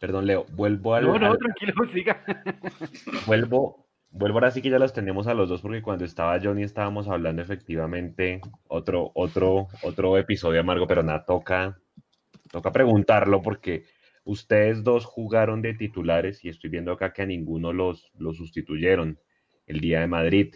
[0.00, 0.44] Perdón, Leo.
[0.52, 1.06] Vuelvo al.
[1.06, 2.22] No, no, tranquilo, siga.
[3.26, 3.86] Vuelvo.
[4.10, 7.08] Vuelvo ahora sí que ya los tenemos a los dos porque cuando estaba Johnny estábamos
[7.08, 11.80] hablando efectivamente otro, otro, otro episodio amargo, pero nada, toca,
[12.52, 13.86] toca preguntarlo porque
[14.22, 19.18] ustedes dos jugaron de titulares y estoy viendo acá que a ninguno los, los sustituyeron
[19.66, 20.54] el día de Madrid.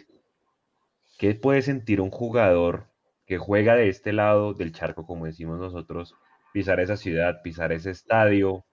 [1.17, 2.88] ¿Qué puede sentir un jugador
[3.29, 6.15] que juega de este lado del charco, como decimos nosotros,
[6.51, 8.65] pisar esa ciudad, pisar ese estadio.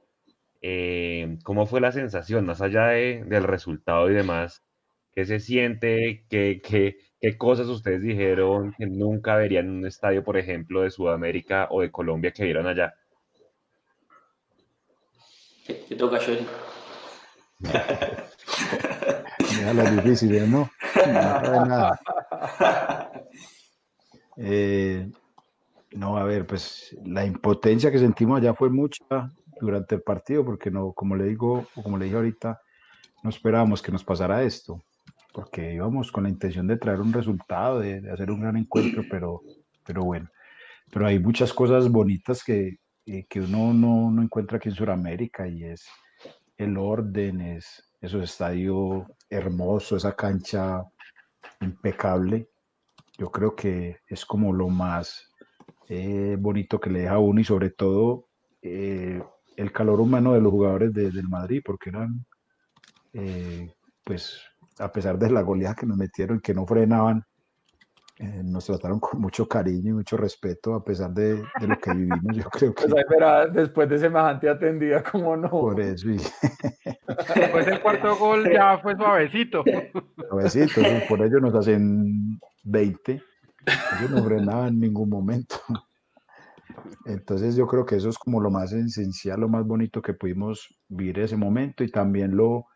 [0.63, 4.65] Eh, ¿Cómo fue la sensación, más allá del resultado y demás?
[5.13, 6.25] ¿Qué se siente?
[6.31, 6.97] ¿Qué, qué,
[7.37, 11.91] cosas ustedes dijeron que nunca verían en un estadio, por ejemplo, de Sudamérica o de
[11.91, 12.95] Colombia que vieron allá?
[15.67, 16.47] Te, toca, Johnny.
[19.75, 20.71] la difícil, ¿no?
[21.07, 22.01] No, no nada.
[24.37, 25.11] Eh,
[25.93, 30.71] no, a ver, pues la impotencia que sentimos allá fue mucha durante el partido, porque
[30.71, 32.61] no, como le digo, o como le dije ahorita,
[33.23, 34.83] no esperábamos que nos pasara esto,
[35.33, 39.41] porque íbamos con la intención de traer un resultado, de, hacer un gran encuentro, pero,
[39.85, 40.29] pero bueno,
[40.93, 45.65] pero hay muchas cosas bonitas que, que uno no, no, encuentra aquí en Sudamérica y
[45.65, 45.87] es
[46.59, 50.83] el orden, es esos estadios hermosos, esa cancha
[51.61, 52.49] impecable
[53.19, 55.33] yo creo que es como lo más
[55.89, 58.29] eh, bonito que le deja a uno y sobre todo
[58.63, 59.23] eh,
[59.57, 62.27] el calor humano de los jugadores del Madrid, porque eran,
[63.13, 63.73] eh,
[64.05, 64.41] pues,
[64.79, 67.25] a pesar de la goleada que nos metieron, que no frenaban,
[68.19, 72.35] nos trataron con mucho cariño y mucho respeto a pesar de, lo que vivimos.
[72.35, 72.89] Yo creo que.
[72.89, 75.51] Pues después de semejante atendida, como no?
[75.51, 76.09] Por eso.
[77.35, 79.63] Después del cuarto gol ya fue suavecito.
[80.29, 83.23] Suavecito, por ello nos hacen 20.
[83.99, 85.57] Ellos no frenaban en ningún momento.
[87.07, 90.69] Entonces yo creo que eso es como lo más esencial, lo más bonito que pudimos
[90.89, 92.67] vivir ese momento y también lo,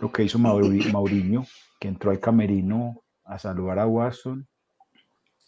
[0.00, 1.44] lo que hizo Mauriño,
[1.80, 4.46] que entró al camerino a saludar a Watson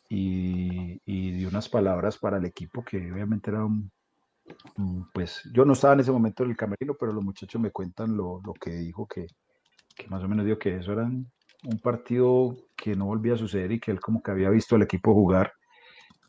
[0.09, 3.91] y, y dio unas palabras para el equipo que obviamente era un,
[5.13, 8.17] pues yo no estaba en ese momento en el camerino, pero los muchachos me cuentan
[8.17, 9.27] lo, lo que dijo, que,
[9.97, 11.31] que, más o menos dijo que eso eran
[11.65, 14.83] un partido que no volvía a suceder y que él como que había visto al
[14.83, 15.53] equipo jugar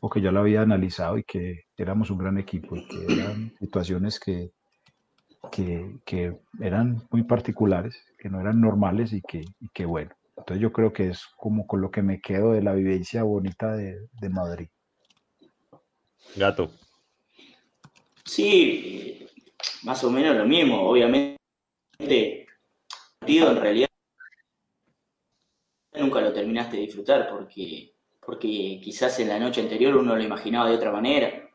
[0.00, 3.54] o que ya lo había analizado y que éramos un gran equipo y que eran
[3.60, 4.50] situaciones que,
[5.50, 10.10] que, que eran muy particulares, que no eran normales y que, y que bueno.
[10.36, 13.76] Entonces yo creo que es como con lo que me quedo de la vivencia bonita
[13.76, 14.68] de, de Madrid.
[16.36, 16.72] Gato.
[18.24, 19.26] Sí,
[19.82, 20.80] más o menos lo mismo.
[20.80, 21.36] Obviamente,
[22.00, 22.46] el
[23.20, 23.91] partido en realidad
[26.12, 30.68] nunca lo terminaste de disfrutar porque, porque quizás en la noche anterior uno lo imaginaba
[30.68, 31.48] de otra manera.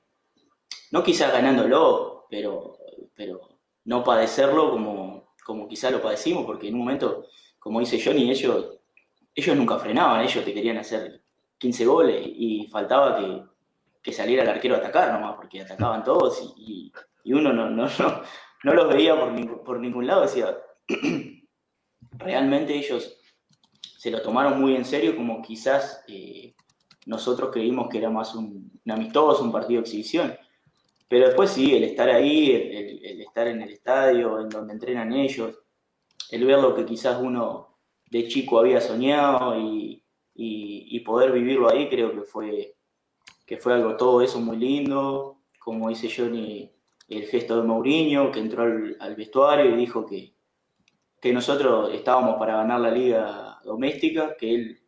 [0.91, 2.77] no quizás ganándolo, pero,
[3.13, 7.27] pero no padecerlo como, como quizás lo padecimos, porque en un momento,
[7.59, 8.79] como dice Johnny, ellos,
[9.35, 11.21] ellos nunca frenaban, ellos te querían hacer
[11.59, 13.43] 15 goles y faltaba que,
[14.01, 16.91] que saliera el arquero a atacar nomás, porque atacaban todos y,
[17.23, 18.21] y uno no, no, no,
[18.63, 20.57] no, los veía por, por ningún lado, decía,
[22.17, 23.17] realmente ellos
[24.07, 26.55] se lo tomaron muy en serio, como quizás eh,
[27.07, 30.33] nosotros creímos que era más un, amistoso, un partido de exhibición.
[31.09, 35.59] Pero después sí, el estar ahí, el, estar en el estadio, en donde entrenan ellos,
[36.31, 37.75] el ver lo que quizás uno
[38.09, 40.01] de chico había soñado y,
[40.35, 42.75] y, poder vivirlo ahí, creo que fue,
[43.45, 45.41] que fue algo todo eso muy lindo.
[45.59, 46.71] Como dice Johnny,
[47.09, 50.33] el gesto de Mourinho, que entró al vestuario y dijo que,
[51.19, 54.79] que nosotros estábamos para ganar la liga doméstica, que él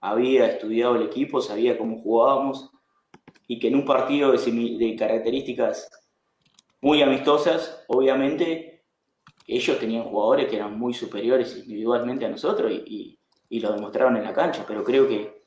[0.00, 2.70] había estudiado el equipo, sabía cómo jugábamos
[3.48, 5.88] y que en un partido de, características
[6.80, 8.84] muy amistosas, obviamente,
[9.46, 14.34] ellos tenían jugadores que eran muy superiores individualmente a nosotros y, lo demostraron en la
[14.34, 15.44] cancha, pero creo que,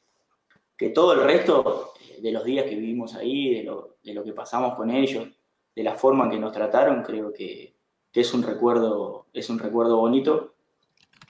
[0.76, 4.34] que, todo el resto de los días que vivimos ahí, de lo, de lo que
[4.34, 5.28] pasamos con ellos,
[5.76, 7.76] de la forma en que nos trataron, creo que,
[8.12, 10.56] que es un recuerdo, es un recuerdo bonito,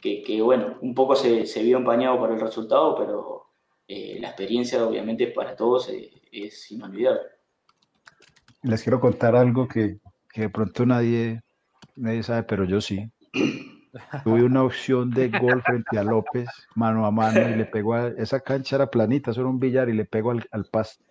[0.02, 3.48] que, que bueno, un poco se, se, vio empañado por el resultado, pero
[3.88, 7.22] eh, la experiencia obviamente para todos eh, es inolvidable.
[8.64, 10.00] Les quiero contar algo que,
[10.32, 11.42] que, de pronto nadie,
[11.96, 13.10] nadie sabe, pero yo sí.
[14.24, 18.10] Tuve una opción de gol frente a López, mano a mano, y le pegó a
[18.10, 21.04] esa cancha era planita, solo un billar, y le pegó al, al pasto.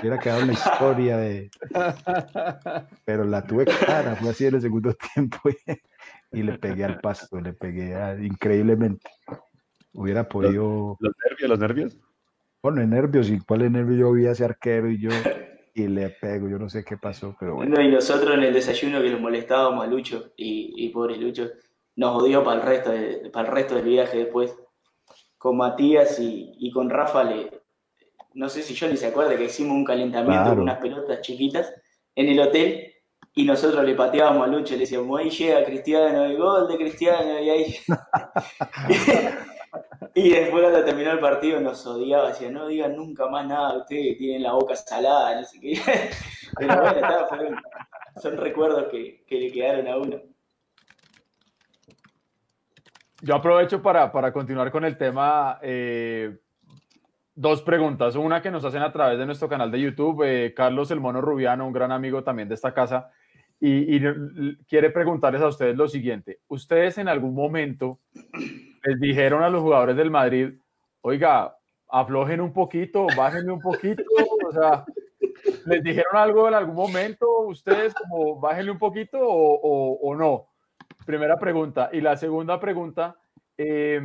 [0.00, 1.50] Hubiera quedado una historia de.
[3.04, 5.38] Pero la tuve clara, fue así en el segundo tiempo
[6.32, 7.94] y, le pegué al pasto, le pegué
[8.24, 9.08] increíblemente.
[9.92, 10.96] Hubiera podido.
[11.00, 11.98] ¿Los, nervios, los nervios?
[12.62, 15.10] Bueno, en nervios, y cuál es nervio yo vi a ese arquero y yo
[15.74, 17.80] y le pego, yo no sé qué pasó, pero bueno.
[17.80, 21.50] y nosotros en el desayuno que lo molestábamos a Lucho y, y pobre Lucho,
[21.96, 22.92] nos odió para el resto
[23.32, 24.56] para el resto del viaje después.
[25.38, 27.62] Con Matías y, y con Rafa le,
[28.34, 31.74] no sé si Johnny se acuerda que hicimos un calentamiento con unas pelotas chiquitas
[32.14, 32.91] en el hotel
[33.34, 37.40] y nosotros le pateábamos a Lucho le decíamos, ahí llega Cristiano, el gol de Cristiano,
[37.40, 37.76] y ahí...
[40.14, 44.18] y después cuando terminó el partido nos odiaba, decía, no digan nunca más nada, ustedes
[44.18, 45.80] tienen la boca salada, no sé qué.
[46.58, 47.08] Pero bueno,
[48.20, 50.20] son recuerdos que, le quedaron a uno.
[53.22, 56.36] Yo aprovecho para, para continuar con el tema eh,
[57.34, 58.14] Dos preguntas.
[58.14, 60.22] Una que nos hacen a través de nuestro canal de YouTube.
[60.22, 63.10] Eh, Carlos El Mono Rubiano, un gran amigo también de esta casa,
[63.64, 64.00] y,
[64.66, 66.40] quiere preguntarles a ustedes lo siguiente.
[66.48, 68.00] ¿Ustedes en algún momento
[68.82, 70.54] les dijeron a los jugadores del Madrid,
[71.00, 71.56] oiga,
[71.88, 74.02] aflojen un poquito, bájenme un poquito?
[74.44, 74.84] O sea,
[75.66, 80.48] ¿les dijeron algo en algún momento ustedes como bájenle un poquito o, no?
[81.06, 81.88] Primera pregunta.
[81.92, 83.16] Y la segunda pregunta,
[83.56, 84.00] eh,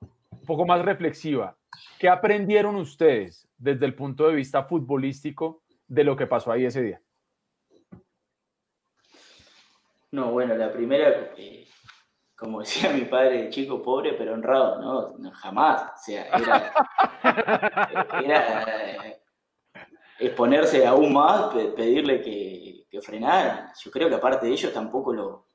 [0.00, 1.56] un poco más reflexiva.
[2.00, 6.82] ¿Qué aprendieron ustedes desde el punto de vista futbolístico de lo que pasó ahí ese
[6.82, 7.00] día?
[10.10, 11.66] No, bueno, la primera, eh,
[12.36, 15.30] como decía mi padre, chico pobre pero honrado, ¿no?
[15.32, 15.82] jamás.
[15.82, 16.26] O sea,
[18.24, 19.20] era, eh,
[20.18, 23.70] exponerse aún más, pedirle que, que frenaran.
[23.82, 25.48] Yo creo que aparte de ellos tampoco lo,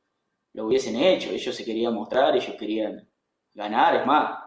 [0.54, 1.32] lo hubiesen hecho.
[1.32, 3.08] Ellos se querían mostrar, ellos querían
[3.54, 4.44] ganar, es más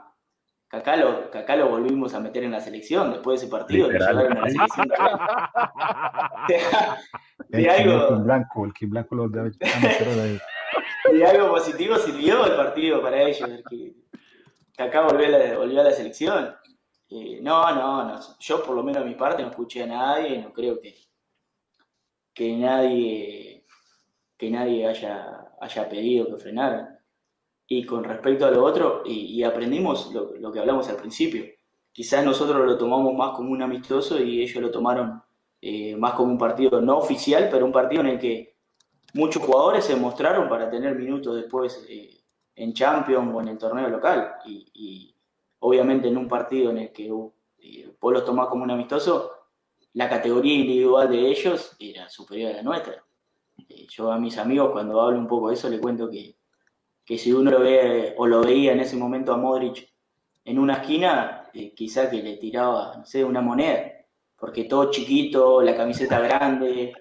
[0.70, 3.88] Acá lo, volvimos a meter en la selección después de ese partido.
[7.48, 9.52] De, algo, blanco, el blanco lo de,
[11.26, 13.48] algo positivo sirvió el partido para ellos.
[13.68, 13.94] Que,
[14.78, 16.54] acá volvió, a la selección.
[17.08, 18.20] Eh, no, no, no.
[18.40, 20.94] Yo por lo menos a mi parte no escuché a nadie, no creo que,
[22.34, 23.56] que nadie
[24.36, 26.98] que nadie haya, haya pedido que frenaran.
[27.68, 31.44] Y con respecto a lo otro, y, aprendimos lo, que hablamos al principio.
[31.92, 35.22] Quizás nosotros lo tomamos más como un amistoso y ellos lo tomaron
[35.68, 38.54] eh, más como un partido no oficial, pero un partido en el que
[39.14, 42.20] muchos jugadores se mostraron para tener minutos después eh,
[42.54, 44.34] en Champions o en el torneo local.
[44.44, 45.12] Y,
[45.58, 49.32] obviamente en un partido en el que uh, eh, vos los tomás como un amistoso,
[49.94, 53.02] la categoría individual de ellos era superior a la nuestra.
[53.88, 56.36] yo a mis amigos cuando hablo un poco de eso le cuento que
[57.04, 59.88] que si uno lo ve o lo veía en ese momento a Modric
[60.44, 63.95] en una esquina, quizá que le tiraba, no sé, una moneda,
[64.38, 66.92] porque todo chiquito, la camiseta grande,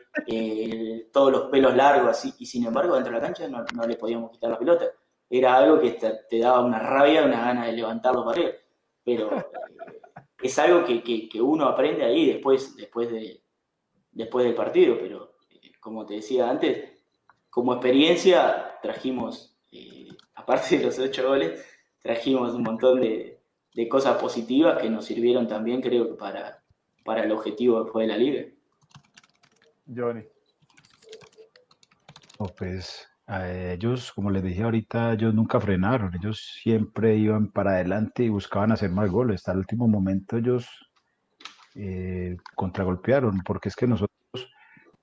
[1.11, 4.31] todos los pelos largos, así, y sin embargo dentro de la cancha no, le podíamos
[4.31, 4.85] quitar la pelota.
[5.29, 8.55] Era algo que te, daba una rabia, una gana de levantarlo para él.
[9.03, 9.45] Pero, eh,
[10.41, 13.41] es algo que, uno aprende ahí después, después, de,
[14.11, 16.95] después del partido, pero eh, como te decía antes,
[17.49, 21.63] como experiencia trajimos, eh, aparte de los ocho goles,
[22.01, 23.41] trajimos un montón de,
[23.89, 26.63] cosas positivas que nos sirvieron también, creo que para,
[27.05, 28.45] para el objetivo después de la liga.
[29.95, 30.23] Johnny.
[32.57, 38.29] pues ellos, como les dije ahorita, ellos nunca frenaron, ellos siempre iban para adelante y
[38.29, 39.41] buscaban hacer más goles.
[39.41, 40.67] Hasta el último momento ellos
[41.75, 44.11] eh, contragolpearon, porque es que nosotros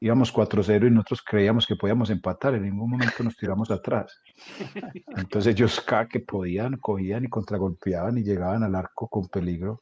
[0.00, 4.20] íbamos 4-0 y nosotros creíamos que podíamos empatar, en ningún momento nos tiramos atrás.
[5.16, 9.80] Entonces ellos cada que podían, cogían y contragolpeaban y llegaban al arco con peligro.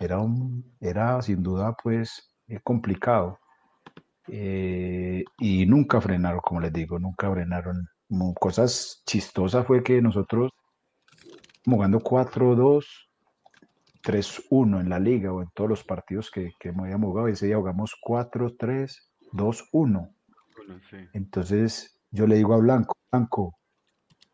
[0.00, 3.38] Era, un, era sin duda pues complicado.
[4.28, 7.88] Eh, y nunca frenaron, como les digo, nunca frenaron.
[8.38, 10.50] Cosas chistosas fue que nosotros
[11.64, 12.84] jugando 4-2,
[14.02, 17.56] 3-1 en la liga o en todos los partidos que, que habíamos jugado, ese día
[17.56, 18.94] jugamos 4-3,
[19.32, 20.14] 2-1.
[21.12, 23.58] Entonces yo le digo a Blanco, Blanco,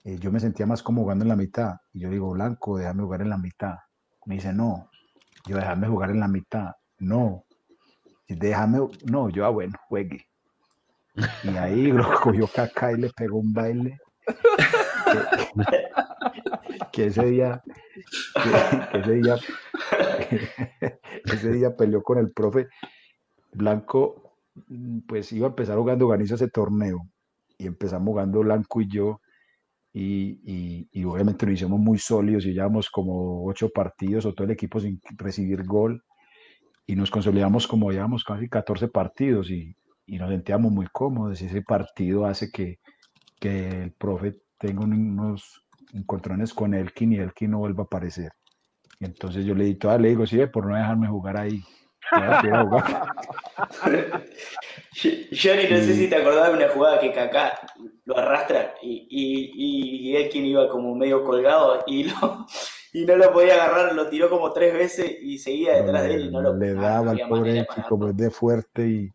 [0.04, 1.76] eh, yo me sentía más como jugando en la mitad.
[1.92, 3.76] Y yo digo, Blanco, déjame jugar en la mitad.
[4.26, 4.89] Me dice, no,
[5.46, 6.72] yo déjame jugar en la mitad.
[6.98, 7.44] No,
[8.28, 10.26] déjame, no, yo, ah, bueno, juegue.
[11.44, 13.98] Y ahí lo cogió Kaká y le pegó un baile.
[16.92, 17.62] Que, ese día,
[18.92, 19.36] que, ese día,
[21.24, 22.68] ese día peleó con el profe
[23.52, 24.36] Blanco,
[25.06, 27.08] pues iba a empezar jugando Ganiza ese torneo
[27.58, 29.20] y empezamos jugando Blanco y yo
[29.92, 34.44] y, y, y, obviamente lo hicimos muy sólidos y llevamos como ocho partidos o todo
[34.44, 36.04] el equipo sin recibir gol
[36.86, 39.76] y nos consolidamos como llevamos casi 14 partidos y,
[40.06, 41.40] y, nos sentíamos muy cómodos.
[41.40, 42.78] Y ese partido hace que,
[43.40, 48.32] que el profe tenga unos encontrones con Elkin y Elkin no vuelva a aparecer.
[48.98, 51.62] Y entonces yo le di toda, le digo, sí, por no dejarme jugar ahí.
[55.32, 57.60] Johnny, no sé si te acordás de una jugada que Kaká
[58.05, 62.47] lo arrastra y, y, y Elkin iba como medio colgado y lo,
[62.93, 66.27] y no lo podía agarrar, lo tiró como tres veces y seguía detrás de él
[66.27, 69.10] y no lo Le daba al pobre como es de fuerte y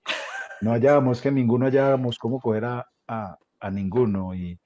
[0.62, 4.60] no hallábamos que ninguno hallábamos cómo coger a, a, a ninguno y,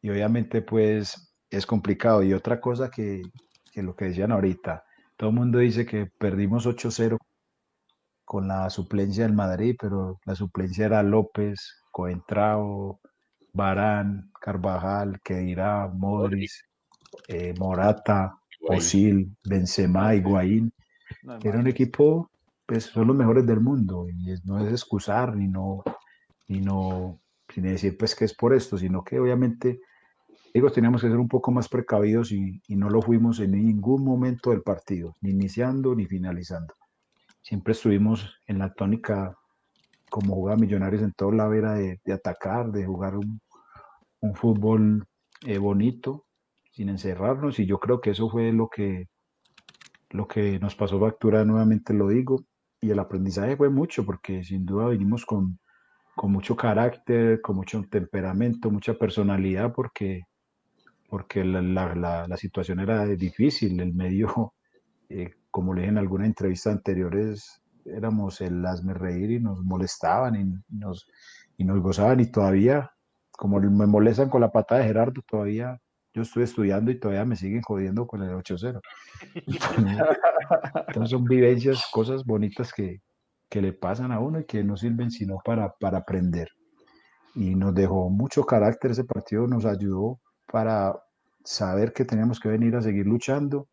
[0.00, 2.22] y, obviamente pues es complicado.
[2.22, 3.22] Y otra cosa que,
[3.72, 4.84] que lo que decían ahorita,
[5.16, 7.18] todo el mundo dice que perdimos 8-0
[8.24, 13.00] con la suplencia del Madrid, pero la suplencia era López, Coentrao,
[13.52, 16.50] Barán, Carvajal, Kedirá, Modric,
[17.28, 18.38] eh, Morata,
[18.68, 20.72] Osil, Benzema, Higuaín.
[21.42, 22.30] Era un equipo,
[22.66, 25.82] pues son los mejores del mundo y no es excusar ni no,
[26.48, 27.20] ni no,
[27.52, 29.80] sin decir pues que es por esto, sino que obviamente
[30.54, 34.04] digo, teníamos que ser un poco más precavidos y, y, no lo fuimos en ningún
[34.04, 36.74] momento del partido, ni iniciando ni finalizando.
[37.42, 39.36] Siempre estuvimos en la tónica
[40.10, 43.40] como jugaba Millonarios en toda la vera de, atacar, de jugar un,
[44.20, 45.04] un fútbol
[45.46, 46.26] eh, bonito,
[46.70, 49.08] sin encerrarnos y yo creo que eso fue lo que,
[50.10, 52.44] lo que nos pasó factura, nuevamente lo digo,
[52.80, 55.58] y el aprendizaje fue mucho porque sin duda vinimos con,
[56.14, 60.22] con mucho carácter, con mucho temperamento, mucha personalidad porque,
[61.08, 64.54] porque la, la, la, situación era difícil, el medio,
[65.08, 70.34] eh, como le dije en alguna entrevista anteriores, éramos el hazme reír y nos molestaban
[70.34, 71.06] y nos,
[71.56, 72.90] y nos gozaban y todavía,
[73.30, 75.78] como me molestan con la pata de Gerardo, todavía
[76.14, 78.80] yo estoy estudiando y todavía me siguen jodiendo con el 8-0.
[80.88, 83.02] Entonces son vivencias, cosas bonitas que,
[83.48, 86.48] que, le pasan a uno y que no sirven sino para, para aprender.
[87.34, 90.18] Y nos dejó mucho carácter ese partido, nos ayudó
[90.50, 90.98] para
[91.44, 93.68] saber que teníamos que venir a seguir luchando.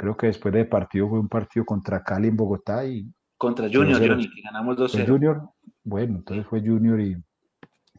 [0.00, 3.12] Creo que después del partido fue un partido contra Cali en Bogotá y...
[3.36, 5.06] Contra Junior, Johnny, que ganamos 2-0.
[5.06, 5.50] Junior,
[5.84, 7.16] bueno, entonces fue Junior y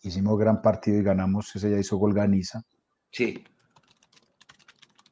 [0.01, 2.63] hicimos gran partido y ganamos, ese ya hizo Golganiza.
[3.11, 3.43] Sí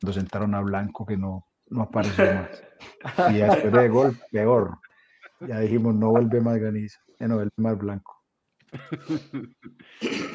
[0.01, 2.63] lo sentaron a Blanco que no, no apareció más.
[3.33, 4.79] Y después de gol, peor.
[5.41, 8.23] Ya dijimos, no vuelve más Ganiza, ya no vuelve más Blanco.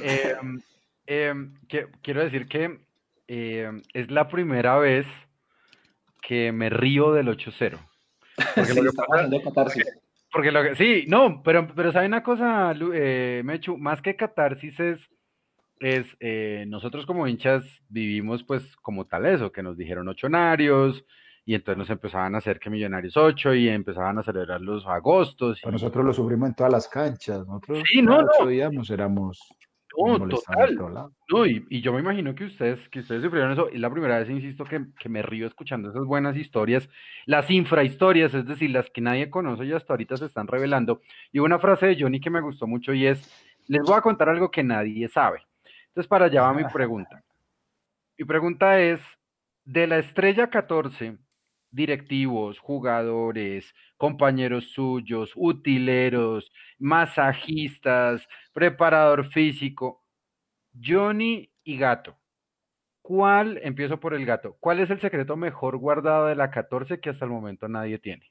[0.02, 0.60] Em,
[1.06, 2.80] em, que, quiero decir que
[3.28, 5.06] em, es la primera vez
[6.26, 7.78] que me río del 8-0.
[8.54, 9.82] Porque, sí, lo que
[10.32, 13.76] porque lo que, sí, no, pero, pero ¿sabe una cosa, eh, Mechu?
[13.76, 15.08] Más que catarsis es
[15.80, 21.04] es, eh, nosotros como hinchas vivimos pues como tal eso, que nos dijeron ochonarios,
[21.44, 25.60] y entonces nos empezaban a hacer que Millonarios 8 y empezaban a celebrar los agostos.
[25.70, 28.50] nosotros lo sufrimos en todas las canchas, nosotros sí, no, no.
[28.50, 29.38] éramos
[29.96, 30.76] No, total.
[31.28, 33.68] No, y, y yo me imagino que ustedes, que ustedes sufrieron eso.
[33.68, 36.88] Es la primera vez, insisto, que, que me río escuchando esas buenas historias,
[37.26, 41.00] las infrahistorias, es decir, las que nadie conoce y hasta ahorita se están revelando.
[41.32, 43.30] Y una frase de Johnny que me gustó mucho y es,
[43.66, 45.42] les voy a contar algo que nadie sabe.
[45.88, 47.22] Entonces, para allá va mi pregunta.
[48.18, 49.00] Mi pregunta es,
[49.64, 51.16] de la estrella 14,
[51.74, 60.04] directivos, jugadores, compañeros suyos, utileros, masajistas, preparador físico,
[60.82, 62.16] Johnny y Gato.
[63.02, 67.10] ¿Cuál, empiezo por el gato, cuál es el secreto mejor guardado de la 14 que
[67.10, 68.30] hasta el momento nadie tiene?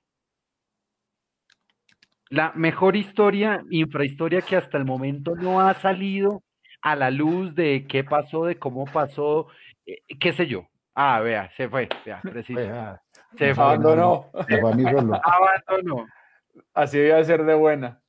[2.29, 6.41] La mejor historia, infrahistoria que hasta el momento no ha salido
[6.81, 9.47] a la luz de qué pasó, de cómo pasó,
[9.85, 10.67] eh, qué sé yo.
[10.95, 12.59] Ah, vea, se fue, vea, preciso.
[13.37, 14.29] Se fue, Abandonó.
[14.47, 15.21] se fue a mí solo.
[15.23, 16.05] abandonó.
[16.73, 17.99] Así debe ser de buena.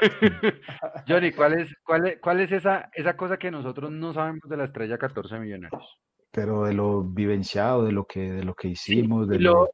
[1.08, 4.56] Johnny, ¿cuál es, cuál es, cuál es esa, esa cosa que nosotros no sabemos de
[4.56, 5.98] la estrella 14 millonarios?
[6.32, 9.68] Pero de lo vivenciado, de lo que, de lo que hicimos, de Lo- lo,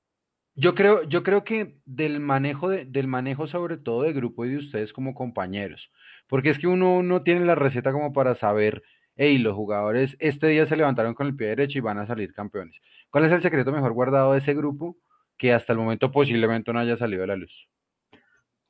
[0.54, 4.50] yo creo, yo creo que del manejo de, del manejo sobre todo de grupo y
[4.50, 5.90] de ustedes como compañeros,
[6.28, 8.82] porque es que uno no tiene la receta como para saber,
[9.16, 12.32] hey, los jugadores este día se levantaron con el pie derecho y van a salir
[12.34, 12.76] campeones.
[13.12, 14.96] ¿Cuál es el secreto mejor guardado de ese grupo
[15.38, 17.68] que hasta el momento posiblemente no haya salido a la luz?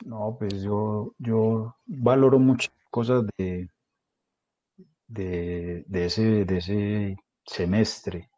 [0.05, 3.69] No, pues yo, yo valoro muchas cosas de,
[5.07, 7.17] de, de ese, de ese
[7.47, 8.31] semestre.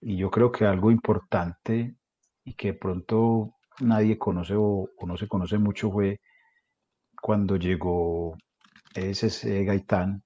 [0.00, 1.96] Y yo creo que algo importante
[2.44, 6.20] y que pronto nadie conoce o, no se conoce mucho fue
[7.22, 8.36] cuando llegó
[8.94, 10.22] ese, ese Gaitán,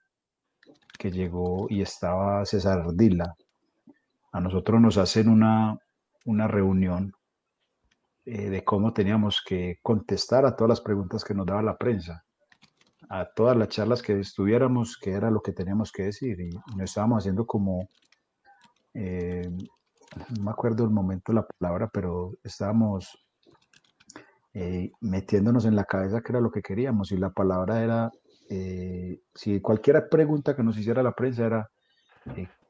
[0.99, 3.35] que llegó y estaba César Ardila.
[4.35, 5.78] A nosotros nos hacen una,
[6.24, 7.12] una reunión
[8.24, 12.24] eh, de cómo teníamos que contestar a todas las preguntas que nos daba la prensa,
[13.09, 16.40] a todas las charlas que estuviéramos, qué era lo que teníamos que decir.
[16.40, 17.89] Y nos estábamos haciendo como,
[18.93, 19.48] eh,
[20.36, 23.16] no me acuerdo el momento la palabra, pero estábamos
[24.52, 27.12] eh, metiéndonos en la cabeza qué era lo que queríamos.
[27.12, 28.11] Y la palabra era,
[29.32, 31.70] si cualquier pregunta que nos hiciera la prensa era,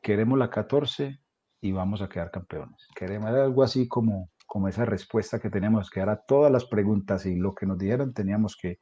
[0.02, 1.23] queremos la 14
[1.64, 2.86] y vamos a quedar campeones.
[2.94, 7.24] Queremos algo así como, como esa respuesta que teníamos que dar a todas las preguntas
[7.24, 8.80] y lo que nos dijeran teníamos que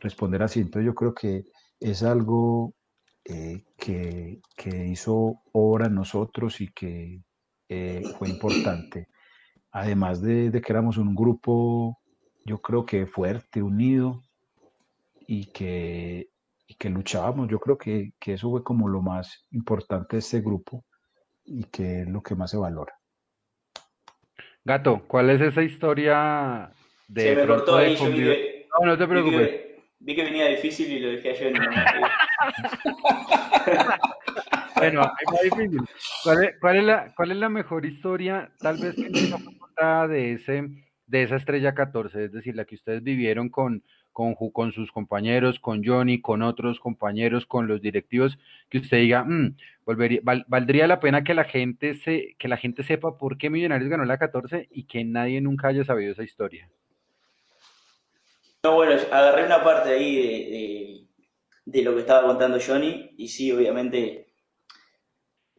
[0.00, 0.60] responder así.
[0.60, 1.44] Entonces yo creo que
[1.78, 2.72] es algo
[3.26, 7.20] eh, que, que hizo obra nosotros y que
[7.68, 9.08] eh, fue importante.
[9.70, 11.98] Además de, de que éramos un grupo,
[12.46, 14.22] yo creo que fuerte, unido
[15.26, 16.30] y que,
[16.78, 17.48] que luchábamos.
[17.50, 20.86] Yo creo que, que eso fue como lo más importante de este grupo
[21.44, 22.94] y que es lo que más se valora.
[24.64, 26.70] Gato, ¿cuál es esa historia
[27.08, 29.48] de Se me cortó ahí, yo que- No, no te vi preocupes.
[29.50, 31.58] que, vi que venía difícil y lo dejé a Johnny.
[34.76, 35.80] Bueno, ahí va difícil.
[36.24, 40.08] ¿Cuál es, cuál es la, cuál es la mejor historia, tal vez, que no contada
[40.08, 40.64] de, ese,
[41.06, 42.24] de esa estrella 14?
[42.24, 43.84] Es decir, la que ustedes vivieron con,
[44.14, 48.38] con, con sus compañeros, con Johnny, con otros compañeros, con los directivos,
[48.70, 52.56] que usted diga, "Mm, volvería, val- valdría la pena que la, gente se, que la
[52.56, 56.22] gente sepa por qué Millonarios ganó la 14 y que nadie nunca haya sabido esa
[56.24, 56.70] historia.
[58.62, 61.06] No, bueno, agarré una parte ahí de,
[61.66, 64.28] de- lo que estaba contando Johnny y sí, obviamente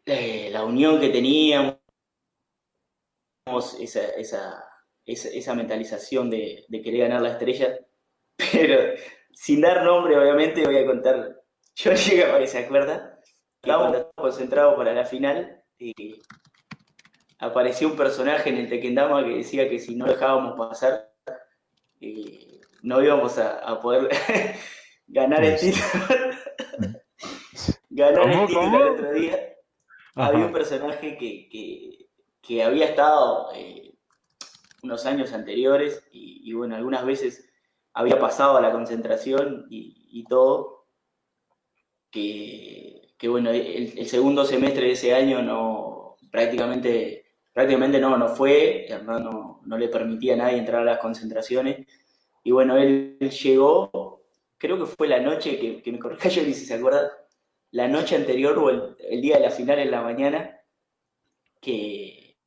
[0.06, 1.78] eh, la unión que teníamos,
[3.80, 4.64] esa, esa,
[5.06, 7.78] esa, esa mentalización de, de querer ganar la estrella,
[8.38, 8.94] pero
[9.34, 11.42] sin dar nombre, obviamente, voy a contar.
[11.78, 13.20] Johnny capaz que se acuerda,
[13.62, 16.22] estábamos concentrados para la final y
[17.40, 21.12] apareció un personaje en el Tequendama que decía que si no dejábamos pasar,
[22.00, 24.10] eh, no íbamos a, a poder
[25.08, 25.84] ganar el título.
[27.90, 29.56] ganar ¿Cómo, el título el otro día.
[30.16, 32.08] Había un personaje que, que,
[32.42, 33.94] que había estado eh,
[34.82, 37.50] unos años anteriores y, y, bueno, algunas veces
[37.96, 40.86] había pasado a la concentración y, todo,
[42.12, 48.86] que, bueno, el, el, segundo semestre de ese año no, prácticamente, prácticamente no, no fue,
[48.92, 51.88] además no, no le permitía a nadie entrar a las concentraciones,
[52.44, 54.24] y bueno, él, llegó,
[54.58, 57.12] creo que fue la noche, que, que me corrija yo si se acuerda,
[57.72, 60.60] la noche anterior o el, día de la final en la mañana,
[61.62, 62.38] que,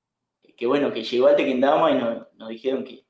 [0.57, 3.08] que bueno, que llegó al Tequendama y nos dijeron que,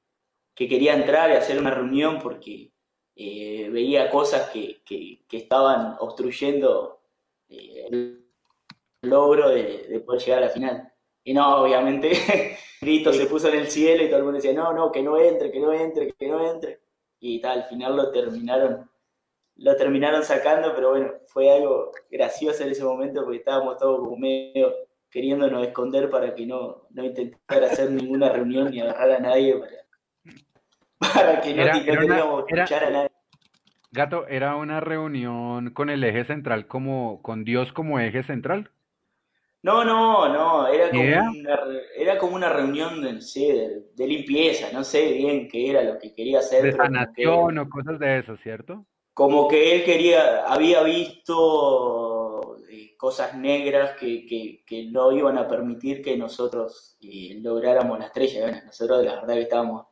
[0.59, 2.72] que, quería entrar y hacer una reunión porque
[3.14, 7.01] eh, veía cosas que, que, estaban obstruyendo
[7.48, 8.24] eh, el
[9.02, 10.93] logro de, de, poder llegar a la final.
[11.22, 12.10] Y no, obviamente,
[12.80, 15.18] grito se puso en el cielo y todo el mundo decía, no, no, que no
[15.18, 16.80] entre, que no entre, que no entre.
[17.20, 18.90] Y tal, al final lo terminaron,
[19.56, 24.16] lo terminaron sacando, pero bueno, fue algo gracioso en ese momento porque estábamos todos como
[24.16, 24.74] medio
[25.10, 29.77] queriéndonos esconder para que no, no intentara hacer ninguna reunión ni agarrar a nadie para,
[30.99, 33.09] para que no, Era- era una- teníamos que era- escuchar a nadie.
[33.91, 38.70] Gato, ¿era una reunión con el eje central como, con Dios como eje central?
[39.62, 41.31] No, no, no, era como, ¿Era?
[41.31, 45.49] una, re- era como una reunión de, no sé, de, de limpieza, no sé bien
[45.49, 46.62] qué era lo que quería hacer.
[46.62, 48.85] De que- sanación o cosas de eso, ¿cierto?
[49.15, 55.49] como que él quería, había visto eh, cosas negras que, que- que no iban a
[55.49, 58.43] permitir que nosotros eh, lográramos la estrella.
[58.43, 59.87] Bueno, nosotros la verdad que estábamos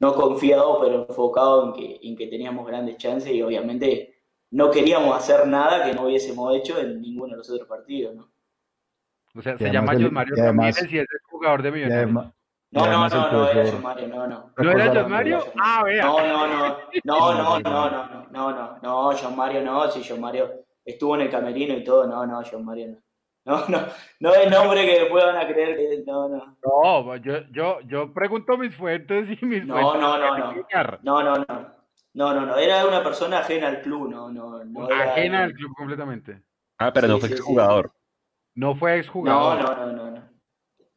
[0.00, 4.20] no confiados, pero enfocados en que, en que teníamos grandes chances y obviamente
[4.50, 8.30] no queríamos hacer nada que no hubiésemos hecho en ninguno de los otros partidos, ¿no?
[9.34, 12.04] O sea, se llama John Mario Ramírez y es el jugador de Millonarios.
[12.04, 12.34] además,
[12.72, 14.52] No, no, no, no, era John Mario, no, no.
[14.56, 15.44] ¿No era John Mario?
[15.56, 16.04] Ah, vea.
[16.04, 20.02] No, no, no, no, no, no, no, no, no, no, no, John Mario no, si
[20.02, 22.96] John Mario estuvo en el camerino y todo, no, no, John Mario no.
[23.50, 23.86] No, no,
[24.20, 26.56] no es nombre que después van a creer que no, no.
[26.62, 30.54] No, yo, yo, yo pregunto mis fuentes y mis No, fuentes no, no, no.
[31.02, 31.80] No, no, no.
[32.12, 35.52] No, no, no, era una persona ajena al club, no, no, no era- Ajena al
[35.52, 36.42] club completamente.
[36.78, 37.92] Ah, pero Sí, no fue sí, sí, jugador.
[38.54, 39.58] No fue exjugador.
[39.62, 40.22] no, no, no, no.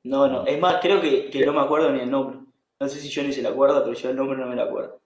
[0.03, 0.45] No, no.
[0.45, 2.37] Es más, creo que, que no me acuerdo ni el nombre.
[2.79, 4.63] No sé si yo ni se lo acuerdo, pero yo el nombre no me lo
[4.63, 4.99] acuerdo.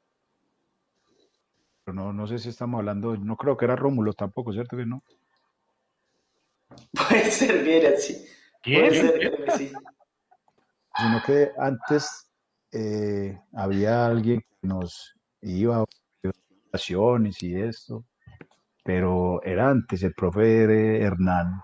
[1.85, 4.85] pero no, no sé si estamos hablando, no creo que era Rómulo tampoco, ¿cierto que
[4.85, 5.01] no?
[7.09, 8.25] Puede ser era así.
[8.63, 9.71] Puede ser, que sí.
[10.97, 12.27] Sino que antes
[12.71, 15.85] eh, había alguien que nos iba a
[16.71, 18.05] oraciones y esto,
[18.83, 21.61] pero era antes, el profe Hernán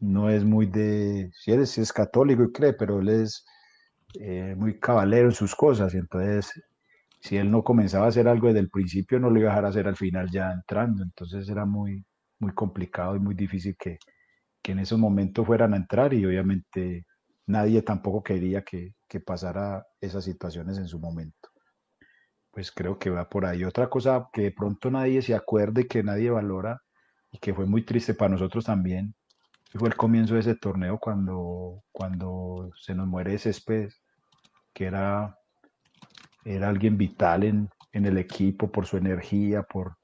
[0.00, 3.44] no es muy de, si eres, es católico y cree, pero él es
[4.18, 6.50] eh, muy cabalero en sus cosas, y entonces
[7.20, 9.66] si él no comenzaba a hacer algo desde el principio, no lo iba a dejar
[9.66, 12.04] hacer al final ya entrando, entonces era muy,
[12.38, 13.98] muy complicado y muy difícil que,
[14.62, 17.06] que en esos momentos fueran a entrar y obviamente
[17.46, 21.48] nadie tampoco quería que, que pasara esas situaciones en su momento.
[22.50, 23.64] Pues creo que va por ahí.
[23.64, 26.80] Otra cosa que de pronto nadie se acuerde, que nadie valora
[27.30, 29.14] y que fue muy triste para nosotros también,
[29.78, 34.02] fue el comienzo de ese torneo cuando, cuando se nos muere Céspedes,
[34.74, 35.36] que era,
[36.44, 39.96] era alguien vital en, en el equipo por su energía, por,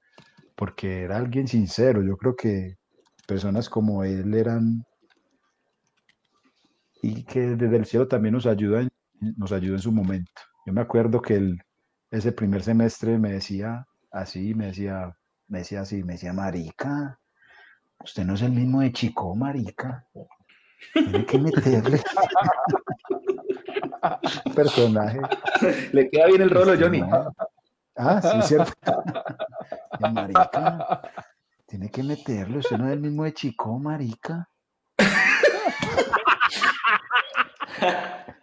[0.55, 2.03] porque era alguien sincero.
[2.03, 2.77] Yo creo que
[3.27, 4.85] personas como él eran
[7.03, 8.91] y que desde el cielo también nos ayuda en,
[9.37, 10.33] nos ayuda en su momento.
[10.65, 11.63] Yo me acuerdo que el,
[12.11, 15.15] ese primer semestre me decía así, me decía,
[15.49, 17.19] me decía así, me decía, marica,
[18.03, 20.07] usted no es el mismo de Chico, marica.
[20.93, 22.03] Tiene que meterle
[24.55, 25.21] personaje.
[25.93, 27.03] Le queda bien el rolo, Johnny.
[27.97, 28.73] Ah, sí, cierto.
[30.01, 31.01] Marica,
[31.67, 34.49] tiene que meterle, usted no es el mismo de Chico, marica.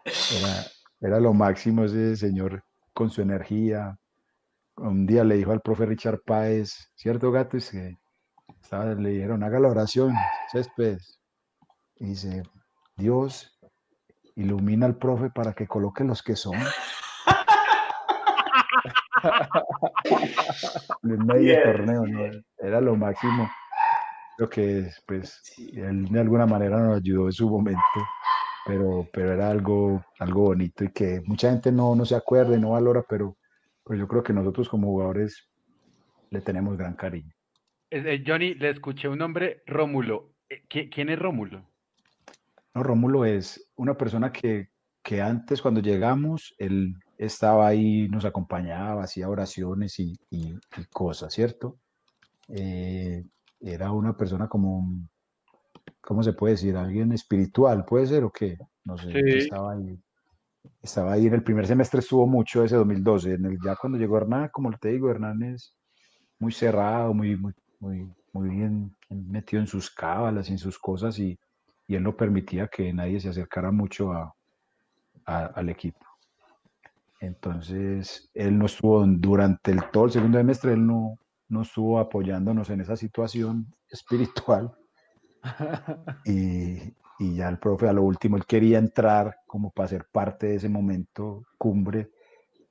[0.05, 0.65] Era,
[0.99, 2.63] era lo máximo ese señor
[2.93, 3.97] con su energía.
[4.77, 7.57] Un día le dijo al profe Richard Páez, ¿cierto, gato?
[7.57, 7.97] Es que
[8.61, 10.13] estaba, le dijeron, haga la oración,
[10.51, 11.19] Céspedes.
[11.95, 12.43] Y dice,
[12.97, 13.59] Dios,
[14.35, 16.57] ilumina al profe para que coloque los que son.
[21.03, 21.63] en medio Bien.
[21.63, 22.19] torneo, ¿no?
[22.57, 23.49] Era lo máximo.
[24.37, 25.71] Lo que, pues, Sí.
[25.79, 28.07] él de alguna manera nos ayudó en su momento,
[28.65, 32.59] pero, pero era algo, algo bonito y que mucha gente no, no se acuerda y
[32.59, 33.37] no valora, pero
[33.83, 35.49] pues yo creo que nosotros como jugadores
[36.31, 37.31] le tenemos gran cariño.
[37.91, 40.33] Eh, eh, Johnny, le escuché un nombre, Rómulo.
[40.49, 41.69] Eh, ¿qui- ¿Quién es Rómulo?
[42.73, 44.69] No, Rómulo es una persona que,
[45.03, 51.33] que antes cuando llegamos, él estaba ahí, nos acompañaba, hacía oraciones y, y- y cosas,
[51.33, 51.77] ¿cierto?
[52.49, 53.23] Eh,
[53.59, 54.85] era una persona como,
[56.01, 56.75] ¿cómo se puede decir?
[56.75, 58.57] Alguien espiritual, ¿puede ser o qué?
[58.85, 59.37] No sé, Sí.
[59.37, 59.99] estaba ahí.
[60.81, 63.33] Estaba ahí en el primer semestre, estuvo mucho ese 2012.
[63.33, 65.75] En el, ya cuando llegó Hernán, como te digo, Hernán es
[66.39, 71.37] muy cerrado, muy, muy, muy, muy bien metido en sus cábalas, en sus cosas y,
[71.87, 74.33] y él no permitía que nadie se acercara mucho a,
[75.25, 75.99] a- al equipo.
[77.23, 81.17] Entonces, él no estuvo durante el, todo el segundo semestre, él no,
[81.47, 84.71] no estuvo apoyándonos en esa situación espiritual.
[86.25, 90.47] Y, y ya el profe a lo último, él quería entrar como para ser parte
[90.47, 92.11] de ese momento cumbre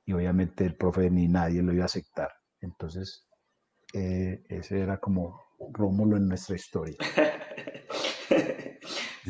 [0.05, 2.31] y obviamente el profe ni nadie lo iba a aceptar.
[2.59, 3.27] Entonces,
[3.93, 5.39] eh, ese era como
[5.71, 6.97] Rómulo en nuestra historia.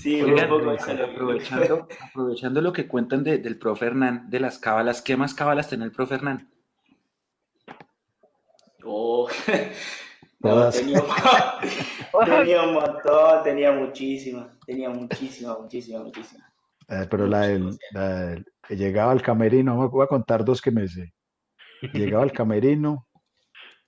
[0.03, 3.85] Sí, un Oigan, poco esa es la aprovechando, aprovechando lo que cuentan de- del profe
[3.85, 6.51] Hernán, de las cábalas, ¿qué más cábalas tiene el profe Hernán?
[8.83, 9.29] Oh,
[10.41, 10.99] No, tenía,
[12.25, 16.53] tenía un montón, tenía muchísimas, tenía muchísimas, muchísimas, muchísimas.
[16.89, 17.79] Eh, pero la del,
[18.67, 21.13] llegaba al camerino, voy a contar dos que me sé.
[21.93, 23.07] Llegaba al camerino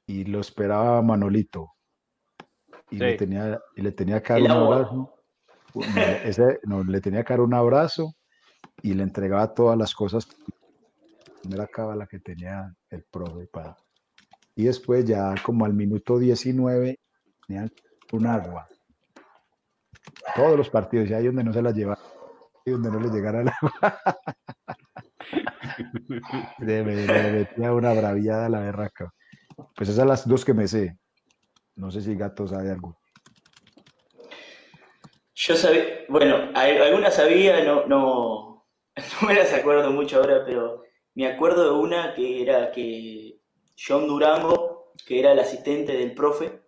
[0.08, 1.74] y lo esperaba Manolito.
[2.90, 5.14] Y, le, tenía, y le tenía que dar un abrazo.
[6.24, 8.16] Ese, no, le tenía que dar un abrazo
[8.82, 10.28] y le entregaba todas las cosas.
[11.42, 13.76] Primera cábala que tenía el profe para.
[14.56, 17.00] Y después, ya como al minuto 19,
[17.48, 17.72] tenían
[18.12, 18.68] un agua.
[20.36, 22.00] Todos los partidos, ya ahí donde no se la llevaba
[22.66, 24.00] y donde no le llegara el agua.
[26.60, 29.14] le, metía una braviada a la berraca.
[29.76, 30.98] Pues esas son las dos que me sé.
[31.76, 32.98] No sé si Gato sabe algo.
[35.36, 38.66] Yo sabía, bueno, algunas sabía, no, no,
[39.22, 40.84] no me las acuerdo mucho ahora, pero
[41.14, 43.40] me acuerdo de una que era que
[43.78, 46.62] John Durango, que era el asistente del profe,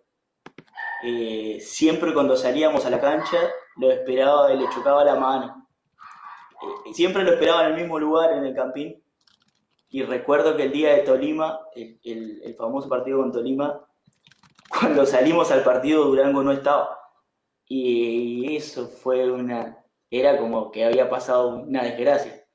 [1.02, 3.38] eh, siempre cuando salíamos a la cancha
[3.76, 5.68] lo esperaba y le chocaba la mano.
[6.60, 9.02] Eh, siempre lo esperaba en el mismo lugar, en el campín.
[9.90, 13.80] Y recuerdo que el día de Tolima, el, famoso partido con Tolima,
[14.68, 16.97] cuando salimos al partido Durango no estaba.
[17.68, 19.84] Y eso fue una...
[20.10, 22.46] Era como que había pasado una desgracia.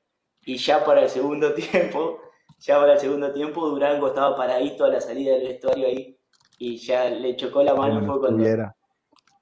[0.44, 2.20] Y ya para el segundo tiempo,
[2.58, 6.18] ya para el segundo tiempo Durango estaba paradito a la salida del vestuario ahí
[6.58, 8.04] y ya le chocó la mano.
[8.06, 8.44] fue cuando,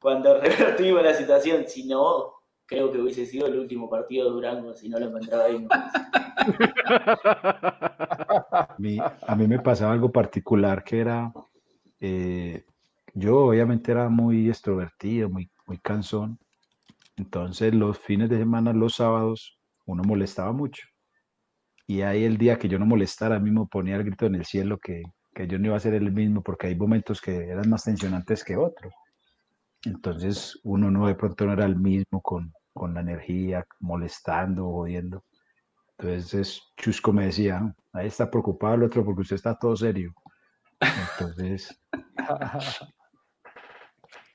[0.00, 1.64] cuando revertimos la situación.
[1.66, 2.34] Si no,
[2.66, 5.66] creo que hubiese sido el último partido de Durango si no lo encontraba ahí.
[9.26, 11.32] a, mí, me pasaba algo particular que era,
[12.00, 12.64] eh,
[13.14, 16.38] yo obviamente era muy extrovertido, muy, muy cansón,
[17.16, 20.86] entonces los fines de semana, los sábados, uno molestaba mucho.
[21.86, 24.78] Y ahí el día que yo no molestara, mismo ponía el grito en el cielo
[24.78, 25.02] que,
[25.34, 28.44] que yo no iba a ser el mismo porque hay momentos que eran más tensionantes
[28.44, 28.92] que otros.
[29.84, 35.24] Entonces uno no de pronto no era el mismo con, con la energía, molestando, jodiendo.
[35.98, 40.14] Entonces Chusco me decía, ahí está preocupado el otro porque usted está todo serio.
[40.80, 41.80] Entonces,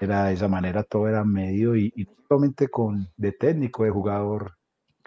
[0.06, 4.58] era de esa manera, todo era medio y, y solamente con de técnico, de jugador,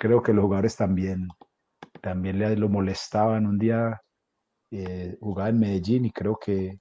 [0.00, 1.28] creo que los jugadores también,
[2.00, 3.46] también le lo molestaban.
[3.46, 4.00] Un día
[4.70, 6.80] eh, jugaba en Medellín y creo que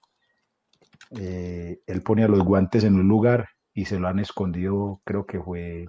[1.11, 5.39] eh, él ponía los guantes en un lugar y se lo han escondido, creo que
[5.39, 5.87] fue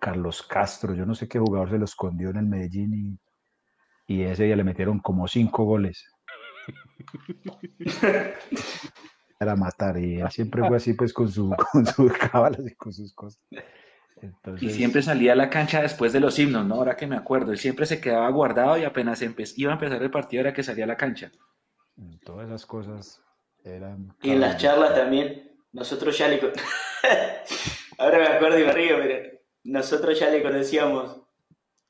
[0.00, 3.18] Carlos Castro, yo no sé qué jugador se lo escondió en el Medellín
[4.06, 6.06] y, ese día le metieron como cinco goles.
[9.40, 12.92] Era matar y él siempre fue así pues con, su, con sus cábalas y con
[12.92, 13.40] sus cosas.
[14.60, 16.76] Y siempre salía a la cancha después de los himnos, ¿no?
[16.76, 19.22] Ahora que me acuerdo, él siempre se quedaba guardado y apenas
[19.56, 21.30] iba a empezar el partido era que salía a la cancha.
[22.24, 23.22] Todas esas cosas
[23.64, 24.14] eran...
[24.22, 26.40] Y en las charlas también, nosotros ya le...
[27.98, 31.20] Ahora me acuerdo y me río, pero nosotros ya le conocíamos,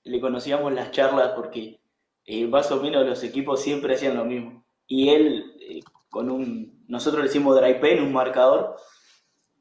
[0.04, 1.80] le conocíamos las charlas porque
[2.24, 4.64] eh, más o menos los equipos siempre hacían lo mismo.
[4.86, 8.76] Y él, eh, con un, nosotros le decimos dry pen, un marcador,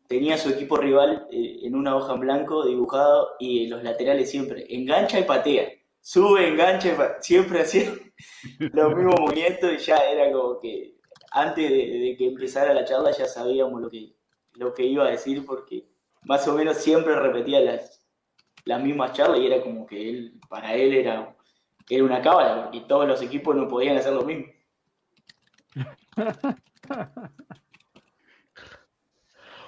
[0.07, 4.65] tenía su equipo rival eh, en una hoja en blanco dibujado y los laterales siempre
[4.69, 5.69] engancha y patea.
[5.99, 7.93] Sube, engancha y siempre hacía
[8.59, 10.95] los mismos movimientos y ya era como que
[11.31, 14.15] antes de, que empezara la charla ya sabíamos lo que,
[14.53, 15.85] lo que iba a decir porque
[16.23, 18.07] más o menos siempre repetía las,
[18.63, 21.35] las mismas charlas y era como que él, para él era,
[21.89, 24.45] era una cábala, y todos los equipos no podían hacer lo mismo.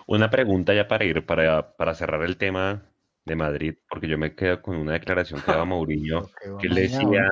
[0.08, 2.84] Una pregunta ya para ir, para, para cerrar el tema
[3.26, 6.30] de Madrid, porque yo me quedo con una declaración que daba Mourinho,
[6.60, 7.30] que él decía,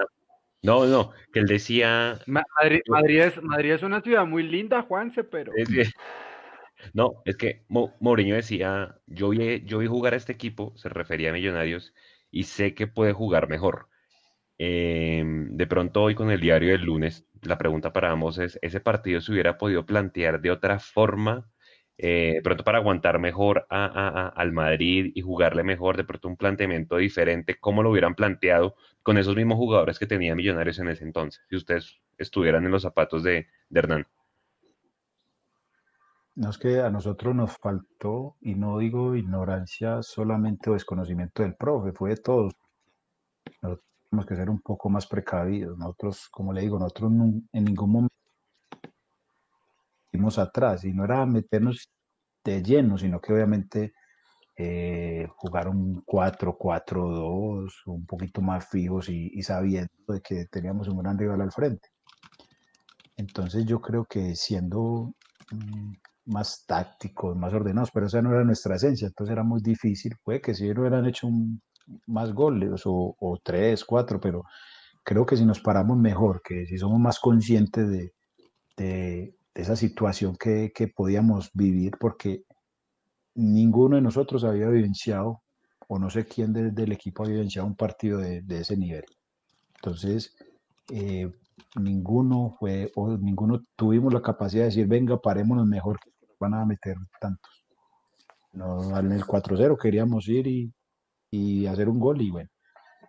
[0.61, 2.19] no, no, que él decía...
[2.27, 5.51] Madrid, Madrid, es, Madrid es una ciudad muy linda, Juanse, pero...
[6.93, 11.31] No, es que Mourinho decía, yo vi, yo vi jugar a este equipo, se refería
[11.31, 11.93] a Millonarios,
[12.29, 13.87] y sé que puede jugar mejor.
[14.59, 18.79] Em, de pronto hoy con el diario del lunes, la pregunta para ambos es, ¿ese
[18.79, 21.49] partido se hubiera podido plantear de otra forma?
[21.99, 26.97] Eh, de pronto para aguantar mejor al Madrid y jugarle mejor, de pronto un planteamiento
[26.97, 31.43] diferente, ¿cómo lo hubieran planteado con esos mismos jugadores que tenía Millonarios en ese entonces,
[31.49, 34.05] si ustedes estuvieran en los zapatos de Hernán?
[36.35, 41.55] No es que a nosotros nos faltó, y no digo ignorancia solamente o desconocimiento del
[41.55, 42.53] profe, fue de todos.
[44.09, 45.77] Tenemos que ser un poco más precavidos.
[45.77, 48.15] Nosotros, como le digo, nosotros en ningún momento
[50.11, 51.89] fuimos atrás y no era meternos
[52.43, 53.93] de lleno, sino que obviamente
[54.55, 60.97] eh, jugar un 4-4-2, un poquito más fijos y, y, sabiendo de que teníamos un
[60.99, 61.89] gran rival al frente.
[63.17, 65.13] Entonces yo creo que siendo
[65.51, 65.93] mm,
[66.25, 70.15] más tácticos, más ordenados, pero esa no era nuestra esencia, entonces era muy difícil.
[70.23, 71.27] Puede que si no hubieran hecho
[72.05, 74.43] más goles o, o, tres, cuatro, pero
[75.03, 78.13] creo que si nos paramos mejor, que si somos más conscientes de,
[78.77, 82.43] de, esa situación que, que, podíamos vivir, porque
[83.35, 85.41] ninguno de nosotros había vivenciado,
[85.87, 89.05] o no sé quién del equipo había vivenciado un partido de, de ese nivel.
[89.75, 90.35] Entonces,
[90.91, 91.31] eh,
[91.79, 96.65] ninguno fue, o ninguno tuvimos la capacidad de decir, venga, parémonos mejor, que van a
[96.65, 97.65] meter tantos.
[98.53, 100.73] No, en el 4-0 queríamos ir y,
[101.31, 102.49] y, hacer un gol y bueno,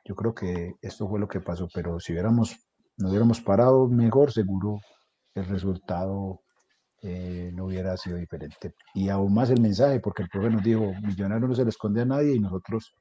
[0.04, 2.56] yo creo que esto fue lo que pasó, pero si hubiéramos,
[2.96, 4.80] no hubiéramos parado mejor, seguro
[5.34, 6.40] el resultado
[7.02, 8.74] eh, no hubiera sido diferente.
[8.94, 12.02] Y aún más el mensaje, porque el profe nos dijo, millonario no se le esconde
[12.02, 12.92] a nadie y nosotros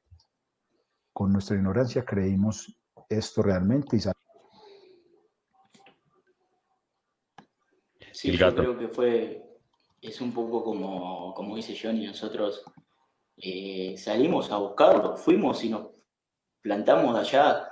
[1.14, 2.77] con nuestra ignorancia creímos
[3.10, 4.02] esto realmente y
[8.11, 9.44] Sí, yo creo que fue,
[10.02, 12.64] es un poco como, como dice Johnny, nosotros
[13.38, 15.88] eh, salimos a buscarlo, fuimos y nos
[16.61, 17.69] plantamos allá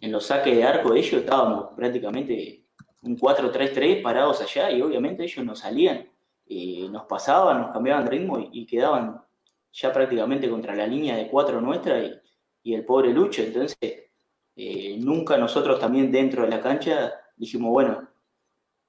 [0.00, 0.92] en los saques de arco.
[0.92, 2.64] De ellos, estábamos prácticamente
[3.02, 6.08] un 4-3-3 parados allá y obviamente ellos no salían,
[6.46, 9.22] eh, nos pasaban, nos cambiaban de ritmo y, quedaban
[9.72, 12.20] ya prácticamente contra la línea de cuatro nuestra y,
[12.62, 14.02] y el pobre Lucho, entonces
[14.54, 18.08] eh, nunca nosotros también dentro de la cancha dijimos, bueno,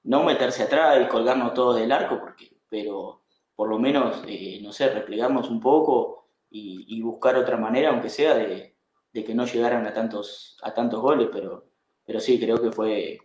[0.04, 3.23] no meterse atrás y colgarnos todos del arco, porque, pero
[3.56, 8.34] por lo menos, eh, no sé, replegarnos un poco y, buscar otra manera, aunque sea
[8.34, 8.76] de,
[9.12, 11.66] que no llegaran a tantos, a tantos goles, pero,
[12.04, 13.18] pero sí, creo que fue,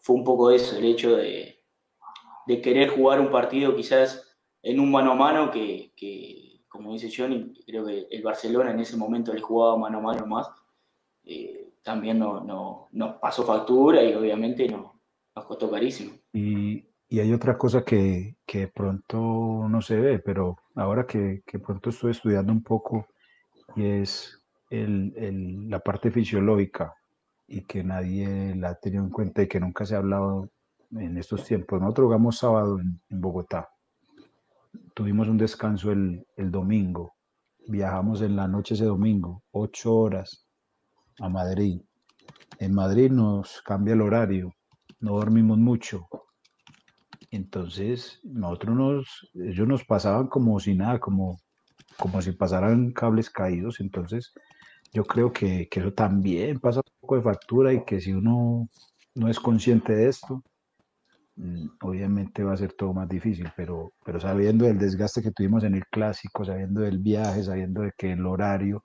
[0.00, 1.56] fue un poco eso, el hecho de,
[2.62, 7.84] querer jugar un partido quizás en un mano a mano que, como dice Johnny, creo
[7.84, 10.48] que el Barcelona en ese momento le jugaba mano a mano más,
[11.24, 15.00] eh, también no, no, nos pasó factura y obviamente no,
[15.46, 16.14] costó carísimo.
[16.32, 21.58] Y, y hay otra cosa que, que, pronto no se ve, pero ahora que, que,
[21.58, 23.06] pronto estoy estudiando un poco,
[23.76, 24.38] y es
[24.70, 26.94] el, el, la parte fisiológica
[27.46, 30.50] y que nadie la ha tenido en cuenta y que nunca se ha hablado
[30.92, 31.80] en estos tiempos.
[31.80, 33.68] Nosotros jugamos sábado en, en Bogotá.
[34.94, 37.14] Tuvimos un descanso el, el, domingo.
[37.68, 40.46] Viajamos en la noche ese domingo, ocho horas
[41.20, 41.80] a Madrid.
[42.58, 44.52] En Madrid nos cambia el horario
[45.00, 46.08] no dormimos mucho.
[47.30, 51.38] Entonces, nosotros nos, ellos nos pasaban como si nada, como,
[51.98, 53.80] como si pasaran cables caídos.
[53.80, 54.32] Entonces,
[54.92, 58.68] yo creo que, que eso también pasa un poco de factura y que si uno
[59.14, 60.42] no es consciente de esto,
[61.36, 65.64] mm, obviamente va a ser todo más difícil, pero, pero sabiendo del desgaste que tuvimos
[65.64, 68.82] en el clásico, sabiendo del viaje, sabiendo de que el horario,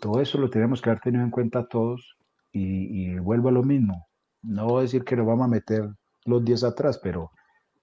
[0.00, 2.16] todo eso lo tenemos que haber tenido en cuenta todos.
[2.50, 4.06] Y, y vuelvo a lo mismo.
[4.42, 5.86] No voy a decir que nos vamos a meter
[6.24, 7.30] los 10 atrás, pero,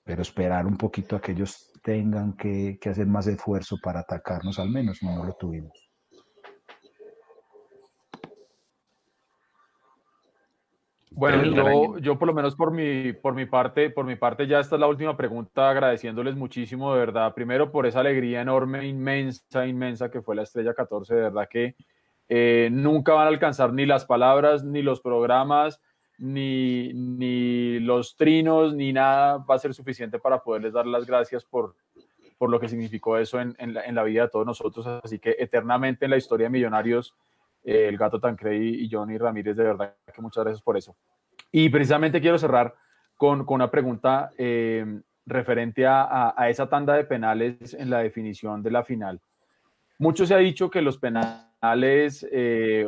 [0.05, 4.59] pero esperar un poquito a que ellos tengan que, que hacer más esfuerzo para atacarnos
[4.59, 5.73] al menos, no, lo tuvimos.
[11.09, 14.59] Bueno, yo, yo, por lo menos por mi, por mi parte, por mi parte ya
[14.59, 19.65] esta es la última pregunta, agradeciéndoles muchísimo de verdad, primero por esa alegría enorme, inmensa,
[19.65, 21.75] inmensa que fue la Estrella 14, de verdad que
[22.27, 25.81] eh, nunca van a alcanzar ni las palabras, ni los programas,
[26.17, 31.43] ni, ni los trinos, ni nada va a ser suficiente para poderles dar las gracias
[31.43, 31.75] por,
[32.37, 34.85] por lo que significó eso en, en, la, vida de todos nosotros.
[35.03, 37.15] Así que eternamente en la historia de Millonarios,
[37.63, 40.95] eh, el gato Tancredi y Johnny Ramírez, de verdad que muchas gracias por eso.
[41.51, 42.73] Y precisamente quiero cerrar
[43.15, 48.61] con, con una pregunta eh, referente a, a, esa tanda de penales en la definición
[48.61, 49.19] de la final.
[49.97, 52.87] Mucho se ha dicho que los penales eh,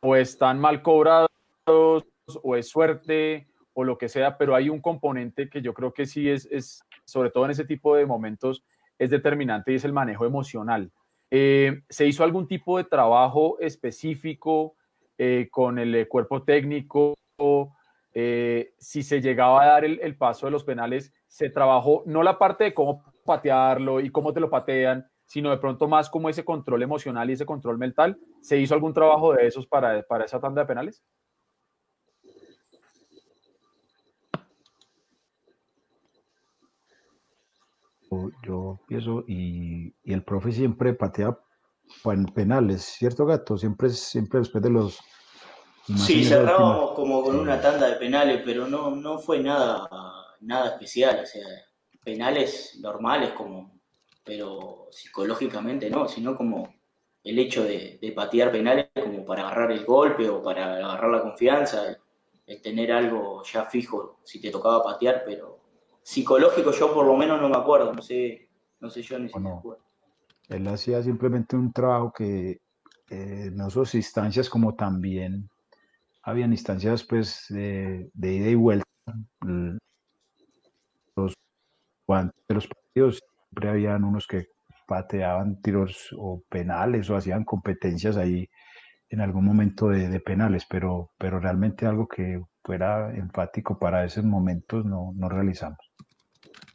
[0.00, 1.27] o están mal cobrados
[1.70, 6.04] o es suerte o lo que sea, pero hay un componente que yo creo que
[6.04, 8.64] sí es, es sobre todo en ese tipo de momentos,
[8.98, 10.90] es determinante y es el manejo emocional.
[11.30, 14.74] Eh, ¿Se hizo algún tipo de trabajo específico
[15.16, 17.14] eh, con el eh, cuerpo técnico?
[18.12, 22.24] Eh, si se llegaba a dar el, el, paso de los penales, se trabajó no
[22.24, 26.28] la parte de cómo patearlo y cómo te lo patean, sino de pronto más como
[26.28, 28.18] ese control emocional y ese control mental.
[28.40, 31.04] ¿Se hizo algún trabajo de esos para, para esa tanda de penales?
[38.46, 41.38] Yo pienso, y, y, el profe siempre patea
[42.34, 43.56] penales, ¿cierto, Gato?
[43.56, 44.98] Siempre, siempre después de los...
[45.96, 49.88] Sí, cerrábamos como con una tanda de penales, pero no, no fue nada,
[50.40, 51.46] nada especial, o sea,
[52.04, 53.80] penales normales, como,
[54.22, 56.74] pero psicológicamente no, sino como
[57.24, 61.22] el hecho de, de patear penales como para agarrar el golpe o para agarrar la
[61.22, 61.96] confianza, el,
[62.46, 65.57] el tener algo ya fijo si te tocaba patear, pero
[66.08, 68.48] psicológico yo por lo menos no me acuerdo, no sé,
[68.80, 69.84] no sé yo ni si me acuerdo.
[70.48, 72.62] Él hacía simplemente un trabajo que
[73.10, 75.50] eh, en esas instancias como también
[76.22, 78.86] habían instancias pues de, ida y vuelta.
[81.14, 81.34] Los
[82.08, 83.20] de los partidos
[83.50, 84.46] siempre habían unos que
[84.86, 88.48] pateaban tiros o penales o hacían competencias ahí
[89.10, 94.86] en algún momento de, penales, pero, pero realmente algo que fuera enfático para esos momentos
[94.86, 95.87] no, no realizamos.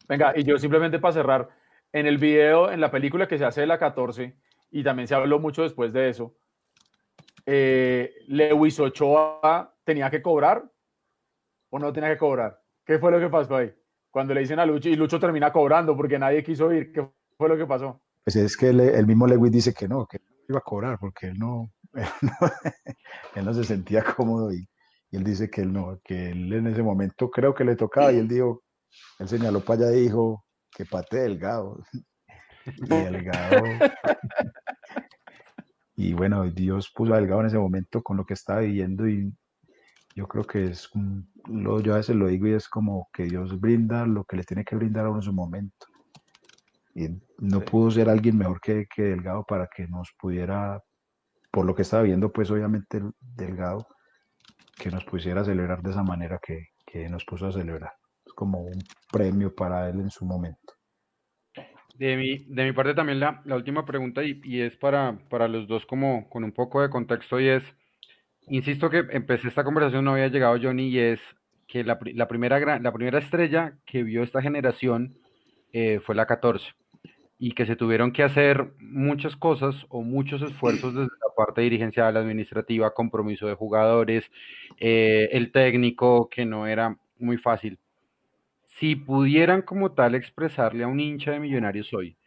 [0.07, 1.49] Venga, y yo simplemente para cerrar,
[1.91, 4.35] en el video, en la película que se hace de la 14,
[4.71, 6.35] y también se habló mucho después de eso,
[7.45, 10.63] eh, Lewis Ochoa tenía que cobrar
[11.69, 12.59] o no tenía que cobrar.
[12.85, 13.73] ¿Qué fue lo que pasó ahí?
[14.09, 17.07] Cuando le dicen a Lucho y Lucho termina cobrando porque nadie quiso ir, ¿qué
[17.37, 18.01] fue lo que pasó?
[18.23, 21.39] Pues es que el mismo Lewis dice que no, que iba a cobrar porque él
[21.39, 21.71] no,
[23.35, 24.67] él no, se sentía cómodo y,
[25.11, 28.17] él dice que él no, que él en ese momento creo que le tocaba y
[28.17, 28.63] él dijo,
[29.19, 31.83] él señaló para allá y dijo que pate delgado.
[32.65, 33.63] Y delgado.
[35.95, 39.33] y bueno, Dios puso a delgado en ese momento con lo que estaba viviendo y
[40.15, 40.89] yo creo que es,
[41.47, 44.43] lo, yo a veces lo digo y es como que Dios brinda lo que le
[44.43, 45.87] tiene que brindar a uno en su momento.
[46.95, 47.07] Y
[47.39, 50.79] no pudo ser alguien mejor que, que Delgado para que nos pudiera
[51.53, 53.87] por lo que estaba viendo, pues obviamente Delgado,
[54.75, 56.69] que nos pusiera celebrar de esa manera que,
[57.09, 57.93] nos puso a celebrar.
[58.35, 58.81] Como un
[59.11, 60.73] premio para él en su momento.
[61.95, 65.85] De mi, de mi parte también la, última pregunta y, es para, para los dos
[65.85, 67.63] como con un poco de contexto y es,
[68.47, 71.19] insisto que empecé esta conversación, no había llegado Johnny y es
[71.67, 75.15] que la, primera, la primera estrella que vio esta generación
[75.71, 76.73] eh, fue la 14
[77.39, 82.15] y que se tuvieron que hacer muchas cosas o muchos esfuerzos desde la parte dirigencial,
[82.15, 84.23] administrativa, compromiso de jugadores,
[84.79, 87.79] eh, el técnico, que no era muy fácil.
[88.83, 92.17] Si pudieran como tal expresarle a un hincha de Millonarios hoy,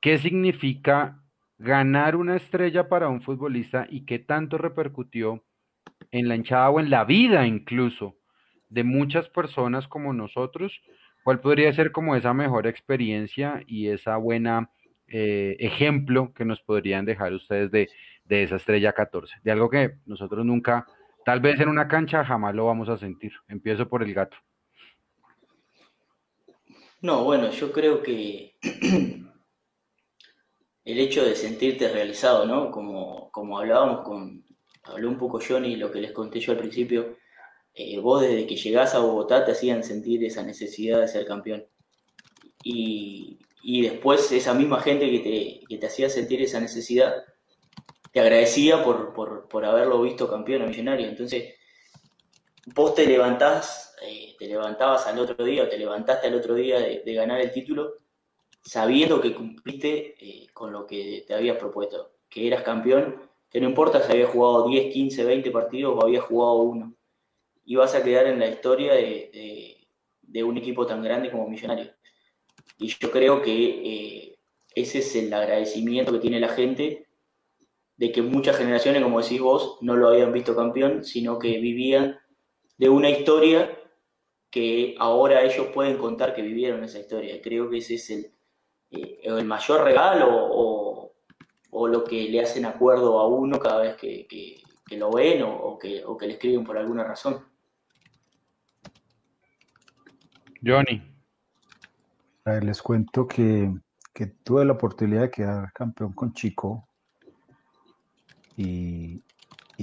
[0.00, 1.24] ¿qué significa
[1.58, 5.44] ganar una estrella para un futbolista y qué tanto repercutió
[6.12, 8.16] en la hinchada o en la vida incluso
[8.68, 10.80] de muchas personas como nosotros
[11.24, 14.70] ¿Cuál podría ser como esa mejor experiencia y esa buena
[15.08, 17.88] eh, ejemplo que nos podrían dejar ustedes de,
[18.28, 19.34] esa estrella 14?
[19.42, 20.86] De algo que nosotros nunca,
[21.24, 23.32] tal vez en una cancha jamás lo vamos a sentir.
[23.48, 24.36] Empiezo por el gato.
[27.00, 28.56] No, bueno, yo creo que
[30.88, 32.70] el hecho de sentirte realizado, ¿no?
[32.70, 34.44] Como, como hablábamos con,
[34.84, 37.16] habló un poco Johnny, lo que les conté yo al principio,
[37.74, 41.66] eh, vos desde que llegás a Bogotá te hacían sentir esa necesidad de ser campeón.
[42.64, 43.38] Y,
[43.82, 47.14] después esa misma gente que te, te, hacía sentir esa necesidad,
[48.12, 49.12] te agradecía por,
[49.48, 51.08] por, haberlo visto campeón a Millonario.
[51.08, 51.54] Entonces,
[52.74, 56.78] vos te levantás, eh, te levantabas al otro día o te levantaste al otro día
[56.78, 57.94] de, ganar el título
[58.62, 63.68] sabiendo que cumpliste eh, con lo que te habías propuesto, que eras campeón, que no
[63.68, 66.94] importa si habías jugado 10, 15, 20 partidos o habías jugado uno
[67.64, 69.76] y vas a quedar en la historia de,
[70.44, 71.92] un equipo tan grande como Millonario.
[72.78, 74.38] Y yo creo que eh,
[74.74, 77.06] ese es el agradecimiento que tiene la gente
[77.96, 82.18] de que muchas generaciones, como decís vos, no lo habían visto campeón, sino que vivían
[82.78, 83.76] de una historia
[84.50, 87.40] que ahora ellos pueden contar que vivieron esa historia.
[87.42, 88.32] Creo que ese es el,
[88.90, 90.94] eh, el mayor regalo o,
[91.86, 94.60] lo que le hacen acuerdo a uno cada vez que,
[94.90, 97.44] lo ven o, que, o que le escriben por alguna razón.
[100.62, 101.00] Johnny.
[102.62, 103.72] les cuento que,
[104.42, 106.88] tuve la oportunidad de quedar campeón con Chico
[108.56, 109.22] y,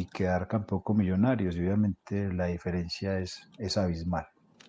[0.04, 1.56] quedar campeón con Millonarios.
[1.56, 4.28] Y obviamente la diferencia es, es abismal.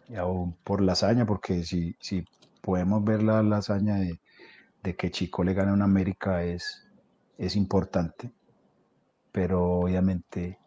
[0.09, 2.25] Y aún por la hazaña, porque si, si
[2.61, 6.87] podemos ver la, hazaña de, que Chico le gane a un América es,
[7.39, 8.31] es importante.
[9.33, 10.61] Pero obviamente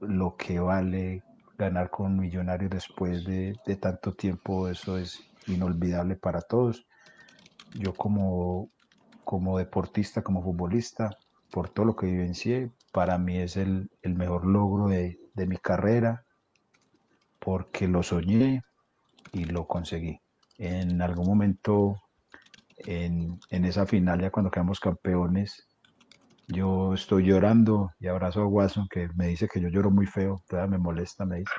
[0.00, 1.22] lo que vale
[1.58, 6.86] ganar con Millonarios después de, tanto tiempo, eso es inolvidable para todos.
[7.74, 8.70] Yo como,
[9.24, 11.10] como deportista, como futbolista,
[11.50, 16.24] por todo lo que vivencié, para mí es el, mejor logro de, mi carrera,
[17.38, 18.62] porque lo soñé
[19.32, 20.20] y lo conseguí.
[20.58, 21.96] En algún momento,
[22.76, 25.66] en, en esa final, ya cuando quedamos campeones,
[26.48, 30.42] yo estoy llorando y abrazo a Watson que me dice que yo lloro muy feo,
[30.48, 31.52] todavía me molesta, me dice.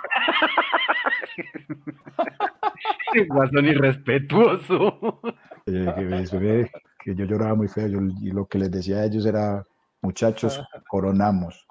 [3.29, 5.21] Watson irrespetuoso.
[5.65, 6.69] Que,
[6.99, 9.63] que yo lloraba muy feo y lo que les decía a ellos era,
[10.03, 11.65] muchachos, coronamos,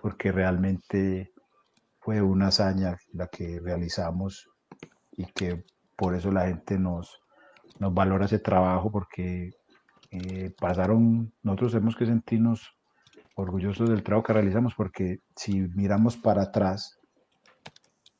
[0.00, 1.32] porque realmente
[2.00, 4.48] fue una hazaña la que realizamos
[5.16, 5.64] y que
[5.96, 7.20] por eso la gente nos,
[7.80, 9.50] nos valora ese trabajo, porque
[10.10, 12.70] eh, pasaron, nosotros tenemos que sentirnos
[13.34, 16.98] orgullosos del trabajo que realizamos, porque si miramos para atrás,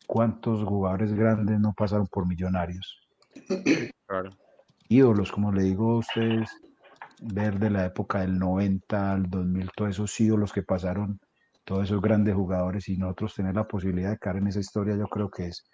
[0.06, 3.08] ¿cuántos jugadores grandes no pasaron por millonarios?
[4.06, 4.30] Claro.
[4.88, 6.50] Ídolos, como le digo a ustedes,
[7.20, 11.20] ver de la época del 90 al 2000, todos esos ídolos que pasaron,
[11.64, 15.06] todos esos grandes jugadores y nosotros tener la posibilidad de caer en esa historia, yo
[15.06, 15.64] creo que es,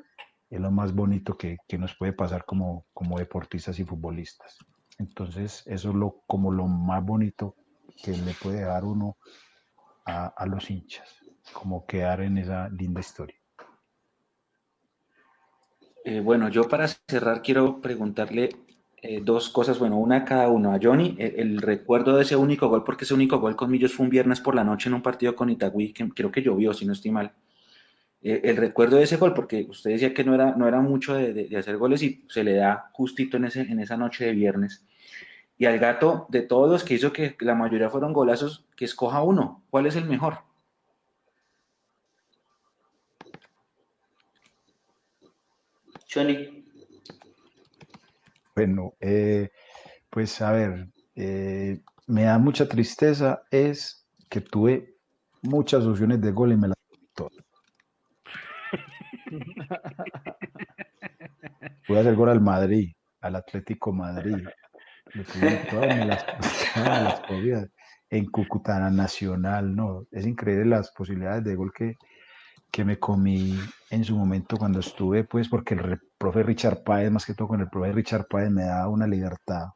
[0.51, 4.57] es lo más bonito que, que nos puede pasar como, como deportistas y futbolistas.
[4.99, 7.57] Entonces, eso es lo, como lo más bonito
[8.03, 9.17] que le puede dar uno
[10.07, 11.09] a, a los hinchas,
[11.53, 13.37] como quedar en esa linda historia.
[16.05, 18.51] Eh, bueno, yo para cerrar quiero preguntarle
[19.05, 20.73] eh, dos cosas, bueno, una a cada uno.
[20.73, 23.93] A Johnny, el, el recuerdo de ese único gol, porque ese único gol con Millos
[23.95, 26.73] fue un viernes por la noche en un partido con Itagüí, que creo que llovió,
[26.75, 27.33] si no estoy mal.
[28.23, 31.15] Eh, el recuerdo de ese gol, porque usted decía que no era, no era mucho
[31.15, 34.27] de, de- de hacer goles y se le da justito en, ese, en esa noche
[34.27, 34.85] de viernes.
[35.59, 39.23] Y al gato, de todos los que hizo que la mayoría fueron golazos, que escoja
[39.23, 39.63] uno.
[39.71, 40.39] ¿Cuál es el mejor?
[46.09, 46.54] Johnny,
[48.55, 49.51] Bueno, eh,
[50.11, 50.87] pues a ver,
[51.17, 54.95] eh, me da mucha tristeza es que tuve
[55.43, 56.77] muchas opciones de gol y me las
[57.15, 57.33] todas.
[61.87, 64.47] Pude hacer gol al Madrid, al Atlético Madrid.
[65.71, 66.27] Todas me las,
[66.75, 67.69] todas me las.
[68.11, 71.97] En Cúcuta Nacional, no, es increíble las posibilidades de gol que,
[72.75, 73.57] que me comí
[73.89, 77.61] en su momento cuando estuve, pues porque el profe Richard Páez, más que todo con
[77.61, 79.67] el profe Richard Páez, me daba una libertad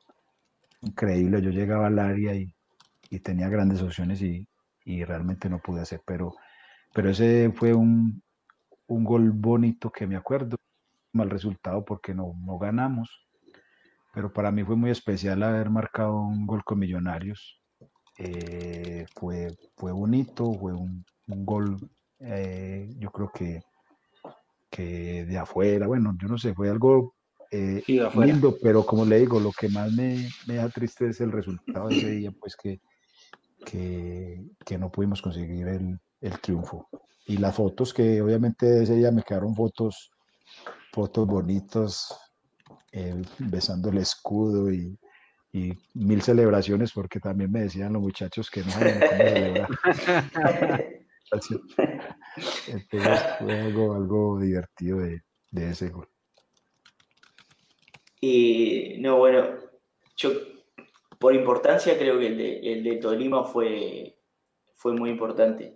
[0.83, 1.41] increíble.
[1.41, 2.53] Yo llegaba al área y,
[3.09, 4.49] y tenía grandes opciones y,
[4.85, 6.35] y realmente no pude hacer, pero,
[6.93, 8.21] pero ese fue un,
[8.89, 10.57] un gol bonito que me acuerdo,
[11.13, 13.09] mal resultado porque no, no ganamos,
[14.13, 17.61] pero para mí fue muy especial haber marcado un gol con Millonarios.
[18.19, 21.79] Eh, fue, fue bonito, fue un, un gol,
[22.21, 23.63] eh, yo creo que,
[24.71, 27.15] que de afuera, bueno, yo no sé, fue algo
[27.51, 31.21] eh, Sí, lindo, pero como le digo, lo que más me, me da triste es
[31.21, 32.81] el resultado de ese día, pues que,
[33.65, 36.89] que, que no pudimos conseguir el, el triunfo.
[37.27, 40.11] Y las fotos que obviamente de ese día me quedaron fotos,
[40.93, 42.15] fotos bonitas,
[42.93, 44.99] eh, besando el escudo y,
[45.53, 49.69] y mil celebraciones, porque también me decían los muchachos que no sabían cómo celebrar.
[51.31, 51.55] Así.
[52.69, 56.09] Entonces fue algo, algo divertido de, de ese gol.
[58.21, 59.59] Y no, bueno,
[60.17, 60.31] yo
[61.19, 64.19] por importancia creo que el de, el de Tolima fue,
[64.77, 65.75] fue muy importante.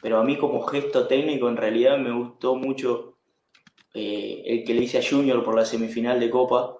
[0.00, 3.18] Pero a mí como gesto técnico en realidad me gustó mucho
[3.94, 6.76] eh, el que le hice a Junior por la semifinal de Copa,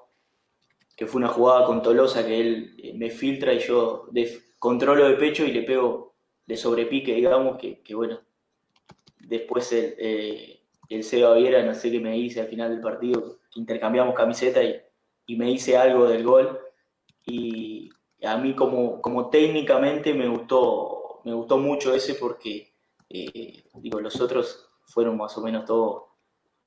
[0.97, 5.09] que fue una jugada con Tolosa que él eh, me filtra y yo de- controlo
[5.09, 6.14] de pecho y le pego
[6.47, 8.21] de sobrepique, digamos, que, bueno,
[9.19, 13.39] después el, eh, el Seba Viera, no sé qué me dice al final del partido,
[13.55, 14.81] intercambiamos camiseta y,
[15.27, 16.61] y me hice algo del gol.
[17.27, 17.91] Y
[18.23, 22.75] a mí como, como técnicamente me gustó, me gustó mucho ese porque,
[23.09, 26.05] eh, digo, los otros fueron más o menos todos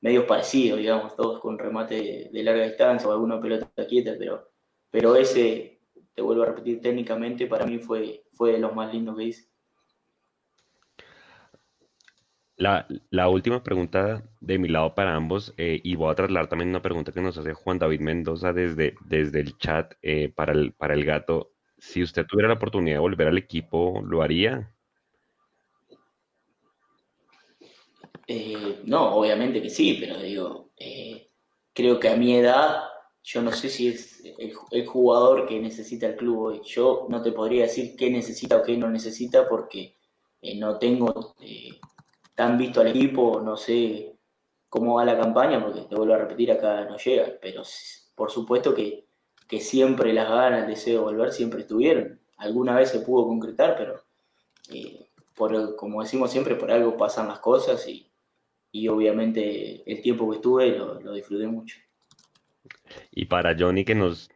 [0.02, 4.50] medios parecidos, digamos, todos con remate de, de larga distancia o alguna pelota quieta, pero,
[4.90, 5.82] pero ese,
[6.14, 9.47] te vuelvo a repetir, técnicamente para mí fue, fue de los más lindos que hice.
[12.58, 16.82] La, última pregunta de mi lado para ambos, eh, y voy a trasladar también una
[16.82, 20.96] pregunta que nos hace Juan David Mendoza desde, desde el chat eh, para el, para
[20.96, 21.52] el gato.
[21.78, 24.74] Si usted tuviera la oportunidad de volver al equipo, ¿lo haría?
[28.26, 31.30] Eh, no, obviamente que sí, pero digo, eh,
[31.74, 32.86] creo que a mi edad,
[33.24, 36.62] yo no sé si es el, el jugador que necesita el club hoy.
[36.66, 39.96] Yo no te podría decir qué necesita o qué no necesita porque
[40.56, 41.36] no tengo
[42.38, 44.16] tan visto al equipo, no sé
[44.70, 47.64] cómo va la campaña, porque te vuelvo a repetir, acá no llega, pero
[48.14, 49.08] por supuesto que,
[49.48, 52.22] que siempre las ganas, el deseo de volver siempre estuvieron.
[52.38, 54.04] Alguna vez se pudo concretar, pero
[54.72, 58.08] eh, por, como decimos siempre, por algo pasan las cosas y,
[58.72, 61.80] y obviamente el tiempo que estuve lo, lo disfruté mucho.
[63.10, 64.30] Y para Johnny que nos,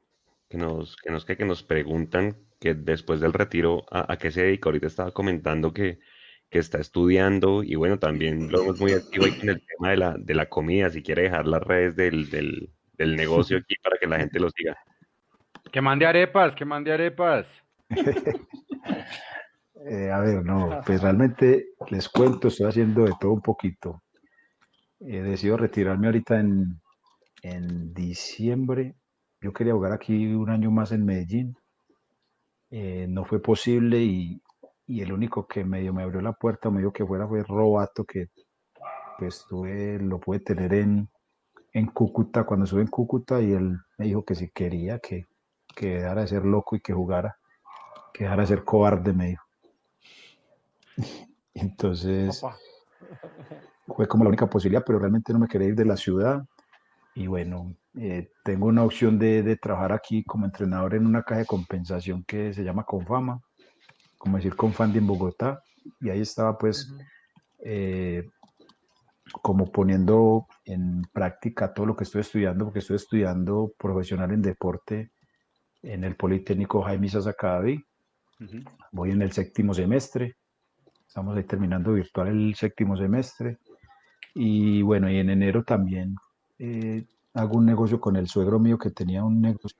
[0.49, 4.31] que nos, que nos, que, que nos preguntan que después del retiro, ¿a, a qué
[4.31, 4.69] se dedica?
[4.69, 5.99] Ahorita estaba comentando que,
[6.51, 9.97] que está estudiando y bueno, también lo vemos muy activo ahí con el tema de
[9.97, 13.97] la, de la comida, si quiere dejar las redes del, del, del negocio aquí para
[13.97, 14.77] que la gente lo siga.
[15.71, 17.47] Que mande arepas, que mande arepas.
[19.83, 24.03] Eh, a ver, no, pues realmente les cuento, estoy haciendo de todo un poquito.
[24.99, 26.79] He decidido retirarme ahorita en,
[27.41, 28.93] en diciembre.
[29.41, 31.57] Yo quería jugar aquí un año más en Medellín.
[32.69, 34.40] Eh, no fue posible y,
[34.91, 38.27] y, el único que medio me abrió la puerta, medio que fuera, fue Robato, que
[39.17, 41.09] pues tuve, lo pude tener en,
[41.73, 45.27] en Cúcuta, cuando estuve en Cúcuta, y él me dijo que si quería, que,
[45.75, 47.37] que dejara de ser loco y que jugara,
[48.13, 49.43] que dejara de ser cobarde, me dijo.
[51.53, 52.41] Entonces,
[53.87, 56.43] fue como la única posibilidad, pero realmente no me quería ir de la ciudad.
[57.13, 61.41] Y bueno, eh, tengo una opción de, de, trabajar aquí como entrenador en una caja
[61.41, 63.41] de compensación que se llama Confama,
[64.21, 65.63] como decir Confandi en Bogotá.
[65.99, 66.93] Y ahí estaba pues
[67.65, 68.29] eh,
[69.41, 75.11] como poniendo en práctica todo lo que estoy estudiando, porque estoy estudiando profesional en deporte
[75.81, 77.07] en el Politécnico Jaime.
[77.07, 78.63] Uh -huh.
[78.91, 80.35] Voy en el séptimo semestre.
[81.07, 83.57] Estamos ahí terminando virtual el séptimo semestre.
[84.35, 86.15] Y bueno, y en enero también
[86.59, 89.79] eh, hago un negocio con el suegro mío que tenía un negocio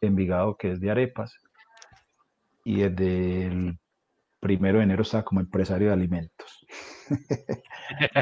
[0.00, 1.34] en Envigado que es de arepas.
[2.64, 3.78] Y desde el
[4.40, 6.66] primero de enero estaba como empresario de alimentos.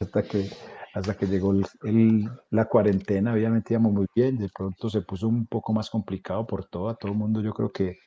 [0.00, 0.50] hasta, que,
[0.94, 5.28] hasta que llegó el, el, la cuarentena, obviamente íbamos muy bien, de pronto se puso
[5.28, 7.98] un poco más complicado por todo, a todo el mundo yo creo que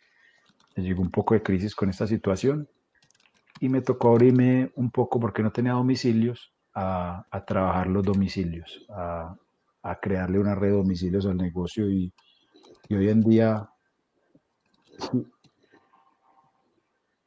[0.75, 2.67] llegó un poco de crisis con esta situación
[3.59, 8.85] y me tocó abrirme un poco porque no tenía domicilios a, a trabajar los domicilios,
[8.89, 9.35] a,
[9.83, 12.13] a, crearle una red de domicilios al negocio y,
[12.87, 13.69] y hoy en día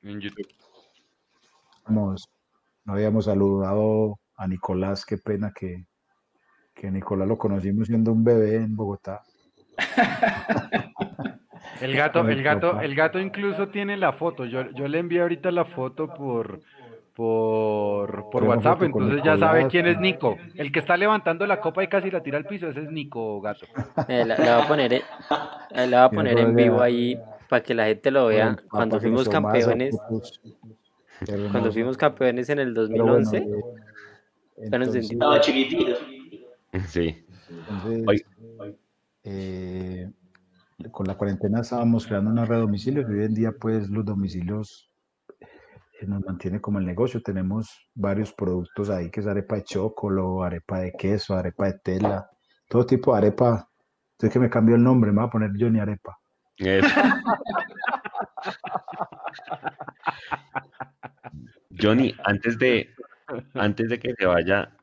[0.03, 0.49] en YouTube.
[1.87, 2.29] Vamos,
[2.85, 5.87] no habíamos saludado a Nicolás, qué pena que,
[6.75, 9.23] que Nicolás lo conocimos siendo un bebé en Bogotá.
[11.81, 14.45] El gato, el gato, el gato incluso tiene la foto.
[14.45, 16.61] Yo, yo le envié ahorita la foto por,
[17.13, 20.37] por, por WhatsApp, entonces ya sabe quién es Nico.
[20.55, 23.41] El que está levantando la copa y casi la tira al piso, ese es Nico
[23.41, 23.67] Gato.
[24.07, 25.03] Eh, la, la, voy a poner, eh,
[25.89, 27.19] la voy a poner en vivo ahí
[27.53, 28.57] para que la gente lo vea.
[28.71, 29.95] Cuando fuimos campeones,
[31.51, 33.57] cuando fuimos campeones en el 2011, bueno,
[34.57, 35.93] eh, bueno, entonces, Estaba chiquitito.
[36.89, 37.27] Sí.
[37.69, 38.25] entonces,
[39.25, 40.11] eh,
[40.91, 44.07] con la cuarentena estábamos creando una red de domicilios y hoy en día pues los
[44.07, 44.91] domicilios
[45.39, 47.21] eh, nos mantiene como el negocio.
[47.23, 52.31] Tenemos varios productos ahí que es arepa de chocolo, arepa de queso, arepa de tela,
[52.67, 53.69] todo tipo de arepa.
[54.13, 56.17] Entonces que me cambió el nombre, me voy a poner Johnny Arepa.
[61.71, 62.91] Johnny, antes de,
[63.55, 64.77] antes de que se vaya,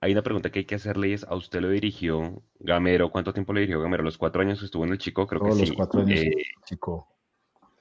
[0.00, 3.10] hay una pregunta que hay que hacerle y es, ¿a usted lo dirigió Gamero?
[3.10, 4.02] ¿Cuánto tiempo le dirigió Gamero?
[4.02, 5.26] ¿Los cuatro años que estuvo en el Chico?
[5.26, 5.74] Creo Todos que los sí.
[5.76, 6.32] cuatro años, Eh,
[6.64, 7.06] chico.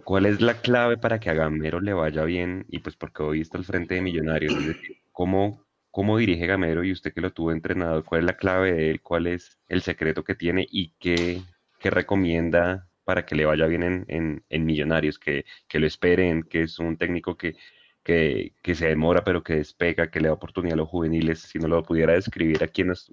[0.03, 2.65] ¿Cuál es la clave para que a Gamero le vaya bien?
[2.69, 4.53] Y pues porque hoy está al frente de Millonarios.
[4.55, 8.03] Es decir, ¿cómo, cómo dirige Gamero y usted que lo tuvo entrenado?
[8.03, 9.01] ¿Cuál es la clave de él?
[9.01, 11.41] ¿Cuál es el secreto que tiene y qué,
[11.79, 15.17] qué recomienda para que le vaya bien en, en, en Millonarios?
[15.17, 17.55] Que, que lo esperen, que es un técnico que,
[18.03, 21.39] que, que se demora pero que despega, que le da oportunidad a los juveniles.
[21.39, 23.09] Si no lo pudiera describir aquí en las,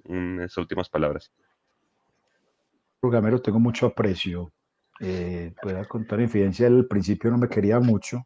[0.55, 1.31] últimas palabras.
[3.01, 4.53] Gamero tengo mucho aprecio.
[4.99, 8.21] Eh, pueda contar infidencia, al principio no me quería mucho.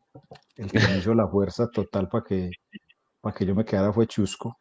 [0.57, 2.51] El que me hizo la fuerza total para que,
[3.21, 4.57] para que yo me quedara fue Chusco.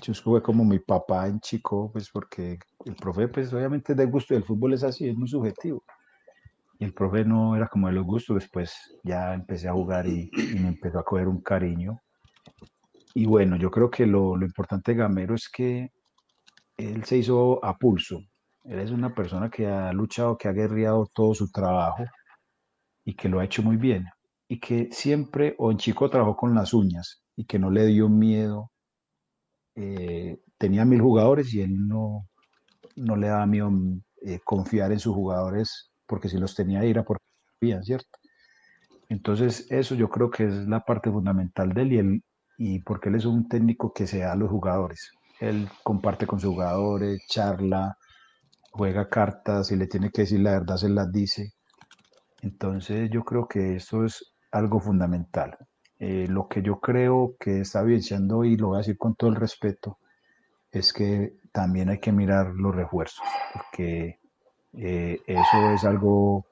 [0.00, 4.34] Chusco fue como mi papá en Chico, pues porque el profe, pues obviamente de gusto
[4.34, 5.82] y el fútbol es así, es muy subjetivo.
[6.78, 10.30] Y el profe no era como de los gustos, después ya empecé a jugar y,
[10.32, 12.00] y me empezó a coger un cariño.
[13.14, 15.92] Y bueno, yo creo que lo, lo importante de Gamero es que
[16.76, 18.20] él se hizo a pulso.
[18.64, 22.04] Él es una persona que ha luchado, que ha guerreado todo su trabajo
[23.04, 24.06] y que lo ha hecho muy bien.
[24.48, 28.08] Y que siempre, o en chico trabajó con las uñas y que no le dio
[28.08, 28.70] miedo.
[29.76, 32.26] Eh, tenía mil jugadores y él no,
[32.96, 33.70] no le daba miedo
[34.22, 37.24] eh, confiar en sus jugadores porque si los tenía era porque
[37.60, 38.18] sabían, ¿cierto?
[39.08, 42.24] Entonces eso yo creo que es la parte fundamental de él y, él,
[42.58, 45.12] y porque él es un técnico que se da a los jugadores.
[45.40, 47.96] Él comparte con sus jugadores, charla,
[48.70, 51.52] juega cartas, si le tiene que decir la verdad, se las dice.
[52.42, 55.56] Entonces yo creo que eso es algo fundamental.
[55.98, 59.30] Eh, lo que yo creo que está evidenciando, y lo voy a decir con todo
[59.30, 59.98] el respeto,
[60.78, 64.18] es que también hay que mirar los refuerzos, porque
[64.72, 66.46] eh, eso es algo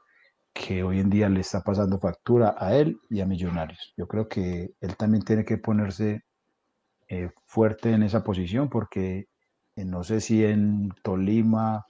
[0.53, 3.95] que hoy en día le está pasando factura a él y a Millonarios.
[3.97, 6.25] Yo creo que él también tiene que ponerse
[7.09, 9.29] eh, fuerte en esa posición, porque
[9.77, 11.87] eh, no sé si en Tolima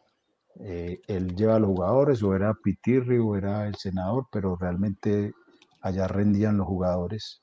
[0.61, 5.33] eh, él lleva a los jugadores o era Pitirri o era el senador, pero realmente
[5.81, 7.43] allá rendían los jugadores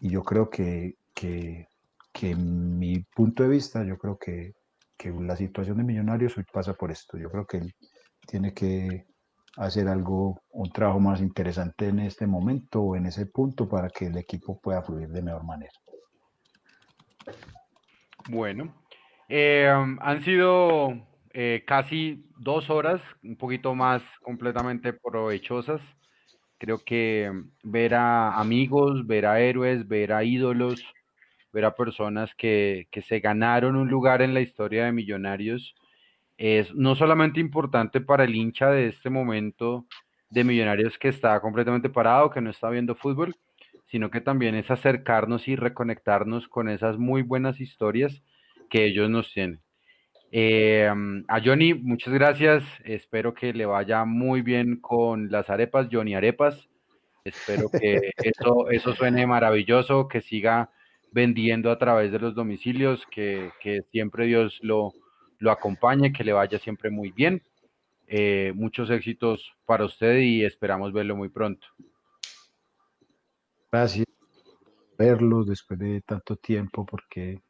[0.00, 1.68] y yo creo que, que,
[2.12, 4.52] que mi punto de vista yo creo que,
[4.96, 7.18] que la situación de Millonarios hoy pasa por esto.
[7.18, 7.74] Yo creo que él
[8.26, 9.06] tiene que
[9.56, 14.06] hacer algo, un trabajo más interesante en este momento o en ese punto para que
[14.06, 15.72] el equipo pueda fluir de mejor manera.
[18.28, 18.74] Bueno,
[19.28, 25.80] eh, han sido eh, casi dos horas, un poquito más completamente provechosas.
[26.58, 27.30] Creo que
[27.64, 30.84] ver a amigos, ver a héroes, ver a ídolos,
[31.52, 35.74] ver a personas que, que se ganaron un lugar en la historia de Millonarios
[36.38, 39.86] es no solamente importante para el hincha de este momento
[40.30, 43.36] de Millonarios que está completamente parado, que no está viendo fútbol,
[43.86, 48.22] sino que también es acercarnos y reconectarnos con esas muy buenas historias
[48.70, 49.60] que ellos nos tienen.
[50.30, 50.90] Eh,
[51.28, 52.64] a Johnny, muchas gracias.
[52.84, 56.70] Espero que le vaya muy bien con las arepas, Johnny Arepas.
[57.22, 60.70] Espero que eso, eso suene maravilloso, que siga
[61.12, 64.92] vendiendo a través de los domicilios, que, que siempre Dios lo,
[65.38, 67.42] lo acompañe, que le vaya siempre muy bien.
[68.06, 71.66] Eh, muchos éxitos para usted y esperamos verlo muy pronto.
[73.70, 74.06] Gracias
[74.98, 77.42] verlos después de tanto tiempo porque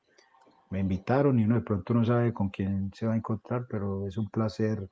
[0.71, 4.07] me invitaron y uno de pronto no sabe con quién se va a encontrar, pero
[4.07, 4.89] es un placer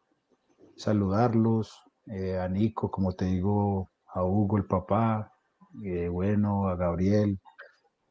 [0.77, 5.33] saludarlos, eh, a Nico, como te digo, a Hugo, el papá,
[5.85, 7.39] eh, bueno, a Gabriel,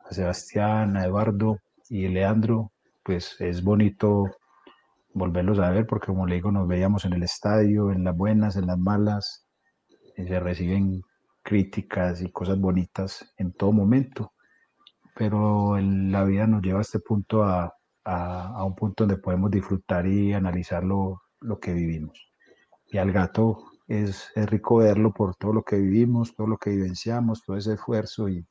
[0.10, 1.60] a Sebastián, a Eduardo
[1.90, 2.72] y a Leandro,
[3.04, 4.26] pues es bonito
[5.14, 8.56] volverlos a ver, porque como le digo, nos veíamos en el estadio, en las buenas,
[8.56, 9.46] en las malas,
[10.18, 11.02] y se reciben
[11.44, 14.34] críticas y cosas bonitas en todo momento,
[15.16, 17.74] pero la vida nos lleva a este punto, a,
[18.04, 22.32] a, un punto donde podemos disfrutar y analizar lo, lo, que vivimos.
[22.88, 26.72] Y al gato es, es, rico verlo por todo lo que vivimos, todo lo que
[26.72, 28.46] vivenciamos, todo ese esfuerzo y,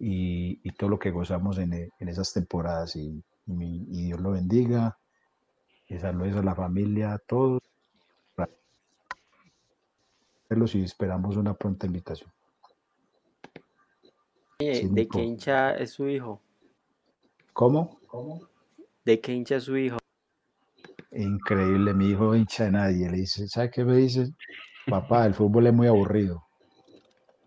[0.00, 2.96] y, y todo lo que gozamos en, en esas temporadas.
[2.96, 4.98] Y, y Dios lo bendiga
[5.88, 7.60] y saludos a la familia, a todos.
[10.74, 12.30] Y esperamos una pronta invitación.
[14.58, 16.42] ¿De qué hincha es su hijo?
[17.52, 18.00] ¿Cómo?
[19.04, 19.98] ¿De qué hincha es su hijo?
[21.12, 23.08] Increíble, mi hijo hincha de nadie.
[23.08, 24.34] Le dice, ¿sabe qué me dice?
[24.86, 26.44] Papá, el fútbol es muy aburrido.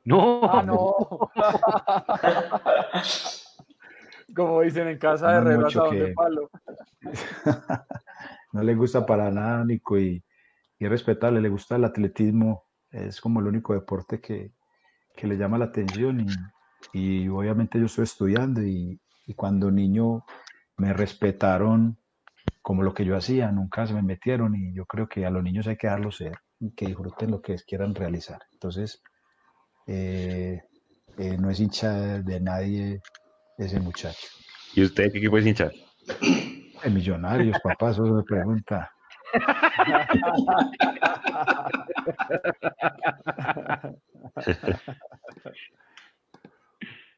[0.05, 0.95] No, ah, no.
[4.35, 6.13] Como dicen en casa de Herrera, que...
[6.13, 6.49] palo.
[8.53, 10.23] no le gusta para nada, Nico, y,
[10.79, 14.53] y respetable, le gusta el atletismo, es como el único deporte que,
[15.15, 16.27] que le llama la atención y,
[16.93, 20.25] y, obviamente yo estoy estudiando y, y, cuando niño
[20.77, 21.97] me respetaron
[22.61, 25.43] como lo que yo hacía, nunca se me metieron y yo creo que a los
[25.43, 28.41] niños hay que dejarlos ser y que disfruten lo que quieran realizar.
[28.51, 29.03] Entonces,
[29.87, 30.61] eh,
[31.17, 33.01] eh, no es hincha de nadie
[33.57, 34.27] ese muchacho.
[34.75, 35.71] ¿Y usted qué equipo es hincha?
[36.89, 38.91] millonarios, papá, eso me pregunta.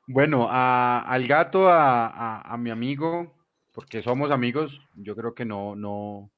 [0.08, 3.34] Bueno, al gato, a, mi amigo,
[3.74, 6.30] porque somos amigos, yo creo que no, no,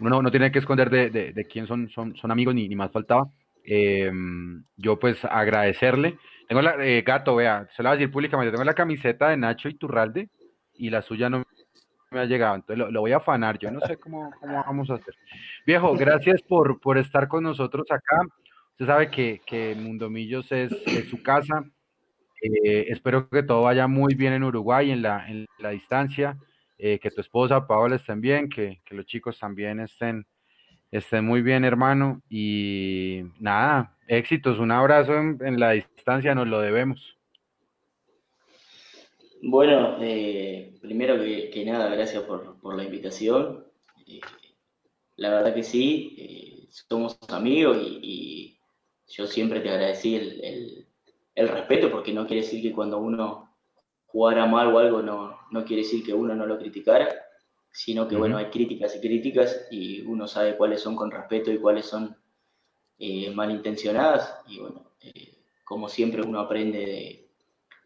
[0.00, 3.28] uno no tiene que esconder de, quién son, son, son amigos, ni, ni más faltaba.
[3.64, 6.18] Em, yo pues agradecerle.
[6.48, 9.36] Tengo la, eh, gato, vea, se lo voy a decir públicamente, tengo la camiseta de
[9.38, 10.28] Nacho Iturralde,
[10.74, 11.42] y la suya no
[12.10, 14.94] me ha llegado, entonces lo, voy a afanar, yo no sé cómo, cómo, vamos a
[14.94, 15.14] hacer.
[15.66, 18.20] Viejo, gracias por, por estar con nosotros acá.
[18.72, 20.72] Usted sabe que, que Mundo Millos es,
[21.08, 21.64] su casa.
[22.42, 26.36] Eh, espero que todo vaya muy bien en Uruguay, en la, en la distancia,
[26.76, 30.26] eh, que tu esposa Paola estén bien, que, que, los chicos también estén,
[30.98, 32.22] estén muy bien, hermano.
[32.28, 37.14] Y nada, éxitos, un abrazo en, en la distancia, nos lo debemos.
[39.46, 43.66] Bueno, eh, primero que, nada, gracias por, la invitación.
[44.06, 44.20] Eh,
[45.16, 48.58] la verdad que sí, eh, somos amigos y,
[49.06, 53.54] yo siempre te agradecí el, respeto porque no quiere decir que cuando uno
[54.06, 57.08] jugara mal o algo no, no quiere decir que uno no lo criticara,
[57.74, 61.58] sino que bueno, hay críticas y críticas y uno sabe cuáles son con respeto y
[61.58, 62.16] cuáles son
[63.34, 64.92] malintencionadas y bueno,
[65.64, 67.24] como siempre uno aprende de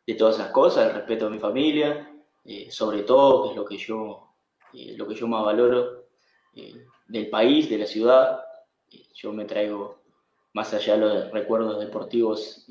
[0.09, 2.10] de todas esas cosas, el respeto a mi familia,
[2.43, 4.32] eh, sobre todo, que es lo que yo,
[4.73, 6.06] eh, lo que yo más valoro
[6.55, 8.40] eh, del país, de la ciudad.
[9.12, 9.98] yo me traigo,
[10.55, 12.66] más allá de los recuerdos deportivos,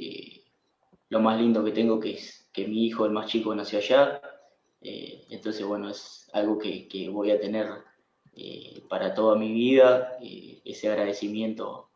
[1.10, 4.20] lo más lindo que tengo, que es que mi hijo, el más chico, nació allá.
[4.82, 7.68] Entonces, bueno, es algo que, que voy a tener
[8.90, 11.90] para toda mi vida, ese agradecimiento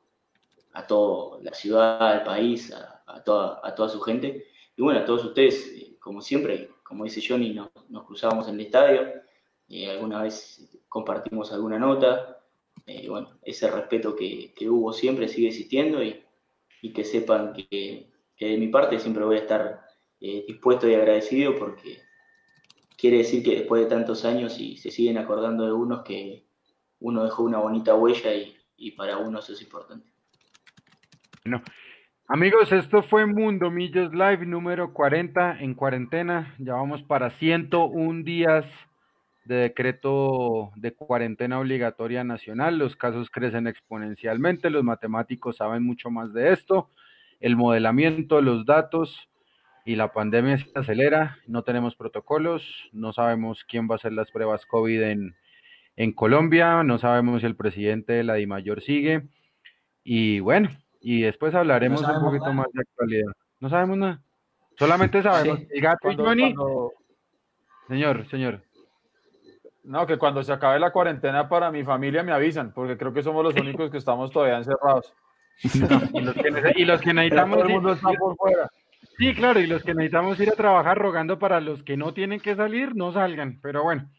[0.74, 4.48] a toda la ciudad, al país, a, toda, a toda su gente.
[4.76, 8.56] Y bueno, a todos ustedes, eh, como siempre, como dice Johnny, nos, nos cruzamos en
[8.56, 9.22] el estadio,
[9.68, 12.38] y alguna vez compartimos alguna nota,
[13.08, 16.22] bueno, ese respeto que, que, hubo siempre sigue existiendo y,
[16.82, 19.86] y que sepan que, que, de mi parte siempre voy a estar
[20.20, 22.02] dispuesto y agradecido porque
[23.02, 26.46] quiere decir que después de tantos años y se siguen acordando de unos que
[27.00, 28.30] uno dejó una bonita huella
[28.78, 30.08] y, para uno eso es importante.
[31.44, 31.64] Bueno,
[32.28, 36.56] amigos, esto fue Mundo Millos Live número 40 en cuarentena.
[36.60, 38.68] Ya vamos para 101 días
[39.46, 42.78] de decreto de cuarentena obligatoria nacional.
[42.78, 46.92] Los casos crecen exponencialmente, los matemáticos saben mucho más de esto.
[47.40, 49.31] El modelamiento, los datos,
[49.86, 54.32] y la pandemia se acelera, no tenemos protocolos, no sabemos quién va a hacer las
[54.32, 55.36] pruebas COVID en,
[55.96, 59.24] en Colombia, no sabemos si el presidente de la DIMAYOR sigue,
[60.04, 63.32] y bueno, y después hablaremos No un poquito más de actualidad.
[63.60, 64.22] No sabemos nada,
[64.78, 65.68] solamente sabemos, Sí.
[65.72, 66.92] el gato y Johnny, cuando-
[67.88, 68.62] señor, señor,
[69.84, 73.24] no, que cuando se acabe la cuarentena para mi familia me avisan, porque creo que
[73.24, 75.12] somos los únicos que estamos todavía encerrados.
[76.14, 78.70] y los que, nece- y los que Ya necesitamos todo el mundo está por fuera.
[79.22, 82.40] Sí, claro, y los que necesitamos ir a trabajar rogando para los que no tienen
[82.40, 83.60] que salir, no salgan.
[83.62, 84.10] Pero bueno,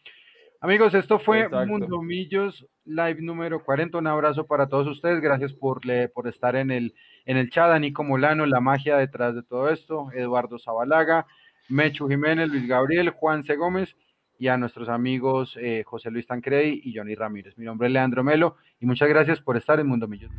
[0.61, 1.67] amigos, esto fue Exacto.
[1.67, 3.99] Mundo Millos Live número 40.
[3.99, 5.21] Un abrazo para todos ustedes.
[5.21, 6.95] Gracias por, le- por estar en el,
[7.27, 7.77] en el chat.
[7.81, 10.13] Nico Molano, la magia detrás de todo esto.
[10.15, 11.27] Eduardo Zabalaga,
[11.69, 13.57] Mechu Jiménez, Luis Gabriel, Juan C.
[13.57, 13.97] Gómez
[14.39, 17.59] y a nuestros amigos eh, José Luis Tancredi y Johnny Ramírez.
[17.59, 20.31] Mi nombre es Leandro Melo y muchas gracias por estar en Mundo Millos.